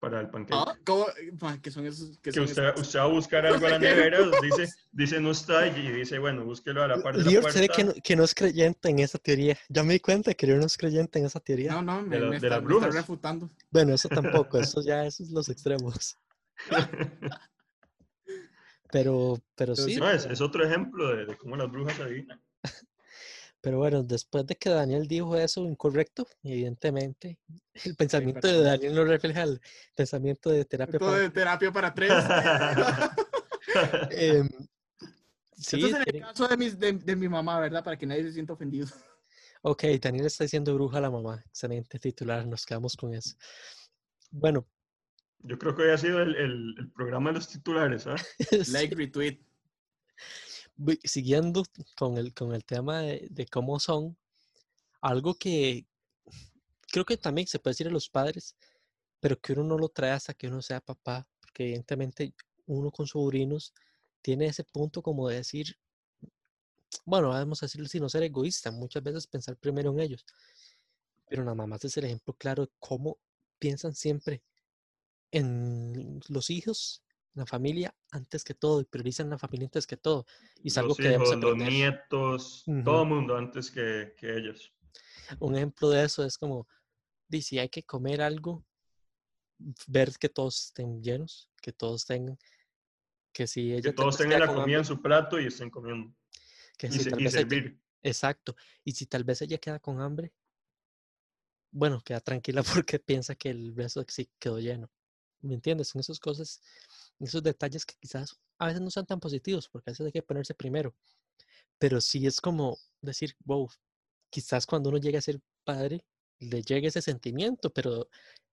para 0.00 0.20
el 0.20 0.28
panqueque. 0.30 0.54
Ah, 0.58 0.76
¿cómo? 0.84 1.06
Ma, 1.40 1.60
¿Qué 1.60 1.70
son 1.70 1.86
esos? 1.86 2.18
¿Qué 2.18 2.30
que 2.30 2.32
son 2.32 2.44
usted, 2.44 2.62
esos? 2.68 2.80
usted 2.82 2.98
va 2.98 3.04
a 3.04 3.08
buscar 3.08 3.46
algo 3.46 3.66
a 3.66 3.70
la 3.70 3.78
nevera, 3.78 4.18
dice, 4.42 4.68
dice 4.92 5.20
no 5.20 5.30
está 5.32 5.66
y 5.66 5.90
dice, 5.90 6.18
bueno, 6.18 6.44
búsquelo 6.44 6.82
a 6.82 6.88
la 6.88 7.02
parte 7.02 7.18
de 7.22 7.24
la 7.32 7.40
puerta. 7.40 7.60
ve 7.60 7.68
que 7.68 7.84
no, 7.84 7.92
que 8.02 8.16
no 8.16 8.24
es 8.24 8.34
creyente 8.34 8.88
en 8.90 8.98
esa 9.00 9.18
teoría. 9.18 9.58
Ya 9.68 9.82
me 9.82 9.94
di 9.94 10.00
cuenta 10.00 10.34
que 10.34 10.46
Lior 10.46 10.60
no 10.60 10.66
es 10.66 10.76
creyente 10.76 11.18
en 11.18 11.26
esa 11.26 11.40
teoría. 11.40 11.72
No, 11.72 11.82
no, 11.82 12.02
me, 12.02 12.16
de 12.16 12.20
la- 12.20 12.26
me 12.26 12.30
de 12.32 12.36
está, 12.36 12.48
las 12.50 12.62
me 12.64 12.72
está 12.74 12.86
brujas. 12.86 12.94
refutando. 12.94 13.50
Bueno, 13.70 13.94
eso 13.94 14.08
tampoco, 14.10 14.58
eso 14.60 14.82
ya 14.82 15.04
esos 15.06 15.30
los 15.30 15.48
extremos. 15.48 16.16
Pero, 18.92 19.38
pero 19.56 19.74
Pero 19.74 19.88
sí, 19.88 19.94
sí. 19.94 20.00
No, 20.00 20.08
es, 20.10 20.24
es 20.26 20.40
otro 20.40 20.64
ejemplo 20.64 21.08
de, 21.16 21.26
de 21.26 21.36
cómo 21.36 21.56
las 21.56 21.70
brujas 21.70 21.98
adivinan. 21.98 22.40
Pero 23.64 23.78
bueno, 23.78 24.02
después 24.02 24.46
de 24.46 24.54
que 24.56 24.68
Daniel 24.68 25.08
dijo 25.08 25.34
eso 25.36 25.64
incorrecto, 25.64 26.26
evidentemente, 26.42 27.38
el 27.84 27.96
pensamiento 27.96 28.46
de. 28.46 28.62
Daniel 28.62 28.94
no 28.94 29.04
refleja 29.04 29.42
el 29.44 29.60
pensamiento 29.94 30.50
de 30.50 30.64
terapia. 30.66 30.98
Todo 30.98 31.08
para- 31.12 31.22
de 31.22 31.30
terapia 31.30 31.72
para 31.72 31.94
tres. 31.94 32.12
Em, 34.10 34.48
sí, 35.56 35.76
Esto 35.82 35.86
es 35.98 36.06
en 36.06 36.14
el 36.16 36.20
caso 36.20 36.46
de, 36.46 36.56
mis, 36.56 36.78
de, 36.78 36.92
de 36.92 37.16
mi 37.16 37.28
mamá, 37.28 37.58
¿verdad? 37.58 37.82
Para 37.82 37.96
que 37.96 38.06
nadie 38.06 38.22
se 38.24 38.32
sienta 38.32 38.52
ofendido. 38.52 38.86
ok, 39.62 39.84
Daniel 40.00 40.26
está 40.26 40.44
diciendo 40.44 40.74
bruja 40.74 40.98
a 40.98 41.00
la 41.00 41.10
mamá. 41.10 41.42
Excelente 41.48 41.98
titular, 41.98 42.46
nos 42.46 42.64
quedamos 42.66 42.94
con 42.96 43.14
eso. 43.14 43.34
Bueno, 44.30 44.68
Yo 45.40 45.58
creo 45.58 45.74
que 45.74 45.82
hoy 45.82 45.90
ha 45.90 45.98
sido 45.98 46.20
el, 46.20 46.36
el, 46.36 46.74
el 46.78 46.92
programa 46.92 47.30
de 47.30 47.34
los 47.36 47.48
titulares, 47.48 48.06
¿ah? 48.06 48.16
Like, 48.70 48.94
retweet. 48.94 49.40
Siguiendo 51.04 51.64
con 51.96 52.18
el, 52.18 52.34
con 52.34 52.54
el 52.54 52.64
tema 52.64 53.00
de, 53.00 53.26
de 53.30 53.46
cómo 53.46 53.78
son, 53.80 54.16
algo 55.00 55.34
que 55.34 55.86
creo 56.90 57.04
que 57.04 57.16
también 57.16 57.46
se 57.46 57.58
puede 57.58 57.72
decir 57.72 57.88
a 57.88 57.90
los 57.90 58.08
padres, 58.08 58.56
pero 59.20 59.40
que 59.40 59.52
uno 59.52 59.64
no 59.64 59.78
lo 59.78 59.88
trae 59.88 60.12
hasta 60.12 60.34
que 60.34 60.48
uno 60.48 60.62
sea 60.62 60.80
papá, 60.80 61.26
porque 61.40 61.64
evidentemente 61.64 62.34
uno 62.66 62.90
con 62.90 63.06
sobrinos 63.06 63.72
tiene 64.22 64.46
ese 64.46 64.64
punto 64.64 65.02
como 65.02 65.28
de 65.28 65.36
decir, 65.36 65.76
bueno, 67.04 67.30
vamos 67.30 67.62
a 67.62 67.66
decirlo 67.66 67.86
así, 67.86 68.00
no 68.00 68.08
ser 68.08 68.22
egoísta, 68.22 68.70
muchas 68.70 69.02
veces 69.02 69.26
pensar 69.26 69.56
primero 69.56 69.90
en 69.90 70.00
ellos, 70.00 70.24
pero 71.28 71.44
nada 71.44 71.66
más 71.66 71.84
es 71.84 71.96
el 71.96 72.04
ejemplo 72.04 72.34
claro 72.34 72.66
de 72.66 72.72
cómo 72.78 73.18
piensan 73.58 73.94
siempre 73.94 74.42
en 75.30 76.20
los 76.28 76.48
hijos, 76.50 77.02
la 77.34 77.46
familia 77.46 77.94
antes 78.12 78.44
que 78.44 78.54
todo 78.54 78.80
y 78.80 78.84
priorizan 78.84 79.28
la 79.30 79.38
familia 79.38 79.66
antes 79.66 79.86
que 79.86 79.96
todo. 79.96 80.24
Y 80.62 80.68
es 80.68 80.78
algo 80.78 80.88
los 80.90 80.96
que 80.98 81.02
debemos 81.04 81.28
hijos, 81.28 81.42
los 81.42 81.52
aprender. 81.52 81.72
nietos, 81.72 82.64
todo 82.84 83.02
el 83.02 83.08
mundo 83.08 83.36
antes 83.36 83.70
que, 83.70 84.14
que 84.16 84.36
ellos. 84.36 84.72
Un 85.40 85.56
ejemplo 85.56 85.90
de 85.90 86.04
eso 86.04 86.24
es 86.24 86.38
como, 86.38 86.68
si 87.30 87.58
hay 87.58 87.68
que 87.68 87.82
comer 87.82 88.22
algo, 88.22 88.64
ver 89.88 90.12
que 90.18 90.28
todos 90.28 90.66
estén 90.66 91.02
llenos, 91.02 91.48
que 91.60 91.72
todos 91.72 92.04
tengan, 92.04 92.38
que 93.32 93.46
si 93.46 93.72
ella 93.72 93.82
Que 93.82 93.92
todos 93.92 94.16
tengan 94.16 94.40
la 94.40 94.46
comida 94.54 94.78
en 94.78 94.84
su 94.84 95.00
plato 95.02 95.40
y 95.40 95.46
estén 95.46 95.70
comiendo. 95.70 96.14
que 96.78 96.86
Y, 96.88 96.92
si 96.92 97.00
se- 97.00 97.10
tal 97.10 97.20
y 97.20 97.24
vez 97.24 97.34
ella- 97.34 97.40
servir. 97.48 97.80
Exacto. 98.02 98.54
Y 98.84 98.92
si 98.92 99.06
tal 99.06 99.24
vez 99.24 99.40
ella 99.42 99.58
queda 99.58 99.80
con 99.80 100.00
hambre, 100.00 100.32
bueno, 101.72 102.00
queda 102.04 102.20
tranquila 102.20 102.62
porque 102.86 102.98
piensa 103.00 103.34
que 103.34 103.50
el 103.50 103.74
resto 103.74 104.04
sí 104.08 104.30
quedó 104.38 104.58
lleno. 104.60 104.90
¿Me 105.40 105.54
entiendes? 105.54 105.88
Son 105.88 106.00
esas 106.00 106.18
cosas, 106.20 106.62
esos 107.20 107.42
detalles 107.42 107.84
que 107.84 107.94
quizás 108.00 108.38
a 108.58 108.66
veces 108.66 108.80
no 108.80 108.90
son 108.90 109.06
tan 109.06 109.20
positivos 109.20 109.68
porque 109.68 109.90
a 109.90 109.92
veces 109.92 110.06
hay 110.06 110.12
que 110.12 110.22
ponerse 110.22 110.54
primero. 110.54 110.94
Pero 111.78 112.00
sí 112.00 112.26
es 112.26 112.40
como 112.40 112.78
decir, 113.00 113.34
wow, 113.44 113.68
quizás 114.30 114.66
cuando 114.66 114.90
uno 114.90 114.98
llegue 114.98 115.18
a 115.18 115.22
ser 115.22 115.40
padre, 115.64 116.04
le 116.38 116.62
llegue 116.62 116.88
ese 116.88 117.02
sentimiento, 117.02 117.70
pero 117.70 118.08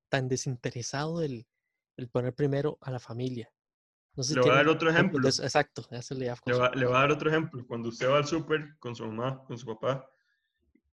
tan 0.09 0.27
desinteresado 0.27 1.21
el, 1.21 1.47
el 1.97 2.09
poner 2.09 2.33
primero 2.33 2.77
a 2.81 2.91
la 2.91 2.99
familia. 2.99 3.51
No 4.15 4.23
sé 4.23 4.35
le 4.35 4.41
voy 4.41 4.49
a 4.49 4.55
dar 4.55 4.67
otro 4.67 4.89
ejemplo. 4.89 5.27
exacto, 5.27 5.87
le, 5.89 6.29
va, 6.53 6.69
le, 6.71 6.85
voy 6.85 6.95
a 6.95 6.99
dar 6.99 7.11
otro 7.11 7.29
ejemplo. 7.29 7.65
Cuando 7.65 7.89
usted 7.89 8.09
va 8.09 8.17
al 8.17 8.27
súper 8.27 8.77
con 8.77 8.93
su 8.93 9.05
mamá, 9.05 9.43
con 9.45 9.57
su 9.57 9.65
papá, 9.65 10.10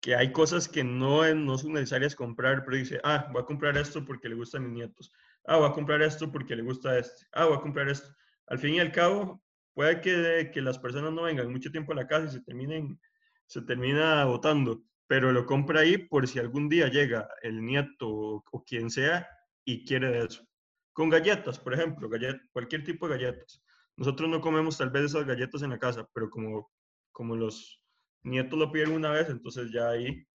que 0.00 0.14
hay 0.14 0.32
cosas 0.32 0.68
que 0.68 0.84
no, 0.84 1.34
no 1.34 1.58
son 1.58 1.72
necesarias 1.72 2.14
comprar, 2.14 2.64
pero 2.64 2.76
dice, 2.76 3.00
ah, 3.02 3.28
voy 3.32 3.42
a 3.42 3.46
comprar 3.46 3.76
esto 3.76 4.04
porque 4.04 4.28
le 4.28 4.36
gustan 4.36 4.64
mis 4.64 4.72
nietos. 4.72 5.12
Ah, 5.44 5.56
voy 5.56 5.68
a 5.68 5.72
comprar 5.72 6.02
esto 6.02 6.30
porque 6.30 6.54
le 6.54 6.62
gusta 6.62 6.98
este. 6.98 7.26
Ah, 7.32 7.46
voy 7.46 7.56
a 7.56 7.60
comprar 7.60 7.88
esto. 7.88 8.08
Al 8.46 8.58
fin 8.58 8.74
y 8.74 8.80
al 8.80 8.92
cabo, 8.92 9.42
puede 9.74 10.00
que, 10.00 10.50
que 10.52 10.62
las 10.62 10.78
personas 10.78 11.12
no 11.12 11.22
vengan 11.22 11.50
mucho 11.50 11.70
tiempo 11.70 11.92
a 11.92 11.96
la 11.96 12.06
casa 12.06 12.26
y 12.26 12.30
se 12.30 12.40
terminen, 12.42 13.00
se 13.46 13.62
termina 13.62 14.24
votando, 14.24 14.82
pero 15.06 15.32
lo 15.32 15.46
compra 15.46 15.80
ahí 15.80 15.98
por 15.98 16.28
si 16.28 16.38
algún 16.38 16.68
día 16.68 16.88
llega 16.88 17.28
el 17.42 17.64
nieto 17.64 18.08
o, 18.08 18.44
o 18.50 18.64
quien 18.64 18.90
sea 18.90 19.28
y 19.64 19.84
quiere 19.84 20.24
eso. 20.24 20.46
Con 20.92 21.10
galletas, 21.10 21.58
por 21.58 21.74
ejemplo, 21.74 22.08
cualquier 22.52 22.84
tipo 22.84 23.08
de 23.08 23.16
galletas. 23.16 23.62
Nosotros 23.96 24.28
no 24.28 24.40
comemos 24.40 24.78
tal 24.78 24.90
vez 24.90 25.04
esas 25.04 25.26
galletas 25.26 25.62
en 25.62 25.70
la 25.70 25.78
casa, 25.78 26.08
pero 26.12 26.30
como, 26.30 26.70
como 27.10 27.34
los 27.34 27.82
nietos 28.22 28.58
lo 28.58 28.70
piden 28.72 28.92
una 28.92 29.10
vez, 29.10 29.28
entonces 29.28 29.70
ya 29.72 29.90
ahí 29.90 30.26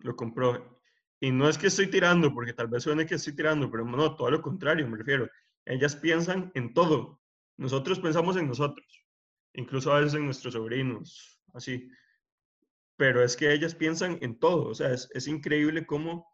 lo 0.00 0.16
compró. 0.16 0.80
Y 1.20 1.30
no 1.30 1.48
es 1.48 1.56
que 1.56 1.68
estoy 1.68 1.88
tirando, 1.88 2.34
porque 2.34 2.52
tal 2.52 2.68
vez 2.68 2.82
suene 2.82 3.06
que 3.06 3.14
estoy 3.14 3.34
tirando, 3.34 3.70
pero 3.70 3.84
no, 3.84 4.16
todo 4.16 4.30
lo 4.30 4.42
contrario, 4.42 4.88
me 4.88 4.98
refiero. 4.98 5.28
Ellas 5.64 5.94
piensan 5.96 6.50
en 6.54 6.74
todo. 6.74 7.20
Nosotros 7.56 8.00
pensamos 8.00 8.36
en 8.36 8.48
nosotros, 8.48 9.04
incluso 9.52 9.92
a 9.92 10.00
veces 10.00 10.14
en 10.14 10.24
nuestros 10.24 10.54
sobrinos, 10.54 11.40
así. 11.54 11.88
Pero 12.96 13.22
es 13.22 13.36
que 13.36 13.52
ellas 13.52 13.74
piensan 13.74 14.18
en 14.20 14.38
todo. 14.38 14.68
O 14.68 14.74
sea, 14.74 14.92
es, 14.92 15.26
increíble 15.28 15.86
cómo, 15.86 16.26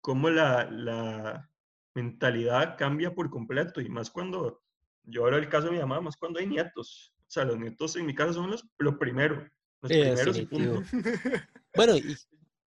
cómo 0.00 0.30
la, 0.30 0.70
la, 0.70 1.50
mentalidad 1.94 2.76
cambia 2.76 3.14
por 3.14 3.30
completo 3.30 3.80
y 3.80 3.88
más 3.88 4.10
cuando, 4.10 4.62
yo 5.04 5.22
ahora 5.22 5.36
el 5.36 5.48
caso 5.48 5.68
de 5.68 5.78
mi 5.78 5.84
más 5.84 6.16
cuando 6.16 6.40
hay 6.40 6.46
nietos. 6.46 7.14
O 7.20 7.30
sea, 7.30 7.44
los 7.44 7.58
nietos 7.58 7.96
en 7.96 8.06
mi 8.06 8.14
casa 8.14 8.32
son 8.32 8.50
los, 8.50 8.66
lo 8.78 8.98
primero, 8.98 9.48
los 9.84 9.92
primeros 9.92 10.38
y 10.38 10.46
punto. 10.46 10.82
Bueno, 11.76 11.96
y 11.96 12.16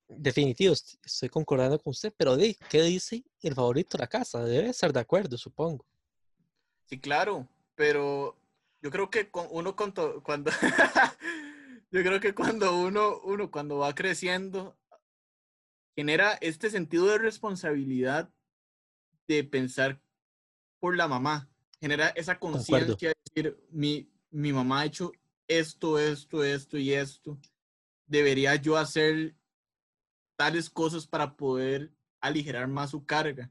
definitivo, 0.08 0.72
estoy 0.72 1.28
concordando 1.28 1.78
con 1.78 1.90
usted, 1.90 2.12
pero 2.16 2.36
de, 2.36 2.56
¿qué 2.70 2.82
dice 2.82 3.22
el 3.42 3.54
favorito 3.54 3.98
de 3.98 4.02
la 4.02 4.08
casa? 4.08 4.42
Debe 4.44 4.70
estar 4.70 4.92
de 4.92 5.00
acuerdo, 5.00 5.36
supongo. 5.36 5.84
Sí, 6.86 6.98
claro, 6.98 7.46
pero 7.74 8.36
yo 8.80 8.90
creo 8.90 9.10
que 9.10 9.28
uno 9.50 9.76
cuando, 9.76 10.22
cuando 10.22 10.50
yo 11.90 12.02
creo 12.02 12.18
que 12.18 12.34
cuando 12.34 12.78
uno, 12.78 13.20
uno 13.24 13.50
cuando 13.50 13.78
va 13.78 13.94
creciendo 13.94 14.74
genera 15.94 16.32
este 16.40 16.70
sentido 16.70 17.06
de 17.06 17.18
responsabilidad 17.18 18.30
de 19.28 19.44
pensar 19.44 20.00
por 20.80 20.96
la 20.96 21.08
mamá, 21.08 21.48
genera 21.80 22.08
esa 22.08 22.38
conciencia 22.38 23.10
de 23.10 23.16
decir, 23.24 23.64
mi, 23.70 24.10
mi 24.30 24.52
mamá 24.52 24.80
ha 24.80 24.86
hecho 24.86 25.12
esto, 25.48 25.98
esto, 25.98 26.44
esto 26.44 26.78
y 26.78 26.92
esto, 26.92 27.38
debería 28.06 28.56
yo 28.56 28.76
hacer 28.76 29.36
tales 30.36 30.68
cosas 30.70 31.06
para 31.06 31.36
poder 31.36 31.92
aligerar 32.20 32.68
más 32.68 32.90
su 32.90 33.04
carga. 33.04 33.50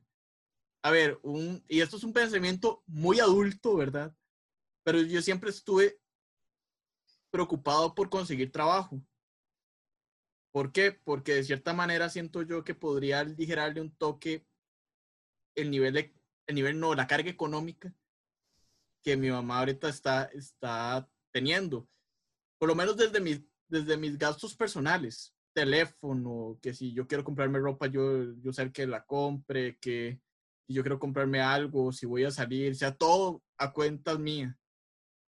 A 0.82 0.92
ver, 0.92 1.20
un, 1.24 1.64
y 1.68 1.82
esto 1.82 1.98
es 1.98 2.04
un 2.04 2.14
pensamiento 2.14 2.84
muy 2.88 3.20
adulto, 3.20 3.76
¿verdad? 3.76 4.16
Pero 4.84 5.02
yo 5.02 5.22
siempre 5.22 5.50
estuve 5.50 6.00
preocupado 7.32 7.96
por 7.96 8.10
conseguir 8.10 8.52
trabajo. 8.52 9.02
¿Por 10.52 10.72
qué? 10.72 10.92
Porque 10.92 11.34
de 11.34 11.44
cierta 11.44 11.74
manera 11.74 12.10
siento 12.10 12.42
yo 12.44 12.64
que 12.64 12.76
podría 12.76 13.22
aligerarle 13.22 13.82
un 13.82 13.96
toque 13.96 14.46
el 15.56 15.72
nivel, 15.72 15.94
de, 15.94 16.14
el 16.48 16.56
nivel 16.56 16.80
no, 16.80 16.94
la 16.94 17.08
carga 17.08 17.30
económica 17.30 17.94
que 19.04 19.18
mi 19.18 19.30
mamá 19.30 19.60
ahorita 19.60 19.90
está, 19.90 20.24
está 20.26 21.10
teniendo. 21.34 21.88
Por 22.58 22.70
lo 22.70 22.76
menos 22.76 22.96
desde 22.96 23.20
mis, 23.20 23.42
desde 23.68 23.98
mis 23.98 24.18
gastos 24.18 24.56
personales, 24.56 25.36
teléfono, 25.54 26.58
que 26.62 26.74
si 26.74 26.94
yo 26.94 27.08
quiero 27.08 27.24
comprarme 27.24 27.60
ropa, 27.60 27.88
yo, 27.88 28.34
yo 28.42 28.54
sé 28.54 28.72
que 28.72 28.88
la 28.88 29.04
compre, 29.04 29.78
que 29.80 30.22
si 30.66 30.74
yo 30.74 30.84
quiero 30.84 31.00
comprarme 31.00 31.42
algo, 31.42 31.92
si 31.92 32.06
voy 32.06 32.24
a 32.24 32.32
salir, 32.32 32.76
sea 32.76 32.96
todo 32.96 33.44
a 33.58 33.74
cuentas 33.74 34.18
mías. 34.20 34.56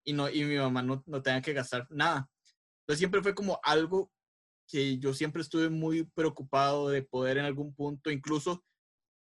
Y, 0.06 0.14
no, 0.14 0.30
y 0.30 0.44
mi 0.46 0.56
mamá 0.56 0.82
no, 0.82 1.04
no 1.08 1.22
tenga 1.22 1.42
que 1.42 1.54
gastar 1.54 1.88
nada. 1.90 2.30
Entonces 2.82 3.00
siempre 3.00 3.22
fue 3.22 3.34
como 3.34 3.60
algo 3.64 4.12
que 4.68 4.98
yo 4.98 5.14
siempre 5.14 5.42
estuve 5.42 5.70
muy 5.70 6.04
preocupado 6.04 6.90
de 6.90 7.02
poder 7.02 7.38
en 7.38 7.46
algún 7.46 7.74
punto, 7.74 8.12
incluso 8.12 8.64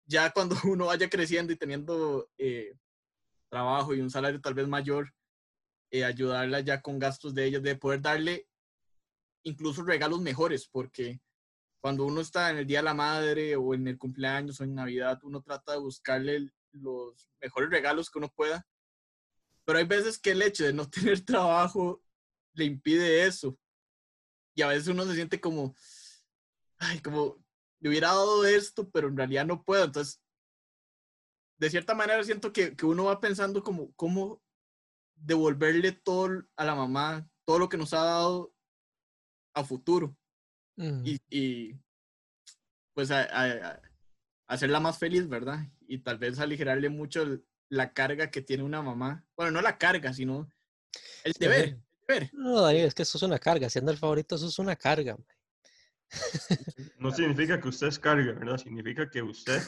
ya 0.07 0.31
cuando 0.31 0.55
uno 0.65 0.87
vaya 0.87 1.09
creciendo 1.09 1.53
y 1.53 1.57
teniendo 1.57 2.29
eh, 2.39 2.75
trabajo 3.51 3.95
y 3.95 4.01
un 4.01 4.11
salario 4.11 4.41
tal 4.41 4.55
vez 4.55 4.69
mayor, 4.69 5.13
eh, 5.91 6.05
ayudarla 6.05 6.61
ya 6.61 6.81
con 6.81 6.99
gastos 6.99 7.35
de 7.35 7.47
ellos, 7.47 7.63
de 7.63 7.77
poder 7.77 8.01
darle 8.01 8.49
incluso 9.43 9.83
regalos 9.83 10.21
mejores, 10.21 10.69
porque 10.69 11.21
cuando 11.81 12.05
uno 12.05 12.21
está 12.21 12.51
en 12.51 12.59
el 12.59 12.67
Día 12.67 12.79
de 12.79 12.85
la 12.85 12.95
Madre 12.95 13.57
o 13.57 13.75
en 13.75 13.89
el 13.89 13.99
cumpleaños 13.99 14.61
o 14.61 14.65
en 14.65 14.75
Navidad, 14.75 15.19
uno 15.23 15.43
trata 15.43 15.73
de 15.73 15.79
buscarle 15.79 16.53
los 16.73 17.29
mejores 17.41 17.71
regalos 17.71 18.11
que 18.11 18.19
uno 18.19 18.29
pueda. 18.29 18.67
Pero 19.65 19.79
hay 19.79 19.87
veces 19.87 20.19
que 20.19 20.33
el 20.33 20.43
hecho 20.43 20.65
de 20.65 20.73
no 20.73 20.89
tener 20.91 21.25
trabajo 21.25 22.03
le 22.53 22.65
impide 22.67 23.27
eso. 23.27 23.59
Y 24.55 24.63
a 24.63 24.69
veces 24.69 24.89
uno 24.89 25.05
se 25.07 25.15
siente 25.15 25.41
como, 25.41 25.75
ay, 26.79 27.01
como 27.01 27.43
le 27.81 27.89
hubiera 27.89 28.09
dado 28.09 28.45
esto, 28.45 28.91
pero 28.91 29.09
en 29.09 29.17
realidad 29.17 29.47
no 29.47 29.65
puedo. 29.65 29.85
Entonces, 29.85 30.21
de 31.59 31.71
cierta 31.71 31.95
manera 31.95 32.23
siento 32.25 32.53
que, 32.53 32.77
que 32.77 32.85
uno 32.85 33.05
va 33.05 33.21
pensando 33.21 33.63
como 33.63 33.93
cómo 33.95 34.43
devolverle 35.21 35.93
todo 35.93 36.45
a 36.57 36.65
la 36.65 36.75
mamá, 36.75 37.29
todo 37.45 37.59
lo 37.59 37.69
que 37.69 37.77
nos 37.77 37.95
ha 37.95 38.05
dado 38.05 38.55
a 39.55 39.65
futuro. 39.65 40.17
Mm. 40.77 41.03
Y, 41.05 41.19
y, 41.31 41.81
pues 42.95 43.11
a, 43.11 43.81
hacerla 44.47 44.81
más 44.81 44.99
feliz, 44.99 45.29
¿verdad? 45.29 45.61
Y 45.87 45.99
tal 45.99 46.19
vez 46.19 46.39
aligerarle 46.39 46.89
mucho 46.89 47.41
la 47.69 47.93
carga 47.93 48.31
que 48.31 48.43
tiene 48.43 48.63
una 48.63 48.83
mamá. 48.83 49.25
Bueno, 49.37 49.53
no 49.53 49.63
la 49.63 49.79
carga, 49.79 50.13
sino 50.13 50.51
el 51.25 51.33
deber. 51.39 51.79
No, 52.33 52.61
Daniel, 52.61 52.87
es 52.87 52.95
que 52.95 53.03
eso 53.03 53.19
es 53.19 53.23
una 53.23 53.39
carga. 53.39 53.71
Siendo 53.71 53.93
el 53.93 53.99
favorito, 53.99 54.35
eso 54.35 54.49
es 54.49 54.59
una 54.59 54.75
carga. 54.75 55.17
No 56.99 57.11
significa 57.13 57.61
que 57.61 57.69
usted 57.69 57.87
es 57.87 57.99
carga, 57.99 58.33
¿verdad? 58.33 58.59
Significa 58.59 59.09
que 59.09 59.23
usted 59.23 59.63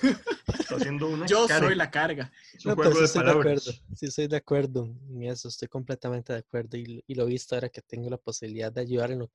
está 0.58 0.76
haciendo 0.76 1.08
una 1.08 1.26
Yo 1.26 1.48
soy 1.48 1.74
la 1.74 1.90
carga. 1.90 2.32
Es 2.52 2.66
un 2.66 2.74
juego 2.74 3.00
de 3.00 3.08
palabras. 3.08 3.82
sí, 3.96 4.06
estoy 4.06 4.28
de 4.28 4.36
acuerdo 4.36 4.94
en 5.08 5.22
eso, 5.24 5.48
estoy 5.48 5.68
completamente 5.68 6.32
de 6.32 6.40
acuerdo 6.40 6.76
y, 6.76 7.02
lo 7.08 7.24
he 7.24 7.26
visto 7.26 7.54
ahora 7.54 7.68
que 7.68 7.82
tengo 7.82 8.10
la 8.10 8.18
posibilidad 8.18 8.72
de 8.72 8.80
ayudar 8.80 9.12
en 9.12 9.28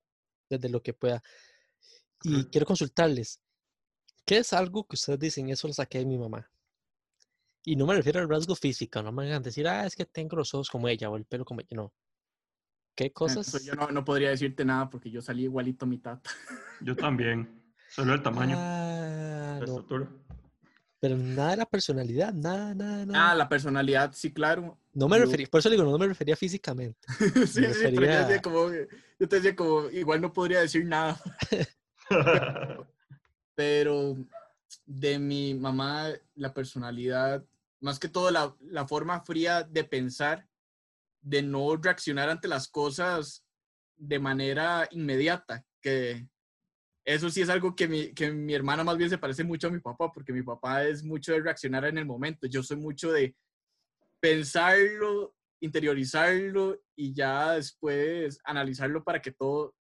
desde 0.49 0.69
lo 0.69 0.81
que 0.81 0.93
pueda. 0.93 1.21
Y 2.23 2.45
quiero 2.45 2.65
consultarles, 2.65 3.39
¿qué 4.25 4.37
es 4.37 4.53
algo 4.53 4.85
que 4.85 4.95
ustedes 4.95 5.19
dicen, 5.19 5.49
eso 5.49 5.67
lo 5.67 5.73
saqué 5.73 5.99
de 5.99 6.05
mi 6.05 6.17
mamá? 6.17 6.49
Y 7.63 7.75
no 7.75 7.85
me 7.85 7.95
refiero 7.95 8.19
al 8.19 8.29
rasgo 8.29 8.55
físico, 8.55 9.01
no 9.01 9.11
me 9.11 9.25
van 9.25 9.33
a 9.33 9.39
decir, 9.39 9.67
ah, 9.67 9.85
es 9.85 9.95
que 9.95 10.05
tengo 10.05 10.37
los 10.37 10.53
ojos 10.53 10.69
como 10.69 10.87
ella 10.87 11.09
o 11.09 11.17
el 11.17 11.25
pelo 11.25 11.43
como 11.43 11.61
ella, 11.61 11.69
no. 11.71 11.93
¿Qué 12.97 13.11
cosas? 13.11 13.63
yo 13.63 13.75
no, 13.75 13.91
no, 13.91 14.03
podría 14.03 14.31
decirte 14.31 14.65
nada 14.65 14.89
porque 14.89 15.11
yo 15.11 15.21
salí 15.21 15.43
igualito 15.43 15.85
a 15.85 15.87
mi 15.87 15.99
tata. 15.99 16.31
Yo 16.81 16.95
también. 16.95 17.47
Solo 17.89 18.15
el 18.15 18.23
tamaño. 18.23 18.55
Ah, 18.57 19.59
Pero 20.99 21.15
nada 21.15 21.51
de 21.51 21.57
la 21.57 21.65
personalidad, 21.67 22.33
nada, 22.33 22.73
nada, 22.73 23.05
nada. 23.05 23.31
Ah, 23.31 23.35
la 23.35 23.47
personalidad, 23.47 24.13
sí, 24.13 24.33
claro. 24.33 24.79
No 24.93 25.07
me 25.07 25.19
refería, 25.19 25.45
por 25.45 25.59
eso 25.59 25.69
digo, 25.69 25.83
no 25.83 25.97
me 25.97 26.07
refería 26.07 26.35
físicamente. 26.35 26.99
sí, 27.47 27.65
sí, 27.65 27.83
pero 27.83 28.01
yo, 28.01 28.17
decía 28.19 28.41
como, 28.41 28.71
yo 28.71 29.27
te 29.27 29.35
decía 29.35 29.55
como, 29.55 29.89
igual 29.91 30.19
no 30.19 30.33
podría 30.33 30.61
decir 30.61 30.83
nada. 30.85 31.21
pero 33.55 34.17
de 34.87 35.19
mi 35.19 35.53
mamá, 35.53 36.09
la 36.33 36.51
personalidad, 36.51 37.45
más 37.79 37.99
que 37.99 38.09
todo 38.09 38.31
la, 38.31 38.55
la 38.61 38.87
forma 38.87 39.21
fría 39.21 39.61
de 39.61 39.83
pensar, 39.83 40.46
de 41.21 41.41
no 41.41 41.75
reaccionar 41.75 42.29
ante 42.29 42.47
las 42.47 42.67
cosas 42.67 43.45
de 43.95 44.19
manera 44.19 44.87
inmediata, 44.91 45.63
que 45.81 46.27
eso 47.05 47.29
sí 47.29 47.41
es 47.41 47.49
algo 47.49 47.75
que 47.75 47.87
mi, 47.87 48.13
que 48.13 48.31
mi 48.31 48.53
hermana 48.53 48.83
más 48.83 48.97
bien 48.97 49.09
se 49.09 49.17
parece 49.17 49.43
mucho 49.43 49.67
a 49.67 49.71
mi 49.71 49.79
papá, 49.79 50.11
porque 50.11 50.33
mi 50.33 50.43
papá 50.43 50.83
es 50.83 51.03
mucho 51.03 51.31
de 51.31 51.41
reaccionar 51.41 51.85
en 51.85 51.97
el 51.97 52.05
momento, 52.05 52.47
yo 52.47 52.61
soy 52.61 52.77
mucho 52.77 53.11
de 53.11 53.35
pensarlo, 54.19 55.33
interiorizarlo 55.61 56.79
y 56.95 57.13
ya 57.13 57.53
después 57.53 58.39
analizarlo 58.43 59.03
para 59.03 59.21
que 59.21 59.31
todo 59.31 59.73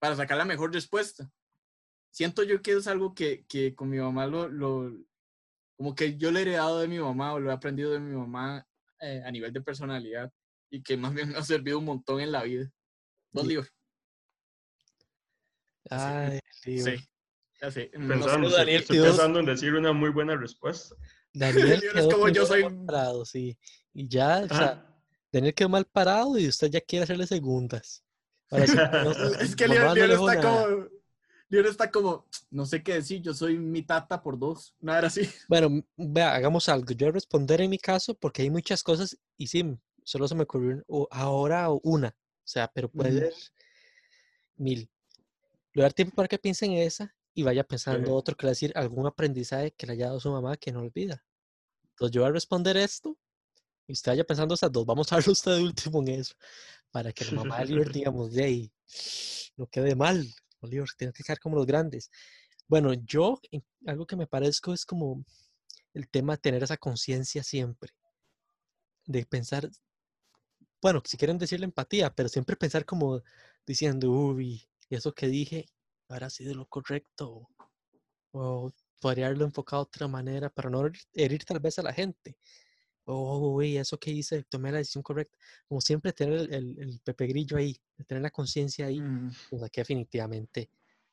para 0.00 0.14
sacar 0.14 0.38
la 0.38 0.44
mejor 0.44 0.72
respuesta. 0.72 1.28
Siento 2.10 2.42
yo 2.44 2.62
que 2.62 2.72
es 2.72 2.86
algo 2.86 3.14
que, 3.14 3.44
que 3.46 3.74
con 3.74 3.90
mi 3.90 3.98
mamá 3.98 4.26
lo, 4.26 4.48
lo, 4.48 4.92
como 5.76 5.94
que 5.94 6.16
yo 6.16 6.30
le 6.30 6.40
he 6.40 6.42
heredado 6.42 6.78
de 6.78 6.88
mi 6.88 6.98
mamá 6.98 7.34
o 7.34 7.40
lo 7.40 7.50
he 7.50 7.52
aprendido 7.52 7.90
de 7.90 8.00
mi 8.00 8.14
mamá 8.14 8.66
eh, 9.00 9.22
a 9.24 9.30
nivel 9.30 9.52
de 9.52 9.60
personalidad 9.60 10.32
y 10.70 10.82
que 10.82 10.96
más 10.96 11.14
bien 11.14 11.30
me 11.30 11.36
ha 11.38 11.42
servido 11.42 11.78
un 11.78 11.84
montón 11.86 12.20
en 12.20 12.32
la 12.32 12.42
vida. 12.42 12.70
Dos 13.32 13.44
Y- 13.44 13.48
libros. 13.48 13.68
Ay, 15.90 16.40
Leo. 16.64 16.84
Sí. 16.84 17.08
Ya 17.60 17.70
sé. 17.70 17.90
No 17.94 18.00
sé, 18.14 18.20
Pensando, 18.20 18.50
Daniel, 18.50 18.80
estoy 18.82 18.96
Dios. 18.98 19.08
pensando 19.08 19.40
en 19.40 19.46
decir 19.46 19.74
una 19.74 19.92
muy 19.92 20.10
buena 20.10 20.36
respuesta. 20.36 20.94
Daniel 21.32 21.72
Es 21.84 21.92
quedó 21.92 22.10
como 22.10 22.28
yo 22.28 22.46
soy- 22.46 22.64
mal 22.64 22.84
parado, 22.86 23.24
sí. 23.24 23.58
Y 23.92 24.08
ya, 24.08 24.42
o 24.44 24.48
sea, 24.48 24.58
Ajá. 24.68 25.00
Daniel 25.32 25.54
quedó 25.54 25.68
mal 25.68 25.84
parado 25.86 26.38
y 26.38 26.46
usted 26.48 26.70
ya 26.70 26.80
quiere 26.80 27.04
hacerle 27.04 27.26
segundas. 27.26 28.04
Para 28.48 28.62
decir, 28.62 28.76
no, 29.04 29.10
Es 29.40 29.56
que 29.56 29.66
Leon, 29.68 29.98
no 29.98 30.30
está 30.30 30.40
como. 30.42 30.88
Leon 31.48 31.66
está 31.66 31.90
como. 31.90 32.28
No 32.50 32.64
sé 32.66 32.82
qué 32.82 32.94
decir, 32.94 33.20
yo 33.22 33.34
soy 33.34 33.58
mi 33.58 33.82
tata 33.82 34.22
por 34.22 34.38
dos. 34.38 34.74
Nada 34.80 35.06
así. 35.08 35.28
Bueno, 35.48 35.82
vea, 35.96 36.34
hagamos 36.34 36.68
algo. 36.68 36.92
Yo 36.92 37.06
voy 37.06 37.08
a 37.08 37.12
responder 37.12 37.60
en 37.60 37.70
mi 37.70 37.78
caso 37.78 38.14
porque 38.14 38.42
hay 38.42 38.50
muchas 38.50 38.82
cosas 38.82 39.18
y 39.36 39.46
sí, 39.48 39.64
solo 40.08 40.26
se 40.26 40.34
me 40.34 40.44
ocurrió 40.44 40.82
ahora 41.10 41.70
o 41.70 41.80
una. 41.84 42.08
O 42.08 42.50
sea, 42.50 42.66
pero 42.72 42.90
puede 42.90 43.12
ser 43.12 43.34
mil. 44.56 44.90
Le 45.72 45.80
voy 45.80 45.82
a 45.82 45.84
dar 45.84 45.92
tiempo 45.92 46.16
para 46.16 46.28
que 46.28 46.38
piense 46.38 46.64
en 46.64 46.72
esa 46.72 47.14
y 47.34 47.42
vaya 47.42 47.62
pensando 47.62 48.12
Ok. 48.12 48.16
otro 48.16 48.34
que 48.34 48.46
le 48.46 48.52
decir 48.52 48.72
algún 48.74 49.06
aprendizaje 49.06 49.72
que 49.72 49.86
le 49.86 49.92
haya 49.92 50.06
dado 50.06 50.18
su 50.18 50.30
mamá 50.30 50.56
que 50.56 50.72
no 50.72 50.80
olvida. 50.80 51.22
Entonces 51.90 52.14
yo 52.14 52.22
voy 52.22 52.30
a 52.30 52.32
responder 52.32 52.78
esto 52.78 53.18
y 53.86 53.92
usted 53.92 54.12
vaya 54.12 54.24
pensando 54.24 54.54
esas 54.54 54.72
dos. 54.72 54.86
Vamos 54.86 55.12
a 55.12 55.16
darle 55.16 55.32
usted 55.32 55.56
de 55.56 55.62
último 55.62 56.00
en 56.00 56.08
eso 56.08 56.34
para 56.90 57.12
que 57.12 57.26
la 57.26 57.32
mamá 57.32 57.58
de 57.58 57.64
Oliver, 57.64 57.92
digamos, 57.92 58.32
de 58.32 58.44
ahí, 58.44 58.72
no 59.58 59.66
quede 59.66 59.94
mal. 59.94 60.26
Oliver, 60.60 60.88
tiene 60.96 61.12
que 61.12 61.22
quedar 61.22 61.38
como 61.38 61.56
los 61.56 61.66
grandes. 61.66 62.10
Bueno, 62.66 62.94
yo, 62.94 63.38
algo 63.86 64.06
que 64.06 64.16
me 64.16 64.26
parezco 64.26 64.72
es 64.72 64.86
como 64.86 65.22
el 65.92 66.08
tema 66.08 66.32
de 66.32 66.38
tener 66.38 66.62
esa 66.62 66.78
conciencia 66.78 67.42
siempre, 67.42 67.92
de 69.04 69.26
pensar, 69.26 69.68
bueno, 70.80 71.02
si 71.04 71.16
quieren 71.16 71.38
decirle 71.38 71.64
empatía, 71.66 72.14
pero 72.14 72.28
siempre 72.28 72.56
pensar 72.56 72.84
como 72.84 73.22
diciendo, 73.66 74.10
uy, 74.10 74.62
eso 74.90 75.12
que 75.14 75.28
dije 75.28 75.66
habrá 76.08 76.30
sido 76.30 76.54
lo 76.54 76.66
correcto, 76.66 77.48
o 78.32 78.72
podría 79.00 79.26
haberlo 79.26 79.44
enfocado 79.44 79.84
de 79.84 79.88
otra 79.88 80.08
manera 80.08 80.50
para 80.50 80.70
no 80.70 80.82
herir, 81.12 81.44
tal 81.44 81.60
vez 81.60 81.78
a 81.78 81.82
la 81.82 81.92
gente. 81.92 82.36
Oh, 83.04 83.54
uy, 83.54 83.78
eso 83.78 83.98
que 83.98 84.10
hice, 84.10 84.44
tomé 84.44 84.70
la 84.70 84.78
decisión 84.78 85.02
correcta. 85.02 85.36
Como 85.66 85.80
siempre, 85.80 86.12
tener 86.12 86.40
el, 86.40 86.54
el, 86.54 86.78
el 86.78 87.00
Pepe 87.00 87.26
Grillo 87.26 87.56
ahí, 87.56 87.76
tener 88.06 88.22
la 88.22 88.30
conciencia 88.30 88.86
ahí, 88.86 89.00
Mm. 89.00 89.30
lo 89.52 89.58
saqué 89.60 89.80
definitivamente 89.80 90.70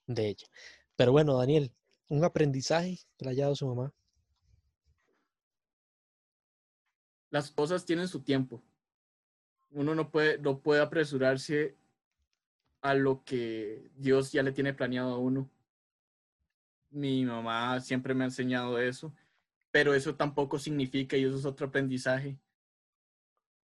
de 0.08 0.28
ella. 0.30 0.48
Pero 0.96 1.12
bueno, 1.14 1.38
Daniel, 1.38 1.74
un 2.10 2.24
aprendizaje 2.24 3.00
que 3.18 3.26
le 3.26 3.32
haya 3.32 3.44
dado 3.44 3.56
su 3.56 3.68
mamá. 3.68 3.94
Las 7.30 7.52
cosas 7.52 7.86
tienen 7.86 8.08
su 8.08 8.22
tiempo. 8.24 8.64
Uno 9.76 9.94
no 9.94 10.10
puede, 10.10 10.38
no 10.38 10.60
puede 10.60 10.82
apresurarse 10.82 11.76
a 12.82 12.94
lo 12.94 13.26
que 13.26 13.92
Dios 13.98 14.32
ya 14.32 14.42
le 14.42 14.54
tiene 14.54 14.74
planeado 14.74 15.14
a 15.14 15.18
uno. 15.18 15.52
Mi 16.92 17.26
mamá 17.26 17.82
siempre 17.82 18.14
me 18.14 18.24
ha 18.24 18.28
enseñado 18.28 18.80
eso, 18.80 19.14
pero 19.72 19.94
eso 19.94 20.16
tampoco 20.16 20.58
significa, 20.60 21.18
y 21.18 21.26
eso 21.26 21.36
es 21.36 21.46
otro 21.46 21.68
aprendizaje, 21.68 22.40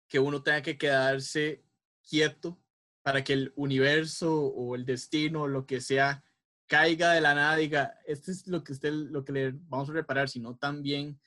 que 0.07 0.17
uno 0.19 0.41
tenga 0.41 0.63
que 0.63 0.79
quedarse 0.79 1.63
quieto 2.01 2.59
para 3.03 3.23
que 3.23 3.33
el 3.33 3.53
universo 3.55 4.35
o 4.35 4.73
el 4.73 4.85
destino 4.85 5.43
o 5.43 5.47
lo 5.47 5.67
que 5.67 5.79
sea 5.79 6.23
caiga 6.65 7.13
de 7.13 7.21
la 7.21 7.35
nada 7.35 7.55
diga, 7.55 7.99
esto 8.07 8.31
es 8.31 8.47
lo 8.47 8.63
que 8.63 8.73
usted, 8.73 8.91
lo 8.91 9.23
que 9.23 9.31
le 9.31 9.51
vamos 9.51 9.91
a 9.91 9.93
reparar, 9.93 10.27
sino 10.27 10.55
también 10.57 11.19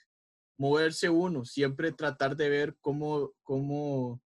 moverse 0.56 1.08
uno, 1.08 1.44
siempre 1.44 1.92
tratar 1.92 2.34
de 2.36 2.48
ver 2.48 2.76
cómo, 2.80 3.32
cómo 3.44 4.20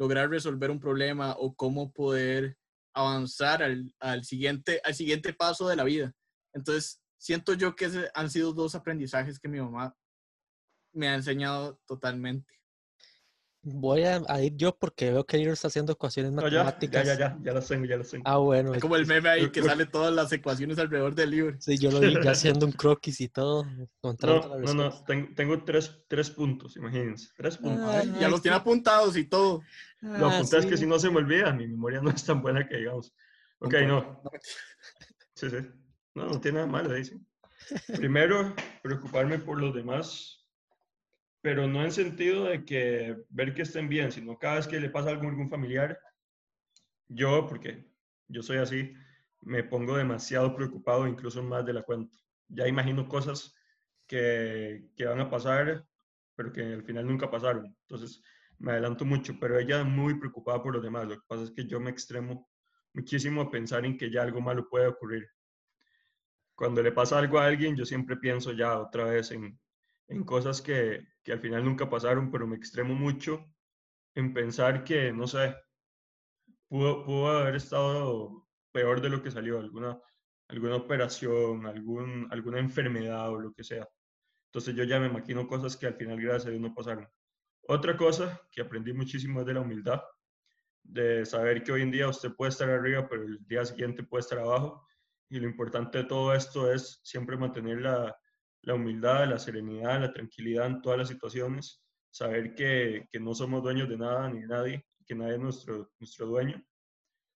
lograr 0.00 0.30
resolver 0.30 0.70
un 0.70 0.80
problema 0.80 1.36
o 1.38 1.54
cómo 1.54 1.92
poder 1.92 2.56
avanzar 2.94 3.62
al, 3.62 3.94
al 4.00 4.24
siguiente, 4.24 4.80
al 4.82 4.94
siguiente 4.94 5.34
paso 5.34 5.68
de 5.68 5.76
la 5.76 5.84
vida. 5.84 6.14
Entonces, 6.54 7.02
siento 7.18 7.52
yo 7.52 7.76
que 7.76 7.90
han 8.14 8.30
sido 8.30 8.54
dos 8.54 8.74
aprendizajes 8.74 9.38
que 9.38 9.48
mi 9.48 9.60
mamá 9.60 9.94
me 10.94 11.08
ha 11.08 11.14
enseñado 11.14 11.78
totalmente. 11.86 12.59
Voy 13.62 14.04
a, 14.04 14.22
a 14.28 14.40
ir 14.40 14.56
yo 14.56 14.74
porque 14.74 15.10
veo 15.10 15.26
que 15.26 15.36
Oliver 15.36 15.52
está 15.52 15.68
haciendo 15.68 15.92
ecuaciones 15.92 16.32
No, 16.32 16.40
ya, 16.42 16.48
ya, 16.48 16.64
matemáticas. 16.64 17.18
ya, 17.18 17.38
ya, 17.42 17.52
las 17.52 17.68
tengo, 17.68 17.84
ya 17.84 17.98
las 17.98 18.08
tengo. 18.10 18.24
Ah, 18.26 18.38
bueno. 18.38 18.74
Es 18.74 18.80
como 18.80 18.96
el 18.96 19.04
meme 19.06 19.28
ahí 19.28 19.50
que 19.50 19.60
Lo- 19.60 19.66
sale 19.66 19.84
todas 19.84 20.14
las 20.14 20.32
ecuaciones 20.32 20.78
alrededor 20.78 21.14
del 21.14 21.30
libro. 21.30 21.56
Sí, 21.60 21.76
yo 21.76 21.90
lo 21.90 22.00
vi 22.00 22.14
ya 22.24 22.30
haciendo 22.30 22.64
un 22.64 22.72
croquis 22.72 23.20
y 23.20 23.28
todo, 23.28 23.64
No, 23.64 23.90
no, 24.02 24.48
no, 24.48 24.58
respuesta. 24.60 25.04
ten- 25.04 25.34
tengo 25.34 25.62
tres, 25.62 26.04
tres 26.08 26.30
puntos, 26.30 26.76
imagínense. 26.76 27.28
Tres 27.36 27.58
puntos. 27.58 27.84
Ah, 27.84 27.98
Ay, 28.00 28.14
ya 28.18 28.28
los 28.28 28.40
tiene 28.40 28.56
sí. 28.56 28.60
apuntados 28.62 29.16
y 29.18 29.24
todo. 29.24 29.62
Lo 30.00 30.28
Ah, 30.30 30.36
apunté 30.36 30.56
es 30.56 30.64
que 30.64 30.76
sí. 30.78 30.84
si 30.84 30.86
no 30.88 30.98
se 30.98 31.10
me 31.10 31.18
olvida, 31.18 31.52
mi 31.52 31.68
memoria 31.68 32.00
no 32.00 32.08
es 32.10 32.24
tan 32.24 32.40
buena 32.40 32.66
que 32.66 32.78
digamos. 32.78 33.12
Ok, 33.58 33.74
no. 33.86 34.22
Sí, 35.34 35.50
sí. 35.50 35.56
No, 36.14 36.26
no 36.26 36.40
tiene 36.40 36.56
nada 36.60 36.66
malo, 36.66 36.94
dice. 36.94 37.18
Primero, 37.94 38.54
preocuparme 38.82 39.38
por 39.38 39.60
los 39.60 39.74
demás, 39.74 40.39
pero 41.42 41.66
no 41.66 41.82
en 41.82 41.92
sentido 41.92 42.44
de 42.44 42.64
que 42.64 43.16
ver 43.30 43.54
que 43.54 43.62
estén 43.62 43.88
bien, 43.88 44.12
sino 44.12 44.38
cada 44.38 44.56
vez 44.56 44.66
que 44.66 44.80
le 44.80 44.90
pasa 44.90 45.10
algo 45.10 45.24
a 45.24 45.30
algún 45.30 45.48
familiar, 45.48 45.98
yo, 47.08 47.46
porque 47.46 47.86
yo 48.28 48.42
soy 48.42 48.58
así, 48.58 48.94
me 49.42 49.64
pongo 49.64 49.96
demasiado 49.96 50.54
preocupado, 50.54 51.06
incluso 51.06 51.42
más 51.42 51.64
de 51.64 51.72
la 51.72 51.82
cuenta. 51.82 52.16
Ya 52.48 52.68
imagino 52.68 53.08
cosas 53.08 53.54
que, 54.06 54.90
que 54.96 55.06
van 55.06 55.20
a 55.20 55.30
pasar, 55.30 55.86
pero 56.36 56.52
que 56.52 56.62
al 56.62 56.82
final 56.82 57.06
nunca 57.06 57.30
pasaron. 57.30 57.66
Entonces, 57.82 58.22
me 58.58 58.72
adelanto 58.72 59.04
mucho, 59.04 59.34
pero 59.40 59.58
ella 59.58 59.80
es 59.80 59.86
muy 59.86 60.18
preocupada 60.18 60.62
por 60.62 60.74
los 60.74 60.82
demás. 60.82 61.08
Lo 61.08 61.14
que 61.14 61.26
pasa 61.26 61.44
es 61.44 61.50
que 61.52 61.66
yo 61.66 61.80
me 61.80 61.90
extremo 61.90 62.48
muchísimo 62.92 63.40
a 63.40 63.50
pensar 63.50 63.84
en 63.86 63.96
que 63.96 64.10
ya 64.10 64.22
algo 64.22 64.40
malo 64.40 64.68
puede 64.68 64.86
ocurrir. 64.86 65.26
Cuando 66.54 66.82
le 66.82 66.92
pasa 66.92 67.18
algo 67.18 67.38
a 67.38 67.46
alguien, 67.46 67.74
yo 67.74 67.86
siempre 67.86 68.16
pienso 68.16 68.52
ya 68.52 68.78
otra 68.78 69.04
vez 69.04 69.30
en, 69.30 69.58
en 70.08 70.24
cosas 70.24 70.60
que, 70.60 71.06
que 71.22 71.32
al 71.32 71.40
final 71.40 71.64
nunca 71.64 71.88
pasaron, 71.88 72.30
pero 72.30 72.46
me 72.46 72.56
extremo 72.56 72.94
mucho 72.94 73.44
en 74.14 74.32
pensar 74.32 74.84
que, 74.84 75.12
no 75.12 75.26
sé, 75.26 75.54
pudo, 76.68 77.04
pudo 77.04 77.28
haber 77.28 77.56
estado 77.56 78.46
peor 78.72 79.00
de 79.00 79.10
lo 79.10 79.22
que 79.22 79.30
salió, 79.30 79.58
alguna, 79.58 80.00
alguna 80.48 80.76
operación, 80.76 81.66
algún, 81.66 82.28
alguna 82.30 82.58
enfermedad 82.58 83.30
o 83.30 83.40
lo 83.40 83.52
que 83.52 83.64
sea. 83.64 83.88
Entonces 84.46 84.74
yo 84.74 84.84
ya 84.84 84.98
me 84.98 85.08
maquino 85.08 85.46
cosas 85.46 85.76
que 85.76 85.86
al 85.86 85.94
final, 85.94 86.20
gracias 86.20 86.46
a 86.46 86.50
Dios, 86.50 86.60
no 86.60 86.74
pasaron. 86.74 87.08
Otra 87.68 87.96
cosa 87.96 88.40
que 88.50 88.62
aprendí 88.62 88.92
muchísimo 88.92 89.40
es 89.40 89.46
de 89.46 89.54
la 89.54 89.60
humildad, 89.60 90.00
de 90.82 91.24
saber 91.24 91.62
que 91.62 91.72
hoy 91.72 91.82
en 91.82 91.90
día 91.90 92.08
usted 92.08 92.32
puede 92.34 92.50
estar 92.50 92.68
arriba, 92.68 93.06
pero 93.08 93.22
el 93.22 93.38
día 93.46 93.64
siguiente 93.64 94.02
puede 94.02 94.22
estar 94.22 94.38
abajo. 94.38 94.86
Y 95.28 95.38
lo 95.38 95.46
importante 95.46 95.98
de 95.98 96.04
todo 96.04 96.34
esto 96.34 96.72
es 96.72 97.00
siempre 97.04 97.36
mantener 97.36 97.80
la, 97.82 98.16
la 98.62 98.74
humildad, 98.74 99.28
la 99.28 99.38
serenidad, 99.38 100.00
la 100.00 100.12
tranquilidad 100.12 100.66
en 100.66 100.82
todas 100.82 100.98
las 100.98 101.08
situaciones, 101.08 101.82
saber 102.10 102.54
que, 102.54 103.06
que 103.10 103.20
no 103.20 103.34
somos 103.34 103.62
dueños 103.62 103.88
de 103.88 103.96
nada 103.96 104.28
ni 104.28 104.40
de 104.40 104.46
nadie, 104.46 104.86
que 105.06 105.14
nadie 105.14 105.34
es 105.34 105.40
nuestro, 105.40 105.90
nuestro 105.98 106.26
dueño, 106.26 106.62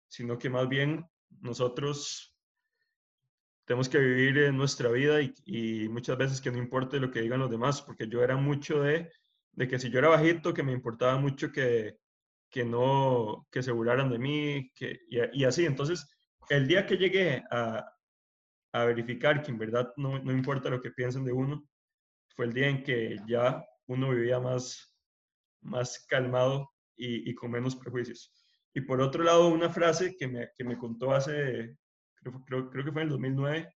sino 0.08 0.38
que 0.38 0.50
más 0.50 0.68
bien 0.68 1.06
nosotros 1.42 2.36
tenemos 3.66 3.88
que 3.88 4.00
vivir 4.00 4.38
en 4.40 4.58
nuestra 4.58 4.90
vida 4.90 5.22
y, 5.22 5.34
y 5.46 5.90
muchas 5.90 6.18
veces 6.18 6.42
que 6.42 6.52
no 6.52 6.58
importe 6.58 7.00
lo 7.00 7.12
que 7.12 7.22
digan 7.22 7.40
los 7.40 7.52
demás, 7.52 7.82
porque 7.82 8.08
yo 8.08 8.24
era 8.24 8.36
mucho 8.36 8.82
de, 8.82 9.12
de 9.54 9.68
que 9.68 9.80
si 9.80 9.90
yo 9.90 10.00
era 10.00 10.10
bajito, 10.10 10.54
que 10.54 10.64
me 10.64 10.74
importaba 10.74 11.18
mucho 11.18 11.52
que, 11.52 11.98
que 12.50 12.66
no, 12.66 13.48
que 13.52 13.64
se 13.64 13.72
burlaran 13.72 14.10
de 14.10 14.20
mí, 14.20 14.72
que, 14.76 15.00
y, 15.10 15.42
y 15.42 15.46
así. 15.46 15.66
Entonces, 15.66 16.10
el 16.50 16.68
día 16.68 16.86
que 16.86 16.98
llegué 16.98 17.44
a, 17.52 17.86
a 18.74 18.86
verificar 18.86 19.42
que 19.42 19.52
en 19.52 19.58
verdad 19.58 19.94
no, 19.98 20.20
no 20.20 20.32
importa 20.32 20.70
lo 20.70 20.82
que 20.82 20.92
piensen 20.92 21.26
de 21.26 21.34
uno, 21.34 21.68
fue 22.36 22.46
el 22.46 22.54
día 22.54 22.70
en 22.70 22.84
que 22.84 23.18
ya 23.28 23.66
uno 23.88 24.12
vivía 24.12 24.40
más, 24.40 24.96
más 25.62 26.06
calmado 26.08 26.72
y, 26.96 27.30
y 27.30 27.36
con 27.36 27.52
menos 27.52 27.76
prejuicios. 27.76 28.34
Y 28.74 28.82
por 28.82 29.02
otro 29.02 29.24
lado, 29.24 29.50
una 29.50 29.70
frase 29.70 30.16
que 30.16 30.28
me, 30.28 30.50
que 30.58 30.64
me 30.64 30.78
contó 30.78 31.12
hace, 31.14 31.78
creo, 32.16 32.44
creo, 32.46 32.70
creo, 32.70 32.86
que 32.86 32.92
fue 32.92 33.02
en 33.02 33.08
el 33.08 33.14
2009, 33.14 33.76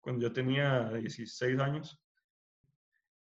cuando 0.00 0.22
yo 0.22 0.32
tenía 0.32 0.90
16 0.92 1.58
años, 1.60 1.98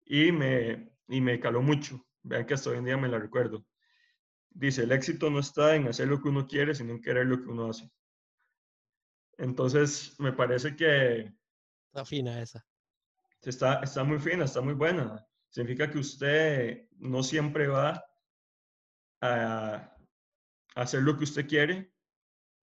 y 0.07 0.33
me, 0.33 0.91
y 1.09 1.21
me 1.21 1.39
caló 1.39 1.61
mucho. 1.61 2.05
Vean 2.23 2.47
que 2.47 2.55
hasta 2.55 2.71
hoy 2.71 2.79
en 2.79 2.87
día 2.87 2.97
me 2.97 3.09
la 3.09 3.19
recuerdo. 3.19 3.65
Dice, 4.51 4.83
el 4.83 4.93
éxito 4.93 5.31
no 5.31 5.41
está 5.41 5.77
en 5.77 5.89
hacer 5.89 6.09
lo 6.09 6.21
que 6.21 6.29
uno 6.29 6.47
quiere, 6.47 6.75
sino 6.75 6.93
en 6.93 7.01
querer 7.01 7.27
lo 7.27 7.41
que 7.41 7.49
uno 7.49 7.69
hace. 7.69 7.89
Entonces, 9.41 10.15
me 10.21 10.33
parece 10.33 10.77
que... 10.77 11.33
Está 11.87 12.05
fina 12.05 12.43
esa. 12.43 12.65
Está, 13.41 13.81
está 13.81 14.05
muy 14.05 14.19
fina, 14.19 14.45
está 14.45 14.61
muy 14.61 14.75
buena. 14.75 15.27
Significa 15.49 15.91
que 15.91 15.99
usted 15.99 16.89
no 16.99 17.23
siempre 17.23 17.67
va 17.67 18.05
a, 19.23 19.97
hacer 20.75 21.03
lo 21.03 21.17
que 21.17 21.25
usted 21.25 21.49
quiere, 21.49 21.91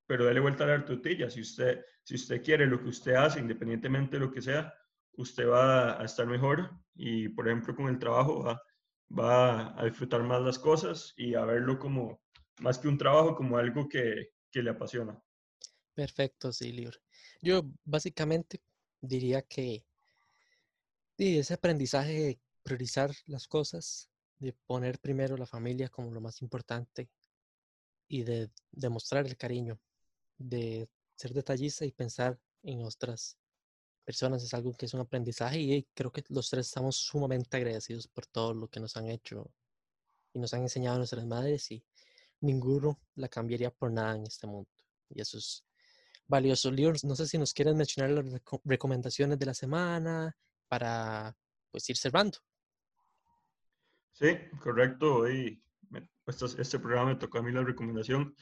pero 0.05 0.25
dale 0.25 0.39
vuelta 0.39 0.65
a 0.65 0.67
la 0.67 0.85
tortilla. 0.85 1.31
Si 1.31 1.41
usted, 1.41 1.83
si 2.03 2.13
usted 2.13 2.43
quiere 2.43 2.67
lo 2.67 2.79
que 2.79 2.89
usted 2.89 3.15
hace, 3.15 3.39
independientemente 3.39 4.17
de 4.17 4.25
lo 4.25 4.31
que 4.31 4.43
sea, 4.43 4.71
usted 5.13 5.49
va 5.49 5.99
a 5.99 6.05
estar 6.05 6.27
mejor 6.27 6.69
y, 6.93 7.27
por 7.29 7.47
ejemplo, 7.47 7.75
con 7.75 7.87
el 7.89 7.97
trabajo 7.97 8.43
va, 8.43 8.61
va 9.09 9.81
a 9.81 9.83
disfrutar 9.83 10.21
más 10.21 10.43
las 10.43 10.59
cosas 10.59 11.15
y 11.17 11.33
a 11.33 11.43
verlo 11.43 11.79
como, 11.79 12.21
más 12.59 12.77
que 12.77 12.87
un 12.87 12.99
trabajo, 12.99 13.35
como 13.35 13.57
algo 13.57 13.89
que, 13.89 14.29
que 14.51 14.61
le 14.61 14.69
apasiona. 14.69 15.19
Perfecto, 15.97 16.53
sí, 16.53 16.71
Lior. 16.73 17.01
Yo 17.41 17.63
básicamente 17.83 18.61
diría 19.01 19.41
que 19.41 19.83
y 21.17 21.39
ese 21.39 21.55
aprendizaje 21.55 22.13
de 22.13 22.39
priorizar 22.61 23.11
las 23.25 23.47
cosas, 23.47 24.07
de 24.37 24.53
poner 24.53 24.99
primero 24.99 25.37
la 25.37 25.47
familia 25.47 25.89
como 25.89 26.11
lo 26.11 26.21
más 26.21 26.43
importante 26.43 27.09
y 28.07 28.21
de 28.21 28.51
demostrar 28.71 29.25
el 29.25 29.37
cariño, 29.37 29.79
de 30.37 30.87
ser 31.15 31.33
detallista 31.33 31.83
y 31.83 31.91
pensar 31.91 32.39
en 32.61 32.83
otras 32.83 33.39
personas 34.05 34.43
es 34.43 34.53
algo 34.53 34.73
que 34.75 34.85
es 34.85 34.93
un 34.93 35.01
aprendizaje 35.01 35.59
y 35.59 35.87
creo 35.95 36.11
que 36.11 36.23
los 36.29 36.51
tres 36.51 36.67
estamos 36.67 36.95
sumamente 36.95 37.57
agradecidos 37.57 38.07
por 38.07 38.27
todo 38.27 38.53
lo 38.53 38.67
que 38.67 38.79
nos 38.79 38.95
han 38.97 39.09
hecho 39.09 39.49
y 40.31 40.37
nos 40.37 40.53
han 40.53 40.61
enseñado 40.61 40.99
nuestras 40.99 41.25
madres 41.25 41.71
y 41.71 41.83
ninguno 42.41 42.99
la 43.15 43.29
cambiaría 43.29 43.71
por 43.71 43.91
nada 43.91 44.15
en 44.15 44.27
este 44.27 44.45
mundo. 44.45 44.69
Y 45.09 45.21
eso 45.21 45.39
es 45.39 45.66
valioso. 46.27 46.71
Leon, 46.71 46.95
no 47.03 47.15
sé 47.15 47.27
si 47.27 47.37
nos 47.37 47.53
quieren 47.53 47.77
mencionar 47.77 48.11
las 48.11 48.25
recomendaciones 48.65 49.39
de 49.39 49.45
la 49.45 49.53
semana 49.53 50.35
para 50.67 51.35
pues 51.71 51.89
ir 51.89 51.97
cerrando. 51.97 52.37
Sí, 54.13 54.35
correcto. 54.61 55.17
Hoy 55.17 55.61
este, 56.25 56.61
este 56.61 56.79
programa 56.79 57.11
me 57.11 57.15
tocó 57.15 57.39
a 57.39 57.43
mí 57.43 57.51
la 57.51 57.63
recomendación. 57.63 58.35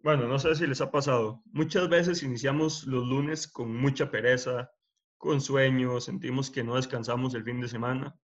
Bueno, 0.00 0.28
no 0.28 0.38
sé 0.38 0.54
si 0.54 0.66
les 0.66 0.80
ha 0.80 0.90
pasado. 0.90 1.42
Muchas 1.52 1.88
veces 1.88 2.22
iniciamos 2.22 2.86
los 2.86 3.06
lunes 3.06 3.48
con 3.48 3.74
mucha 3.74 4.10
pereza, 4.10 4.70
con 5.16 5.40
sueño, 5.40 6.00
sentimos 6.00 6.50
que 6.50 6.62
no 6.62 6.76
descansamos 6.76 7.34
el 7.34 7.44
fin 7.44 7.60
de 7.60 7.68
semana, 7.68 8.14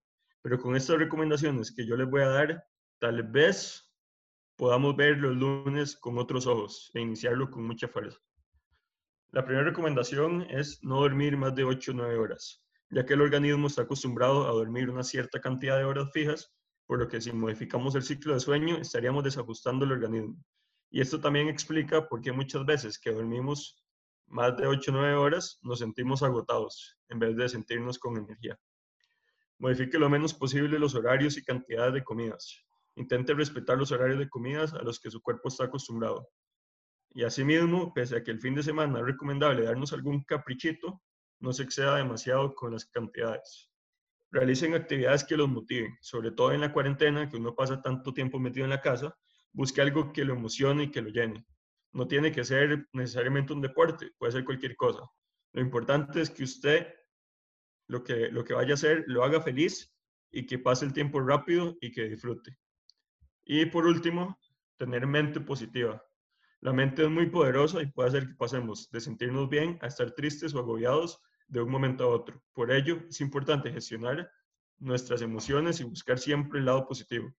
pero 0.43 0.61
con 0.61 0.77
estas 0.77 0.99
recomendaciones 0.99 1.73
que 1.73 1.87
yo 1.87 1.97
les 1.97 2.09
voy 2.09 2.23
a 2.23 2.29
dar, 2.29 2.65
tal 3.01 3.23
vez 3.25 3.93
podamos 4.57 4.95
ver 4.95 5.19
los 5.19 5.35
lunes 5.35 5.97
con 5.97 6.19
otros 6.19 6.47
ojos 6.47 6.91
e 6.95 7.01
iniciarlo 7.01 7.51
con 7.51 7.67
mucha 7.67 7.89
fuerza. 7.89 8.19
La 9.35 9.45
primera 9.45 9.65
recomendación 9.65 10.43
es 10.49 10.79
no 10.85 11.01
dormir 11.01 11.37
más 11.37 11.57
de 11.57 11.65
8 11.65 11.91
o 11.91 11.95
9 11.95 12.19
horas, 12.19 12.63
ya 12.89 13.05
que 13.05 13.15
el 13.15 13.21
organismo 13.21 13.67
está 13.67 13.83
acostumbrado 13.83 14.47
a 14.47 14.53
dormir 14.53 14.89
una 14.89 15.03
cierta 15.03 15.41
cantidad 15.41 15.77
de 15.77 15.83
horas 15.83 16.09
fijas, 16.13 16.55
por 16.87 17.01
lo 17.01 17.09
que 17.09 17.21
si 17.21 17.33
modificamos 17.33 17.97
el 17.97 18.05
ciclo 18.05 18.35
de 18.35 18.39
sueño 18.39 18.77
estaríamos 18.77 19.25
desajustando 19.25 19.87
el 19.87 19.91
organismo. 19.91 20.37
Y 20.89 21.01
esto 21.01 21.21
también 21.21 21.49
explica 21.49 22.09
por 22.09 22.21
qué 22.21 22.31
muchas 22.31 22.65
veces 22.65 22.97
que 22.97 23.11
dormimos 23.11 23.85
más 24.29 24.57
de 24.57 24.69
8 24.69 24.93
o 24.93 24.95
9 24.95 25.17
horas 25.17 25.59
nos 25.63 25.81
sentimos 25.81 26.23
agotados 26.23 26.97
en 27.09 27.19
vez 27.19 27.35
de 27.35 27.49
sentirnos 27.49 27.99
con 27.99 28.17
energía. 28.17 28.57
Modifique 29.59 29.99
lo 29.99 30.09
menos 30.09 30.33
posible 30.33 30.79
los 30.79 30.95
horarios 30.95 31.37
y 31.37 31.43
cantidades 31.43 31.93
de 31.93 32.05
comidas. 32.05 32.65
Intente 32.95 33.35
respetar 33.35 33.79
los 33.79 33.91
horarios 33.91 34.21
de 34.21 34.29
comidas 34.29 34.75
a 34.75 34.83
los 34.83 35.01
que 35.01 35.11
su 35.11 35.21
cuerpo 35.21 35.49
está 35.49 35.65
acostumbrado. 35.65 36.31
Y 37.15 37.23
asimismo, 37.23 37.95
pese 37.95 38.17
a 38.17 38.25
que 38.25 38.33
el 38.33 38.41
fin 38.41 38.57
de 38.57 38.63
semana 38.63 38.99
es 38.99 39.05
recomendable 39.07 39.63
darnos 39.63 39.93
algún 39.93 40.25
caprichito, 40.25 41.01
no 41.39 41.53
se 41.53 41.63
exceda 41.63 41.97
demasiado 41.97 42.55
con 42.55 42.73
las 42.73 42.87
cantidades. 42.87 43.71
Realicen 44.33 44.75
actividades 44.75 45.23
que 45.23 45.37
los 45.37 45.49
motiven, 45.49 45.97
sobre 46.01 46.33
todo 46.33 46.53
en 46.53 46.61
la 46.61 46.73
cuarentena, 46.73 47.29
que 47.29 47.37
uno 47.37 47.55
pasa 47.55 47.81
tanto 47.81 48.13
tiempo 48.13 48.41
metido 48.41 48.65
en 48.65 48.71
la 48.71 48.81
casa, 48.81 49.17
busque 49.53 49.81
algo 49.81 50.13
que 50.13 50.25
lo 50.25 50.35
emocione 50.35 50.85
y 50.85 50.91
que 50.91 51.03
lo 51.03 51.11
llene. 51.11 51.47
No 51.93 52.09
tiene 52.09 52.33
que 52.33 52.43
ser 52.43 52.89
necesariamente 52.93 53.53
un 53.53 53.61
deporte, 53.61 54.11
puede 54.19 54.33
ser 54.33 54.45
cualquier 54.45 54.75
cosa. 54.75 55.09
Lo 55.53 55.61
importante 55.61 56.21
es 56.21 56.31
que 56.31 56.43
usted 56.43 56.93
lo 57.87 58.03
que, 58.03 58.29
lo 58.31 58.43
que 58.45 58.55
vaya 58.55 58.73
a 58.73 58.75
hacer 58.75 59.05
lo 59.07 59.23
haga 59.23 59.41
feliz 59.41 59.95
y 60.33 60.47
que 60.47 60.59
pase 60.59 60.85
el 60.85 60.93
tiempo 60.93 61.21
rápido 61.21 61.77
y 61.81 61.93
que 61.93 62.09
disfrute. 62.09 62.59
Y 63.45 63.67
por 63.67 63.87
último, 63.87 64.37
tener 64.77 65.07
mente 65.07 65.41
positiva. 65.41 66.05
La 66.65 66.73
mente 66.73 67.03
es 67.03 67.11
muy 67.11 67.27
poderosa 67.27 67.83
y 67.83 67.93
puede 67.93 68.09
hacer 68.09 68.27
que 68.27 68.35
pasemos 68.37 68.91
de 68.91 68.99
sentirnos 68.99 69.51
bien 69.51 69.79
a 69.83 69.87
estar 69.87 70.13
tristes 70.13 70.55
o 70.55 70.61
agobiados 70.61 71.21
de 71.47 71.61
un 71.61 71.71
momento 71.71 72.05
a 72.05 72.09
otro. 72.09 72.43
Por 72.55 72.73
ello, 72.73 73.03
es 73.07 73.21
importante 73.21 73.71
gestionar 73.71 74.31
nuestras 74.79 75.21
emociones 75.21 75.81
y 75.81 75.85
buscar 75.85 76.19
siempre 76.19 76.61
el 76.61 76.65
lado 76.65 76.89
positivo. 76.89 77.31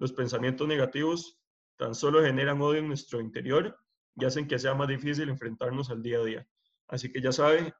Los 0.00 0.12
pensamientos 0.12 0.66
negativos 0.66 1.38
tan 1.76 1.94
solo 1.94 2.24
generan 2.24 2.60
odio 2.60 2.80
en 2.80 2.88
nuestro 2.88 3.20
interior 3.20 3.78
y 4.16 4.24
hacen 4.24 4.48
que 4.48 4.58
sea 4.58 4.74
más 4.74 4.88
difícil 4.88 5.28
enfrentarnos 5.28 5.88
al 5.88 6.02
día 6.02 6.18
a 6.18 6.24
día. 6.24 6.48
Así 6.88 7.12
que 7.12 7.22
ya 7.22 7.30
sabe, 7.30 7.72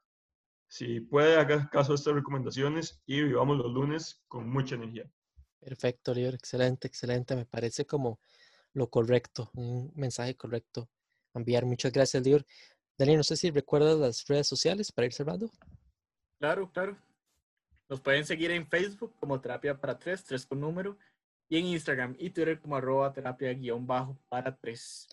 si 0.69 1.01
puede, 1.01 1.35
haga 1.35 1.69
caso 1.69 1.91
a 1.91 1.95
estas 1.95 2.13
recomendaciones 2.13 3.03
y 3.05 3.21
vivamos 3.23 3.57
los 3.57 3.73
lunes 3.73 4.23
con 4.29 4.49
mucha 4.49 4.75
energía. 4.75 5.11
Perfecto, 5.59 6.13
Lior, 6.13 6.33
excelente, 6.33 6.87
excelente. 6.87 7.35
Me 7.35 7.45
parece 7.45 7.85
como 7.85 8.21
lo 8.73 8.89
correcto, 8.89 9.51
un 9.53 9.91
mensaje 9.95 10.35
correcto. 10.35 10.89
Enviar 11.33 11.65
muchas 11.65 11.91
gracias, 11.91 12.23
Lior. 12.23 12.45
Daniel, 12.97 13.17
no 13.17 13.23
sé 13.23 13.35
si 13.35 13.49
recuerdas 13.49 13.97
las 13.97 14.25
redes 14.27 14.47
sociales 14.47 14.91
para 14.91 15.07
ir 15.07 15.13
cerrando. 15.13 15.49
Claro, 16.39 16.71
claro. 16.71 16.97
Nos 17.89 18.01
pueden 18.01 18.25
seguir 18.25 18.51
en 18.51 18.67
Facebook 18.67 19.15
como 19.19 19.39
Terapia 19.41 19.79
para 19.79 19.97
Tres, 19.97 20.23
tres 20.23 20.45
con 20.45 20.59
número, 20.59 20.97
y 21.49 21.57
en 21.57 21.65
Instagram 21.65 22.15
y 22.17 22.29
Twitter 22.29 22.59
como 22.59 22.75
arroba 22.75 23.13
terapia 23.13 23.53
guion 23.53 23.85
bajo 23.85 24.17
para 24.29 24.55
tres. 24.55 25.07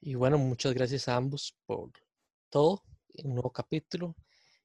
Y 0.00 0.14
bueno, 0.14 0.38
muchas 0.38 0.72
gracias 0.74 1.08
a 1.08 1.16
ambos 1.16 1.56
por 1.66 1.90
todo, 2.50 2.82
un 3.22 3.34
nuevo 3.34 3.50
capítulo. 3.50 4.14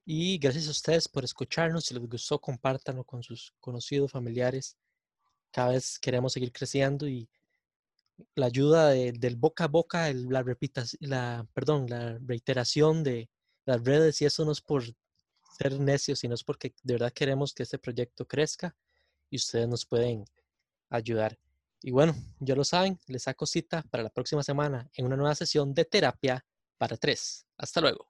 Y 0.05 0.37
gracias 0.37 0.67
a 0.67 0.71
ustedes 0.71 1.07
por 1.07 1.23
escucharnos. 1.23 1.85
Si 1.85 1.93
les 1.93 2.07
gustó, 2.07 2.39
compártanlo 2.39 3.03
con 3.03 3.21
sus 3.21 3.53
conocidos, 3.59 4.11
familiares. 4.11 4.77
Cada 5.51 5.71
vez 5.71 5.99
queremos 5.99 6.33
seguir 6.33 6.51
creciendo 6.51 7.07
y 7.07 7.29
la 8.35 8.47
ayuda 8.47 8.89
del 8.89 9.35
boca 9.35 9.65
a 9.65 9.67
boca, 9.67 10.11
la, 10.13 10.45
la, 10.99 11.47
perdón, 11.53 11.87
la 11.89 12.17
reiteración 12.19 13.03
de 13.03 13.29
las 13.65 13.83
redes 13.83 14.21
y 14.21 14.25
eso 14.25 14.45
no 14.45 14.51
es 14.51 14.61
por 14.61 14.83
ser 15.57 15.79
necios, 15.79 16.19
sino 16.19 16.35
es 16.35 16.43
porque 16.43 16.73
de 16.83 16.93
verdad 16.93 17.11
queremos 17.13 17.53
que 17.53 17.63
este 17.63 17.77
proyecto 17.77 18.25
crezca 18.25 18.75
y 19.29 19.37
ustedes 19.37 19.67
nos 19.67 19.85
pueden 19.85 20.25
ayudar. 20.89 21.37
Y 21.81 21.91
bueno, 21.91 22.15
ya 22.39 22.55
lo 22.55 22.63
saben, 22.63 22.99
les 23.07 23.23
saco 23.23 23.45
cita 23.45 23.83
para 23.89 24.03
la 24.03 24.09
próxima 24.09 24.43
semana 24.43 24.89
en 24.93 25.05
una 25.05 25.15
nueva 25.15 25.35
sesión 25.35 25.73
de 25.73 25.85
terapia 25.85 26.45
para 26.77 26.97
tres. 26.97 27.45
Hasta 27.57 27.81
luego. 27.81 28.09